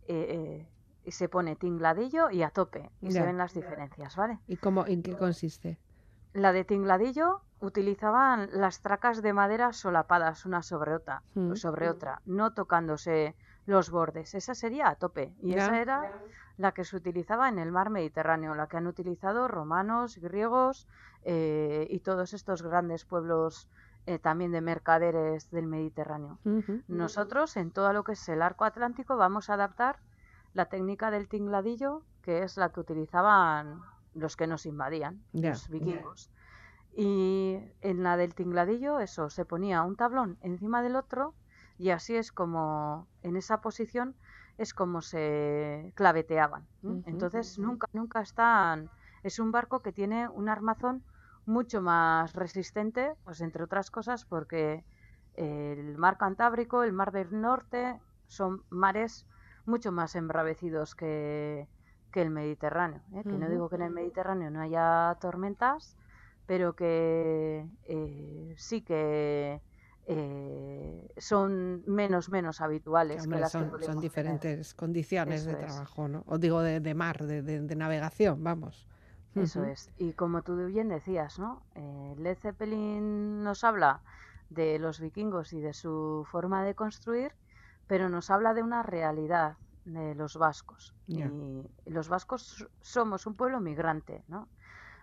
eh, 0.07 0.27
eh, 0.29 0.71
y 1.03 1.11
se 1.11 1.29
pone 1.29 1.55
tingladillo 1.55 2.29
y 2.31 2.43
a 2.43 2.49
tope 2.49 2.89
y 3.01 3.11
se 3.11 3.21
ven 3.21 3.37
las 3.37 3.53
diferencias, 3.53 4.15
¿vale? 4.15 4.39
¿Y 4.47 4.57
cómo, 4.57 4.85
en 4.87 5.03
qué 5.03 5.15
consiste? 5.15 5.79
La 6.33 6.51
de 6.51 6.63
tingladillo 6.63 7.41
utilizaban 7.59 8.49
las 8.51 8.81
tracas 8.81 9.21
de 9.21 9.33
madera 9.33 9.73
solapadas 9.73 10.45
una 10.45 10.61
sobre 10.63 10.93
otra, 10.95 11.23
Mm. 11.33 11.55
sobre 11.55 11.89
otra, 11.89 12.21
no 12.25 12.53
tocándose 12.53 13.35
los 13.65 13.89
bordes. 13.89 14.35
Esa 14.35 14.55
sería 14.55 14.89
a 14.89 14.95
tope 14.95 15.33
y 15.41 15.53
esa 15.53 15.81
era 15.81 16.11
la 16.57 16.71
que 16.73 16.85
se 16.85 16.95
utilizaba 16.95 17.49
en 17.49 17.59
el 17.59 17.71
mar 17.71 17.89
Mediterráneo, 17.89 18.55
la 18.55 18.67
que 18.67 18.77
han 18.77 18.87
utilizado 18.87 19.47
romanos, 19.47 20.17
griegos 20.17 20.87
eh, 21.23 21.87
y 21.89 21.99
todos 21.99 22.33
estos 22.33 22.61
grandes 22.61 23.05
pueblos 23.05 23.67
eh, 24.05 24.19
también 24.19 24.51
de 24.51 24.61
mercaderes 24.61 25.49
del 25.49 25.67
Mediterráneo. 25.67 26.39
Nosotros, 26.87 27.57
en 27.57 27.71
todo 27.71 27.91
lo 27.91 28.03
que 28.03 28.13
es 28.13 28.29
el 28.29 28.41
arco 28.41 28.63
atlántico, 28.63 29.17
vamos 29.17 29.49
a 29.49 29.55
adaptar 29.55 29.97
la 30.53 30.65
técnica 30.65 31.11
del 31.11 31.27
tingladillo, 31.27 32.03
que 32.21 32.43
es 32.43 32.55
la 32.55 32.69
que 32.69 32.79
utilizaban 32.79 33.81
los 34.13 34.37
que 34.37 34.47
nos 34.47 34.65
invadían, 34.65 35.21
los 35.33 35.69
vikingos. 35.69 36.31
Y 36.95 37.59
en 37.81 38.03
la 38.03 38.15
del 38.15 38.35
tingladillo, 38.35 38.99
eso, 38.99 39.29
se 39.29 39.43
ponía 39.43 39.81
un 39.81 39.97
tablón 39.97 40.37
encima 40.41 40.81
del 40.81 40.95
otro 40.95 41.33
y 41.77 41.89
así 41.89 42.15
es 42.15 42.31
como, 42.31 43.07
en 43.21 43.35
esa 43.35 43.61
posición, 43.61 44.15
es 44.57 44.73
como 44.73 45.01
se 45.01 45.91
claveteaban. 45.95 46.65
Entonces, 47.05 47.59
nunca, 47.59 47.87
nunca 47.93 48.21
están... 48.21 48.89
Es 49.23 49.39
un 49.39 49.51
barco 49.51 49.81
que 49.81 49.91
tiene 49.91 50.29
un 50.29 50.49
armazón 50.49 51.03
mucho 51.45 51.81
más 51.81 52.33
resistente, 52.33 53.15
pues 53.23 53.41
entre 53.41 53.63
otras 53.63 53.91
cosas, 53.91 54.23
porque 54.23 54.85
el 55.35 55.97
mar 55.97 56.17
Cantábrico, 56.17 56.83
el 56.83 56.93
mar 56.93 57.11
del 57.11 57.41
Norte, 57.41 57.99
son 58.27 58.63
mares 58.69 59.25
mucho 59.65 59.91
más 59.91 60.15
embravecidos 60.15 60.95
que, 60.95 61.67
que 62.11 62.21
el 62.21 62.29
Mediterráneo. 62.29 63.01
¿eh? 63.13 63.23
Que 63.23 63.37
no 63.37 63.49
digo 63.49 63.67
que 63.69 63.75
en 63.75 63.81
el 63.81 63.91
Mediterráneo 63.91 64.49
no 64.51 64.61
haya 64.61 65.17
tormentas, 65.19 65.97
pero 66.45 66.75
que 66.75 67.67
eh, 67.85 68.53
sí 68.57 68.81
que 68.81 69.61
eh, 70.07 71.07
son 71.17 71.83
menos 71.87 72.29
menos 72.29 72.61
habituales 72.61 73.23
Hombre, 73.23 73.37
que 73.37 73.41
las 73.41 73.51
son, 73.51 73.71
que 73.71 73.85
son 73.85 73.95
tener. 73.95 74.01
diferentes 74.01 74.73
condiciones 74.73 75.41
Eso 75.41 75.49
de 75.49 75.55
es. 75.57 75.65
trabajo, 75.65 76.07
¿no? 76.07 76.23
O 76.27 76.37
digo 76.37 76.61
de, 76.61 76.79
de 76.79 76.93
mar, 76.93 77.23
de, 77.25 77.41
de- 77.41 77.61
de 77.61 77.75
navegación, 77.75 78.43
vamos. 78.43 78.87
Eso 79.35 79.63
es. 79.65 79.91
Y 79.97 80.13
como 80.13 80.43
tú 80.43 80.55
bien 80.67 80.87
decías, 80.89 81.39
¿no? 81.39 81.65
Eh, 81.75 82.15
Led 82.17 82.37
Zeppelin 82.37 83.43
nos 83.43 83.63
habla 83.63 84.01
de 84.49 84.79
los 84.79 84.99
vikingos 84.99 85.51
y 85.53 85.59
de 85.59 85.73
su 85.73 86.25
forma 86.31 86.63
de 86.63 86.75
construir, 86.75 87.33
pero 87.87 88.09
nos 88.09 88.29
habla 88.29 88.53
de 88.53 88.63
una 88.63 88.81
realidad 88.83 89.57
de 89.83 90.15
los 90.15 90.37
vascos. 90.37 90.93
Y 91.07 91.63
los 91.85 92.07
vascos 92.09 92.67
somos 92.81 93.25
un 93.25 93.35
pueblo 93.35 93.59
migrante, 93.59 94.23
¿no? 94.27 94.49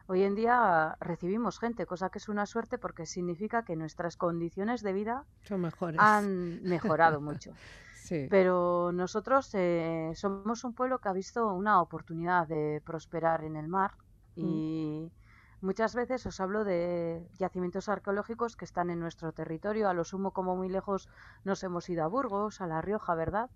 Hoy 0.07 0.23
en 0.25 0.35
día 0.35 0.97
recibimos 1.01 1.59
gente, 1.59 1.87
cosa 1.87 2.11
que 2.11 2.19
es 2.19 2.29
una 2.29 2.47
suerte 2.47 2.79
porque 2.79 3.07
significa 3.07 3.65
que 3.65 3.77
nuestras 3.77 4.17
condiciones 4.17 4.83
de 4.83 4.93
vida 4.93 5.25
Son 5.43 5.61
mejores. 5.61 6.01
han 6.01 6.63
mejorado 6.63 7.21
mucho. 7.29 7.53
Sí. 7.95 8.27
Pero 8.29 8.91
nosotros 8.93 9.49
eh, 9.55 10.13
somos 10.15 10.65
un 10.65 10.75
pueblo 10.75 10.99
que 10.99 11.09
ha 11.09 11.13
visto 11.13 11.47
una 11.53 11.81
oportunidad 11.81 12.47
de 12.49 12.83
prosperar 12.85 13.45
en 13.45 13.57
el 13.57 13.69
mar 13.69 13.93
y 14.35 15.13
muchas 15.61 15.95
veces 15.95 16.25
os 16.27 16.41
hablo 16.41 16.65
de 16.65 17.29
yacimientos 17.39 17.89
arqueológicos 17.89 18.57
que 18.57 18.65
están 18.65 18.91
en 18.91 18.99
nuestro 18.99 19.33
territorio. 19.33 19.89
A 19.89 19.95
lo 19.95 20.05
sumo, 20.05 20.33
como 20.33 20.57
muy 20.57 20.69
lejos, 20.69 21.09
nos 21.45 21.63
hemos 21.63 21.89
ido 21.89 22.03
a 22.05 22.09
Burgos, 22.09 22.61
a 22.61 22.67
La 22.67 22.81
Rioja, 22.81 23.15
¿verdad? 23.15 23.51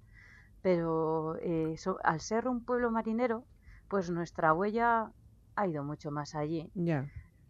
Pero 0.63 1.37
eh, 1.41 1.77
so- 1.79 1.99
al 2.05 2.21
ser 2.21 2.47
un 2.49 2.65
pueblo 2.65 2.91
marinero, 2.91 3.45
pues 3.89 4.11
nuestra 4.11 4.53
huella 4.53 5.11
ha 5.57 5.67
ido 5.67 5.83
mucho 5.83 6.11
más 6.11 6.35
allí. 6.35 6.71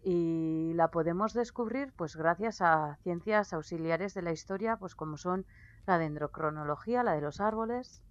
Y 0.02 0.72
la 0.74 0.88
podemos 0.90 1.34
descubrir 1.34 1.92
pues 1.96 2.16
gracias 2.16 2.60
a 2.62 2.96
ciencias 3.02 3.52
auxiliares 3.52 4.14
de 4.14 4.22
la 4.22 4.32
historia 4.32 4.76
pues 4.76 4.94
como 4.94 5.16
son 5.16 5.44
la 5.86 5.98
dendrocronología, 5.98 7.02
la 7.02 7.12
de 7.14 7.20
los 7.20 7.40
árboles, 7.40 8.02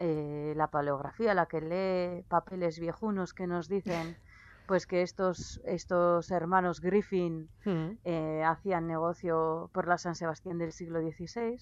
eh, 0.00 0.52
la 0.56 0.68
paleografía, 0.68 1.34
la 1.34 1.46
que 1.46 1.60
lee 1.60 2.24
papeles 2.28 2.78
viejunos 2.78 3.34
que 3.34 3.46
nos 3.46 3.68
dicen 3.68 4.16
pues 4.66 4.86
que 4.86 5.02
estos, 5.02 5.60
estos 5.64 6.30
hermanos 6.30 6.80
Griffin 6.80 7.48
Mm, 7.64 7.98
eh, 8.04 8.42
hacían 8.44 8.86
negocio 8.86 9.70
por 9.72 9.86
la 9.88 9.98
San 9.98 10.14
Sebastián 10.14 10.58
del 10.58 10.72
siglo 10.72 11.00
XVI, 11.00 11.58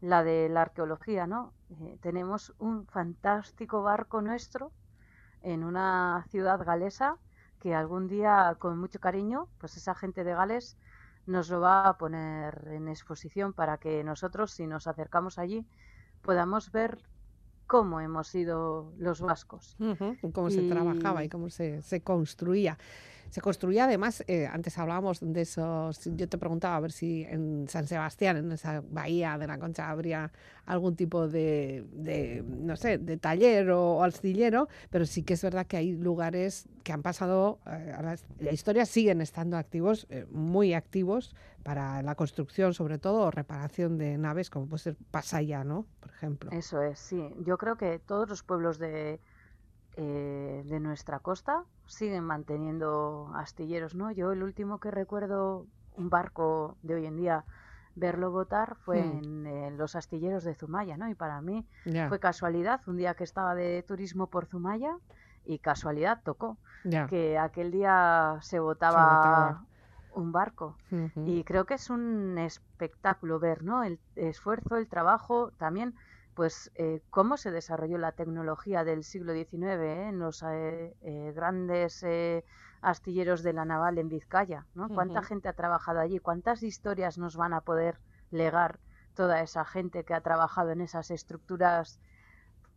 la 0.00 0.24
de 0.24 0.48
la 0.48 0.62
arqueología, 0.62 1.26
¿no? 1.26 1.52
Eh, 1.80 1.98
tenemos 2.00 2.54
un 2.58 2.86
fantástico 2.86 3.82
barco 3.82 4.22
nuestro 4.22 4.72
en 5.44 5.62
una 5.64 6.24
ciudad 6.30 6.64
galesa 6.64 7.16
que 7.60 7.74
algún 7.74 8.08
día, 8.08 8.56
con 8.58 8.78
mucho 8.78 8.98
cariño, 8.98 9.48
pues 9.58 9.76
esa 9.76 9.94
gente 9.94 10.24
de 10.24 10.34
Gales 10.34 10.76
nos 11.26 11.48
lo 11.48 11.60
va 11.60 11.88
a 11.88 11.96
poner 11.96 12.68
en 12.68 12.88
exposición 12.88 13.52
para 13.52 13.78
que 13.78 14.04
nosotros, 14.04 14.50
si 14.52 14.66
nos 14.66 14.86
acercamos 14.86 15.38
allí, 15.38 15.66
podamos 16.20 16.70
ver 16.72 16.98
cómo 17.66 18.00
hemos 18.00 18.28
sido 18.28 18.92
los 18.98 19.20
vascos. 19.20 19.76
Cómo 20.32 20.50
se 20.50 20.68
trabajaba 20.68 21.22
y 21.22 21.26
Y- 21.26 21.30
cómo 21.30 21.48
se, 21.48 21.80
se 21.82 22.02
construía. 22.02 22.76
Se 23.34 23.40
construía 23.40 23.86
además, 23.86 24.22
eh, 24.28 24.46
antes 24.46 24.78
hablábamos 24.78 25.18
de 25.20 25.40
esos, 25.40 26.04
yo 26.04 26.28
te 26.28 26.38
preguntaba 26.38 26.76
a 26.76 26.78
ver 26.78 26.92
si 26.92 27.24
en 27.24 27.66
San 27.68 27.88
Sebastián, 27.88 28.36
en 28.36 28.52
esa 28.52 28.80
bahía 28.88 29.36
de 29.38 29.48
la 29.48 29.58
Concha, 29.58 29.90
habría 29.90 30.30
algún 30.66 30.94
tipo 30.94 31.26
de, 31.26 31.84
no 32.46 32.76
sé, 32.76 32.98
de 32.98 33.16
taller 33.16 33.72
o, 33.72 33.96
o 33.96 34.04
astillero, 34.04 34.68
pero 34.88 35.04
sí 35.04 35.24
que 35.24 35.34
es 35.34 35.42
verdad 35.42 35.66
que 35.66 35.76
hay 35.76 35.96
lugares 35.96 36.68
que 36.84 36.92
han 36.92 37.02
pasado, 37.02 37.58
eh, 37.66 38.16
la 38.38 38.52
historia 38.52 38.86
siguen 38.86 39.20
estando 39.20 39.56
activos, 39.56 40.06
eh, 40.10 40.26
muy 40.30 40.72
activos 40.72 41.34
para 41.64 42.02
la 42.02 42.14
construcción 42.14 42.72
sobre 42.72 42.98
todo 42.98 43.22
o 43.22 43.30
reparación 43.32 43.98
de 43.98 44.16
naves, 44.16 44.48
como 44.48 44.68
puede 44.68 44.84
ser 44.84 44.96
Pasaya, 45.10 45.64
¿no? 45.64 45.86
Por 45.98 46.10
ejemplo. 46.10 46.52
Eso 46.52 46.80
es, 46.82 47.00
sí. 47.00 47.34
Yo 47.44 47.58
creo 47.58 47.76
que 47.76 47.98
todos 47.98 48.28
los 48.28 48.44
pueblos 48.44 48.78
de, 48.78 49.18
eh, 49.96 50.62
de 50.66 50.80
nuestra 50.80 51.18
costa 51.20 51.64
siguen 51.86 52.24
manteniendo 52.24 53.30
astilleros, 53.34 53.94
¿no? 53.94 54.10
Yo 54.10 54.32
el 54.32 54.42
último 54.42 54.78
que 54.80 54.90
recuerdo 54.90 55.66
un 55.96 56.10
barco 56.10 56.76
de 56.82 56.94
hoy 56.94 57.06
en 57.06 57.16
día 57.16 57.44
verlo 57.94 58.32
botar 58.32 58.74
fue 58.84 59.02
Mm. 59.04 59.18
en, 59.18 59.46
eh, 59.46 59.70
los 59.72 59.94
astilleros 59.94 60.42
de 60.44 60.54
Zumaya, 60.54 60.96
¿no? 60.96 61.08
Y 61.08 61.14
para 61.14 61.40
mí 61.40 61.64
fue 62.08 62.18
casualidad, 62.18 62.80
un 62.86 62.96
día 62.96 63.14
que 63.14 63.24
estaba 63.24 63.54
de 63.54 63.82
turismo 63.86 64.26
por 64.28 64.46
Zumaya 64.46 64.96
y 65.44 65.58
casualidad 65.60 66.20
tocó 66.24 66.58
que 67.06 67.38
aquel 67.38 67.70
día 67.70 68.38
se 68.40 68.58
votaba, 68.58 69.64
un 70.10 70.32
barco. 70.32 70.76
Y 71.26 71.42
creo 71.44 71.64
que 71.66 71.74
es 71.74 71.88
un 71.90 72.36
espectáculo 72.38 73.38
ver, 73.38 73.62
¿no? 73.62 73.82
El 73.84 74.00
esfuerzo, 74.16 74.76
el 74.76 74.88
trabajo, 74.88 75.52
también, 75.58 75.94
pues, 76.34 76.70
eh, 76.74 77.02
cómo 77.10 77.36
se 77.36 77.50
desarrolló 77.50 77.98
la 77.98 78.12
tecnología 78.12 78.84
del 78.84 79.04
siglo 79.04 79.32
XIX 79.32 79.62
¿eh? 79.62 80.08
en 80.08 80.18
los 80.18 80.42
eh, 80.42 80.96
eh, 81.02 81.32
grandes 81.34 82.02
eh, 82.02 82.44
astilleros 82.82 83.42
de 83.42 83.52
la 83.52 83.64
naval 83.64 83.98
en 83.98 84.08
Vizcaya, 84.08 84.66
¿no? 84.74 84.88
¿Cuánta 84.88 85.22
gente 85.22 85.48
ha 85.48 85.54
trabajado 85.54 86.00
allí? 86.00 86.18
¿Cuántas 86.18 86.62
historias 86.62 87.18
nos 87.18 87.36
van 87.36 87.54
a 87.54 87.62
poder 87.62 87.98
legar 88.30 88.78
toda 89.14 89.40
esa 89.40 89.64
gente 89.64 90.04
que 90.04 90.12
ha 90.12 90.20
trabajado 90.20 90.70
en 90.70 90.80
esas 90.80 91.10
estructuras 91.10 92.00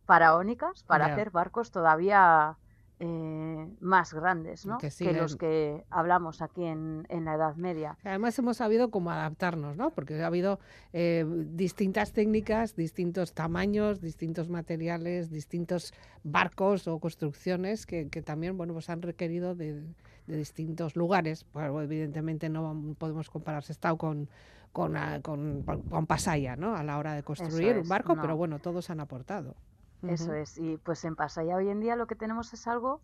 faraónicas 0.06 0.84
para 0.84 1.06
hacer 1.06 1.30
barcos 1.30 1.70
todavía 1.70 2.56
eh, 3.00 3.68
más 3.80 4.12
grandes, 4.12 4.66
¿no? 4.66 4.78
que 4.78 4.90
que 4.90 5.12
los 5.12 5.36
que 5.36 5.84
hablamos 5.90 6.42
aquí 6.42 6.64
en, 6.64 7.06
en 7.08 7.24
la 7.24 7.34
Edad 7.34 7.54
Media. 7.56 7.96
Además 8.04 8.38
hemos 8.38 8.56
sabido 8.56 8.90
cómo 8.90 9.10
adaptarnos, 9.10 9.76
¿no? 9.76 9.90
Porque 9.90 10.20
ha 10.22 10.26
habido 10.26 10.58
eh, 10.92 11.24
distintas 11.50 12.12
técnicas, 12.12 12.74
distintos 12.74 13.34
tamaños, 13.34 14.00
distintos 14.00 14.48
materiales, 14.48 15.30
distintos 15.30 15.94
barcos 16.24 16.88
o 16.88 16.98
construcciones 16.98 17.86
que, 17.86 18.08
que 18.08 18.22
también, 18.22 18.56
bueno, 18.56 18.72
pues 18.72 18.90
han 18.90 19.02
requerido 19.02 19.54
de, 19.54 19.82
de 20.26 20.36
distintos 20.36 20.96
lugares. 20.96 21.46
Bueno, 21.52 21.80
evidentemente 21.80 22.48
no 22.48 22.94
podemos 22.98 23.30
comparar 23.30 23.62
Sestao 23.62 23.96
con 23.96 24.28
con, 24.72 24.96
ah, 24.96 25.20
con, 25.22 25.62
con 25.62 26.06
Pasaya, 26.06 26.56
¿no? 26.56 26.76
A 26.76 26.82
la 26.84 26.98
hora 26.98 27.14
de 27.14 27.22
construir 27.22 27.78
un 27.78 27.88
barco, 27.88 28.14
no. 28.14 28.22
pero 28.22 28.36
bueno, 28.36 28.58
todos 28.58 28.90
han 28.90 29.00
aportado. 29.00 29.56
Eso 30.02 30.32
es. 30.34 30.58
Y 30.58 30.78
pues 30.78 31.04
en 31.04 31.16
Pasaya 31.16 31.56
hoy 31.56 31.68
en 31.68 31.80
día 31.80 31.96
lo 31.96 32.06
que 32.06 32.14
tenemos 32.14 32.52
es 32.52 32.66
algo 32.66 33.00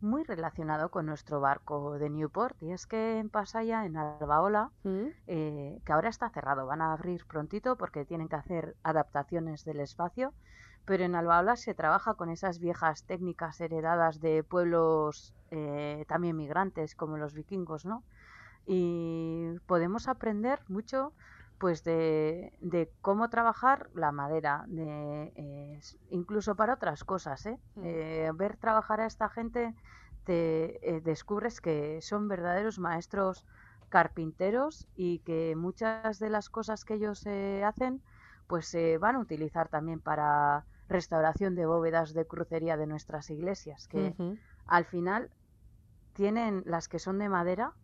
muy 0.00 0.24
relacionado 0.24 0.90
con 0.90 1.06
nuestro 1.06 1.40
barco 1.40 1.98
de 1.98 2.08
Newport. 2.10 2.60
Y 2.62 2.72
es 2.72 2.86
que 2.86 3.18
en 3.18 3.28
Pasaya, 3.28 3.84
en 3.84 3.96
Albaola, 3.96 4.70
Mm, 4.82 5.08
eh, 5.26 5.80
que 5.84 5.92
ahora 5.92 6.08
está 6.08 6.30
cerrado, 6.30 6.66
van 6.66 6.80
a 6.80 6.92
abrir 6.92 7.26
prontito 7.26 7.76
porque 7.76 8.04
tienen 8.04 8.28
que 8.28 8.36
hacer 8.36 8.76
adaptaciones 8.82 9.64
del 9.64 9.80
espacio. 9.80 10.32
Pero 10.86 11.04
en 11.04 11.14
Albaola 11.14 11.56
se 11.56 11.74
trabaja 11.74 12.14
con 12.14 12.30
esas 12.30 12.58
viejas 12.58 13.04
técnicas 13.04 13.60
heredadas 13.60 14.20
de 14.20 14.42
pueblos 14.42 15.34
eh, 15.50 16.04
también 16.08 16.36
migrantes 16.36 16.94
como 16.94 17.18
los 17.18 17.34
vikingos, 17.34 17.84
¿no? 17.84 18.02
Y 18.66 19.58
podemos 19.66 20.08
aprender 20.08 20.60
mucho 20.68 21.12
pues 21.60 21.84
de, 21.84 22.54
de 22.62 22.90
cómo 23.02 23.28
trabajar 23.28 23.90
la 23.94 24.12
madera, 24.12 24.64
de, 24.66 25.30
eh, 25.36 25.80
incluso 26.08 26.54
para 26.56 26.72
otras 26.72 27.04
cosas, 27.04 27.44
¿eh? 27.44 27.58
Mm. 27.74 27.82
Eh, 27.84 28.30
ver 28.34 28.56
trabajar 28.56 29.02
a 29.02 29.06
esta 29.06 29.28
gente 29.28 29.74
te 30.24 30.80
eh, 30.88 31.02
descubres 31.02 31.60
que 31.60 32.00
son 32.00 32.28
verdaderos 32.28 32.78
maestros 32.78 33.44
carpinteros 33.90 34.88
y 34.96 35.18
que 35.18 35.54
muchas 35.54 36.18
de 36.18 36.30
las 36.30 36.48
cosas 36.48 36.86
que 36.86 36.94
ellos 36.94 37.26
eh, 37.26 37.62
hacen 37.62 38.00
pues 38.46 38.66
se 38.66 38.96
van 38.96 39.16
a 39.16 39.20
utilizar 39.20 39.68
también 39.68 40.00
para 40.00 40.64
restauración 40.88 41.54
de 41.56 41.66
bóvedas 41.66 42.14
de 42.14 42.26
crucería 42.26 42.78
de 42.78 42.86
nuestras 42.86 43.28
iglesias, 43.28 43.86
que 43.86 44.14
al 44.66 44.86
final 44.86 45.30
tienen 46.14 46.62
las 46.64 46.88
que 46.88 46.98
son 46.98 47.18
de 47.18 47.28
madera 47.28 47.74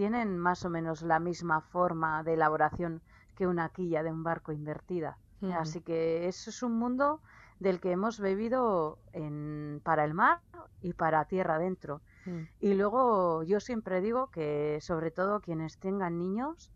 tienen 0.00 0.38
más 0.38 0.64
o 0.64 0.70
menos 0.70 1.02
la 1.02 1.20
misma 1.20 1.60
forma 1.60 2.22
de 2.22 2.32
elaboración 2.32 3.02
que 3.36 3.46
una 3.46 3.68
quilla 3.68 4.02
de 4.02 4.10
un 4.10 4.22
barco 4.22 4.50
invertida. 4.50 5.18
Así 5.52 5.82
que 5.82 6.26
eso 6.26 6.48
es 6.48 6.62
un 6.62 6.78
mundo 6.78 7.20
del 7.58 7.80
que 7.80 7.92
hemos 7.92 8.18
bebido 8.18 8.98
en, 9.12 9.82
para 9.84 10.06
el 10.06 10.14
mar 10.14 10.40
y 10.80 10.94
para 10.94 11.26
tierra 11.26 11.56
adentro. 11.56 12.00
Mm. 12.24 12.40
Y 12.60 12.72
luego 12.72 13.42
yo 13.42 13.60
siempre 13.60 14.00
digo 14.00 14.30
que 14.30 14.78
sobre 14.80 15.10
todo 15.10 15.42
quienes 15.42 15.76
tengan 15.76 16.16
niños 16.16 16.72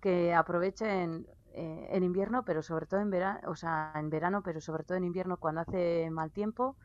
que 0.00 0.32
aprovechen 0.32 1.26
eh, 1.54 1.88
en 1.90 2.04
invierno, 2.04 2.44
pero 2.44 2.62
sobre 2.62 2.86
todo 2.86 3.00
en 3.00 3.10
verano, 3.10 3.40
o 3.48 3.56
sea, 3.56 3.90
en 3.96 4.08
verano, 4.08 4.42
pero 4.44 4.60
sobre 4.60 4.84
todo 4.84 4.96
en 4.98 5.02
invierno 5.02 5.36
cuando 5.36 5.62
hace 5.62 6.08
mal 6.12 6.30
tiempo 6.30 6.76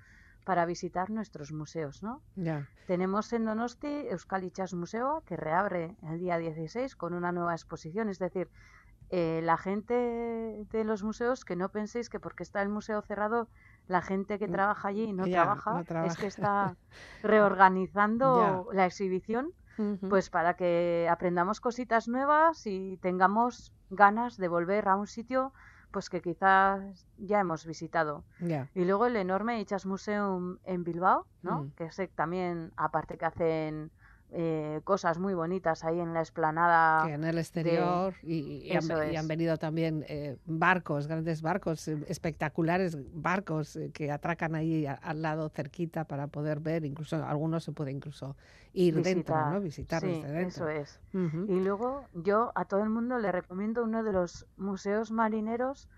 para 0.44 0.66
visitar 0.66 1.10
nuestros 1.10 1.52
museos, 1.52 2.04
¿no? 2.04 2.22
Tenemos 2.88 3.32
en 3.34 3.46
Donosti 3.46 3.88
Euskal 4.10 4.44
Itxas 4.44 4.74
Museoa, 4.74 5.22
que 5.26 5.38
reabre 5.38 5.96
el 6.04 6.20
día 6.20 6.38
16 6.38 6.96
con 6.96 7.14
una 7.14 7.32
nueva 7.32 7.54
exposición. 7.54 8.10
Es 8.10 8.20
decir, 8.20 8.50
eh, 9.10 9.42
la 9.44 9.58
gente 9.58 9.94
de 9.94 10.84
los 10.84 11.04
museos, 11.04 11.46
que 11.46 11.56
no 11.56 11.70
penséis 11.70 12.10
que 12.10 12.20
porque 12.20 12.44
está 12.44 12.62
el 12.62 12.70
museo 12.70 13.02
cerrado, 13.02 13.48
la 13.88 14.02
gente 14.02 14.40
que 14.40 14.48
Mm, 14.48 14.52
trabaja 14.52 14.88
allí 14.88 15.14
no, 15.14 15.24
trabaja, 15.28 15.72
no 15.72 15.80
es 15.82 15.88
trabaja. 15.88 16.16
que 16.22 16.28
está 16.28 16.76
reorganizando 17.24 18.70
la 18.74 18.86
exhibición, 18.86 19.52
pues 20.10 20.30
para 20.30 20.54
que 20.56 21.08
aprendamos 21.10 21.60
cositas 21.60 22.08
nuevas 22.08 22.68
y 22.68 22.98
tengamos 23.02 23.74
ganas 23.90 24.38
de 24.38 24.48
volver 24.48 24.88
a 24.88 24.96
un 24.96 25.08
sitio 25.08 25.52
pues 25.94 26.10
que 26.10 26.22
quizás 26.22 27.06
ya 27.18 27.40
hemos 27.40 27.66
visitado. 27.66 28.24
Y 28.74 28.84
luego 28.84 29.06
el 29.06 29.16
enorme 29.16 29.62
Itxas 29.62 29.86
Museum 29.86 30.58
en 30.66 30.84
Bilbao, 30.84 31.28
¿no? 31.44 31.64
Mm. 31.64 31.72
Que 31.78 31.90
que 31.96 32.08
también, 32.08 32.74
aparte 32.76 33.18
que 33.18 33.26
hacen 33.26 33.92
eh, 34.36 34.82
cosas 34.84 35.20
muy 35.20 35.34
bonitas 35.34 35.84
ahí 35.84 36.00
en 36.00 36.14
la 36.14 36.20
explanada. 36.20 37.08
que 37.08 37.14
en 37.14 37.24
el 37.24 37.38
exterior 37.38 38.14
y, 38.24 38.64
y 38.68 38.76
han, 38.76 39.26
y 39.26 39.28
venido 39.28 39.58
también 39.58 40.06
eh, 40.08 40.38
barcos, 40.46 41.08
grandes 41.08 41.42
barcos, 41.42 41.88
eh, 41.88 41.98
espectaculares 42.08 42.98
barcos 43.14 43.76
eh, 43.76 43.92
que 43.94 44.12
atracan 44.12 44.56
ahí 44.56 44.86
a- 44.86 44.94
al 44.94 45.22
lado 45.22 45.50
cerquita 45.50 46.06
para 46.06 46.28
poder 46.28 46.60
ver, 46.60 46.86
incluso 46.86 47.24
algunos 47.24 47.64
se 47.64 47.72
puede 47.72 47.92
incluso 47.92 48.36
ir 48.74 49.02
dentro, 49.02 49.36
¿no? 49.36 49.62
visitar. 49.62 50.02
Visitarlos 50.04 50.22
Sí, 50.22 50.28
de 50.28 50.34
dentro. 50.34 50.66
eso 50.66 50.70
es. 50.70 51.00
Y 51.48 51.60
luego 51.60 52.06
yo 52.14 52.52
a 52.56 52.66
todo 52.66 52.82
el 52.84 52.90
mundo 52.90 53.20
le 53.20 53.32
recomiendo 53.32 53.84
uno 53.84 54.04
de 54.04 54.14
los 54.14 54.48
museos 54.58 55.12
marineros 55.12 55.90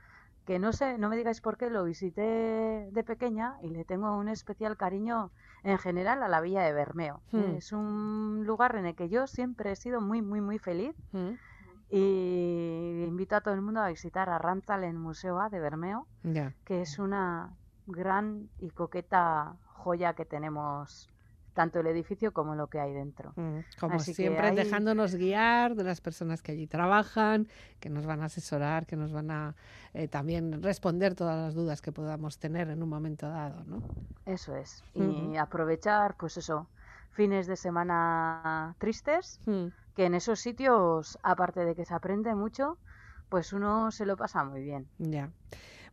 que 0.45 0.59
no 0.59 0.73
sé, 0.73 0.97
no 0.99 1.09
me 1.09 1.17
digáis 1.17 1.41
por 1.41 1.57
qué, 1.57 1.69
lo 1.71 1.83
visité 1.83 2.87
de 2.91 3.03
pequeña 3.03 3.57
y 3.63 3.69
le 3.69 3.83
tengo 3.83 4.15
un 4.15 4.29
especial 4.29 4.77
cariño 4.77 5.31
en 5.65 5.79
general 5.79 6.21
a 6.23 6.27
la 6.27 6.41
villa 6.41 6.61
de 6.61 6.71
Bermeo. 6.71 7.21
Hmm. 7.31 7.55
Es 7.57 7.73
un 7.73 8.43
lugar 8.45 8.75
en 8.75 8.85
el 8.85 8.95
que 8.95 9.09
yo 9.09 9.27
siempre 9.27 9.71
he 9.71 9.75
sido 9.75 9.99
muy, 9.99 10.21
muy, 10.21 10.39
muy 10.39 10.59
feliz 10.59 10.95
Mm, 11.11 11.37
y 11.89 13.03
invito 13.07 13.35
a 13.35 13.41
todo 13.41 13.53
el 13.53 13.61
mundo 13.61 13.79
a 13.81 13.89
visitar 13.89 14.29
a 14.29 14.37
Rantzalen 14.37 14.97
Museo 14.97 15.39
A 15.39 15.49
de 15.49 15.59
Bermeo, 15.59 16.07
que 16.65 16.81
es 16.81 16.99
una 16.99 17.55
gran 17.85 18.49
y 18.59 18.69
coqueta 18.71 19.55
joya 19.63 20.13
que 20.13 20.25
tenemos 20.25 21.09
tanto 21.55 21.79
el 21.79 21.87
edificio 21.87 22.31
como 22.33 22.53
lo 22.53 22.67
que 22.67 22.79
hay 22.79 22.93
dentro. 22.93 23.31
Mm, 23.35 23.59
Como 23.79 23.95
Así 23.95 24.13
siempre, 24.13 24.51
dejándonos 24.51 25.15
guiar 25.15 25.73
de 25.75 25.83
las 25.83 26.01
personas 26.01 26.43
que 26.43 26.51
allí 26.51 26.67
trabajan, 26.67 27.47
que 27.79 27.89
nos 27.89 28.05
van 28.05 28.21
a 28.21 28.25
asesorar, 28.25 28.85
que 28.85 28.95
nos 28.95 29.11
van 29.11 29.31
a 29.31 29.55
eh, 29.93 30.07
también 30.07 30.61
responder 30.61 31.15
todas 31.15 31.37
las 31.37 31.55
dudas 31.55 31.81
que 31.81 31.91
podamos 31.91 32.37
tener 32.37 32.69
en 32.69 32.83
un 32.83 32.89
momento 32.89 33.27
dado, 33.29 33.63
¿no? 33.65 33.81
Eso 34.25 34.55
es. 34.55 34.83
Y 34.93 35.37
aprovechar, 35.37 36.15
pues 36.19 36.37
eso, 36.37 36.67
fines 37.13 37.47
de 37.47 37.55
semana 37.55 38.75
tristes, 38.77 39.39
Mm, 39.45 39.67
que 39.95 40.05
en 40.05 40.13
esos 40.13 40.39
sitios, 40.39 41.17
aparte 41.23 41.63
de 41.63 41.73
que 41.73 41.85
se 41.85 41.93
aprende 41.93 42.35
mucho, 42.35 42.77
pues 43.29 43.53
uno 43.53 43.91
se 43.91 44.05
lo 44.05 44.17
pasa 44.17 44.43
muy 44.43 44.61
bien. 44.61 44.87
Ya. 44.99 45.29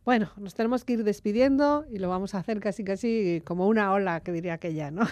Bueno, 0.05 0.27
nos 0.35 0.53
tenemos 0.53 0.83
que 0.83 0.93
ir 0.93 1.03
despidiendo 1.05 1.85
y 1.89 1.97
lo 1.97 2.09
vamos 2.09 2.35
a 2.35 2.39
hacer 2.39 2.59
casi 2.59 2.83
casi 2.83 3.41
como 3.45 3.67
una 3.67 3.93
ola, 3.93 4.19
que 4.19 4.33
diría 4.33 4.55
aquella, 4.55 4.91
¿no? 4.91 5.03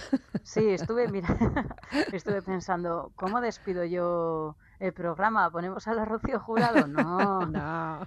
Sí, 0.44 0.68
estuve, 0.68 1.08
mira, 1.08 1.30
estuve 2.12 2.42
pensando, 2.42 3.12
¿cómo 3.16 3.40
despido 3.40 3.86
yo 3.86 4.58
el 4.80 4.92
programa? 4.92 5.50
¿Ponemos 5.50 5.88
a 5.88 5.94
la 5.94 6.04
Rocío 6.04 6.40
Jurado? 6.40 6.88
No, 6.88 7.46
No. 7.46 8.06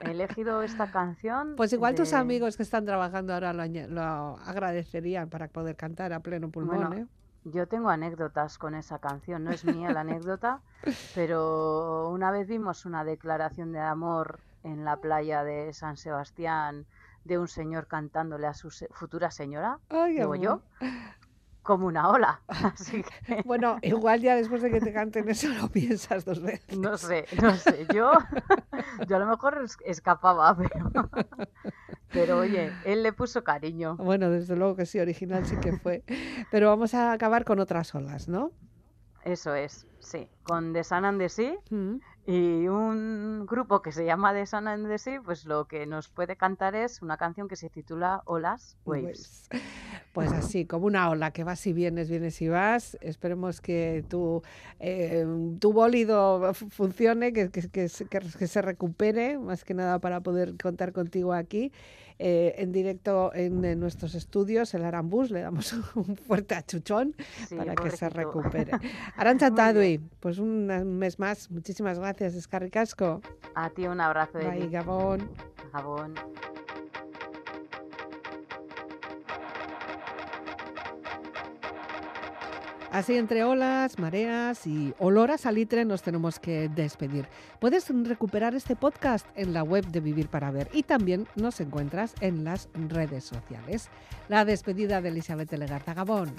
he 0.00 0.10
elegido 0.10 0.62
esta 0.62 0.90
canción. 0.90 1.54
Pues 1.56 1.72
igual 1.74 1.94
tus 1.94 2.14
amigos 2.14 2.56
que 2.56 2.62
están 2.62 2.86
trabajando 2.86 3.34
ahora 3.34 3.52
lo, 3.52 4.38
agradecerían 4.38 5.28
para 5.28 5.48
poder 5.48 5.76
cantar 5.76 6.14
a 6.14 6.20
pleno 6.20 6.50
pulmón, 6.50 6.76
Bueno, 6.76 6.94
¿eh? 6.94 7.06
Yo 7.44 7.66
tengo 7.66 7.90
anécdotas 7.90 8.56
con 8.56 8.74
esa 8.74 9.00
canción, 9.00 9.42
no 9.42 9.50
es 9.50 9.64
mía 9.64 9.90
la 9.90 10.02
anécdota, 10.02 10.60
pero 11.14 12.08
una 12.10 12.30
vez 12.30 12.46
vimos 12.46 12.86
una 12.86 13.04
declaración 13.04 13.72
de 13.72 13.80
amor 13.80 14.38
en 14.64 14.84
la 14.84 14.96
playa 14.98 15.44
de 15.44 15.72
San 15.72 15.96
Sebastián 15.96 16.86
de 17.24 17.38
un 17.38 17.48
señor 17.48 17.86
cantándole 17.86 18.46
a 18.46 18.54
su 18.54 18.70
se- 18.70 18.88
futura 18.92 19.30
señora, 19.30 19.78
Ay, 19.88 20.14
digo 20.14 20.34
amor. 20.34 20.38
yo, 20.40 20.62
como 21.62 21.86
una 21.86 22.08
ola. 22.10 22.40
Así 22.48 23.04
que 23.26 23.42
Bueno, 23.44 23.78
igual 23.82 24.20
ya 24.20 24.34
después 24.34 24.62
de 24.62 24.70
que 24.70 24.80
te 24.80 24.92
canten 24.92 25.28
eso 25.28 25.48
lo 25.48 25.68
piensas 25.68 26.24
dos 26.24 26.42
veces. 26.42 26.76
no 26.78 26.96
sé, 26.98 27.26
no 27.40 27.54
sé, 27.56 27.86
yo, 27.94 28.10
yo 29.08 29.16
a 29.16 29.18
lo 29.20 29.26
mejor 29.26 29.60
es- 29.64 29.76
escapaba, 29.84 30.56
pero, 30.56 30.90
pero 32.12 32.38
oye, 32.38 32.72
él 32.84 33.02
le 33.02 33.12
puso 33.12 33.44
cariño. 33.44 33.96
Bueno, 33.96 34.30
desde 34.30 34.56
luego 34.56 34.74
que 34.76 34.86
sí, 34.86 34.98
original 34.98 35.46
sí 35.46 35.56
que 35.58 35.72
fue. 35.78 36.02
Pero 36.50 36.68
vamos 36.68 36.94
a 36.94 37.12
acabar 37.12 37.44
con 37.44 37.60
otras 37.60 37.94
olas, 37.94 38.28
¿no? 38.28 38.50
Eso 39.24 39.54
es, 39.54 39.86
sí, 40.00 40.28
con 40.42 40.72
The 40.72 40.82
Sun 40.82 41.04
and 41.04 41.20
the 41.20 41.28
Sea. 41.28 41.54
Mm, 41.70 41.98
Y 42.24 42.68
un 42.68 43.46
grupo 43.46 43.82
que 43.82 43.90
se 43.90 44.04
llama 44.04 44.32
The 44.32 44.46
Sun 44.46 44.68
and 44.68 44.86
the 44.86 44.96
Sea, 44.98 45.20
pues 45.22 45.44
lo 45.44 45.64
que 45.66 45.86
nos 45.86 46.08
puede 46.08 46.36
cantar 46.36 46.76
es 46.76 47.02
una 47.02 47.16
canción 47.16 47.48
que 47.48 47.56
se 47.56 47.68
titula 47.68 48.22
Olas 48.26 48.76
Waves. 48.84 49.48
pues, 49.50 49.62
pues 50.12 50.32
así, 50.32 50.64
como 50.64 50.86
una 50.86 51.10
ola 51.10 51.32
que 51.32 51.42
vas 51.42 51.66
y 51.66 51.72
vienes, 51.72 52.08
vienes 52.08 52.40
y 52.40 52.48
vas. 52.48 52.96
Esperemos 53.00 53.60
que 53.60 54.04
tu, 54.08 54.42
eh, 54.78 55.26
tu 55.58 55.72
bólido 55.72 56.54
funcione, 56.54 57.32
que, 57.32 57.50
que- 57.50 57.68
que- 57.68 57.88
que 57.88 58.46
se 58.46 58.62
recupere, 58.62 59.38
más 59.38 59.64
que 59.64 59.74
nada 59.74 59.98
para 59.98 60.20
poder 60.20 60.54
contar 60.62 60.92
contigo 60.92 61.32
aquí. 61.32 61.72
Eh, 62.18 62.54
en 62.58 62.72
directo 62.72 63.32
en, 63.34 63.64
en 63.64 63.80
nuestros 63.80 64.14
estudios, 64.14 64.74
el 64.74 64.84
Arambús, 64.84 65.30
le 65.30 65.40
damos 65.40 65.72
un 65.94 66.16
fuerte 66.16 66.54
achuchón 66.54 67.14
Sí, 67.48 67.56
para 67.56 67.74
que 67.74 67.90
se 67.90 68.08
recupere. 68.08 68.72
Arancha 69.16 69.54
Tadui, 69.54 69.98
pues 70.20 70.38
un, 70.38 70.66
mes 70.98 71.18
más, 71.18 71.50
muchísimas 71.50 71.98
gracias, 71.98 72.34
Escarricasco. 72.34 73.20
A 73.54 73.70
ti 73.70 73.86
un 73.86 74.00
abrazo 74.00 74.38
de 74.38 74.48
Bye, 74.48 74.68
Gabón. 74.68 75.28
Jabón. 75.72 76.14
Así 82.92 83.16
entre 83.16 83.42
olas, 83.42 83.98
mareas 83.98 84.66
y 84.66 84.92
olor 84.98 85.30
a 85.30 85.38
salitre 85.38 85.86
nos 85.86 86.02
tenemos 86.02 86.38
que 86.38 86.68
despedir. 86.68 87.26
Puedes 87.58 87.88
recuperar 87.88 88.54
este 88.54 88.76
podcast 88.76 89.26
en 89.34 89.54
la 89.54 89.62
web 89.62 89.86
de 89.86 90.00
Vivir 90.00 90.28
para 90.28 90.50
Ver 90.50 90.68
y 90.74 90.82
también 90.82 91.26
nos 91.34 91.58
encuentras 91.60 92.12
en 92.20 92.44
las 92.44 92.68
redes 92.90 93.24
sociales. 93.24 93.88
La 94.28 94.44
despedida 94.44 95.00
de 95.00 95.08
Elizabeth 95.08 95.50
Legarta 95.52 95.94
Gabón. 95.94 96.34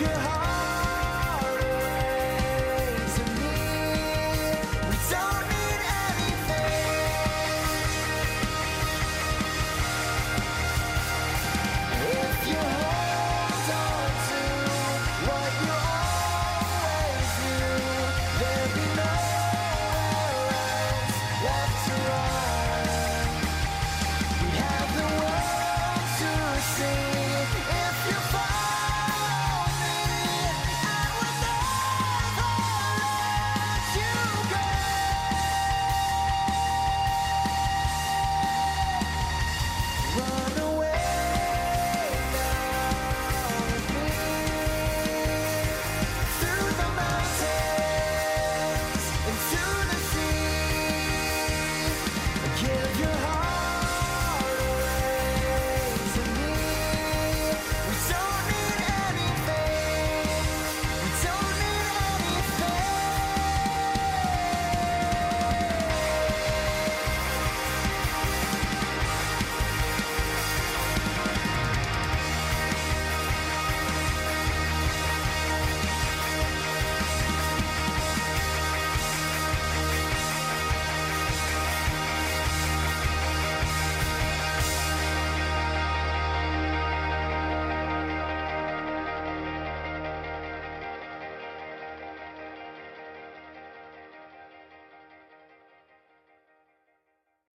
your 0.00 0.10
heart. 0.10 0.47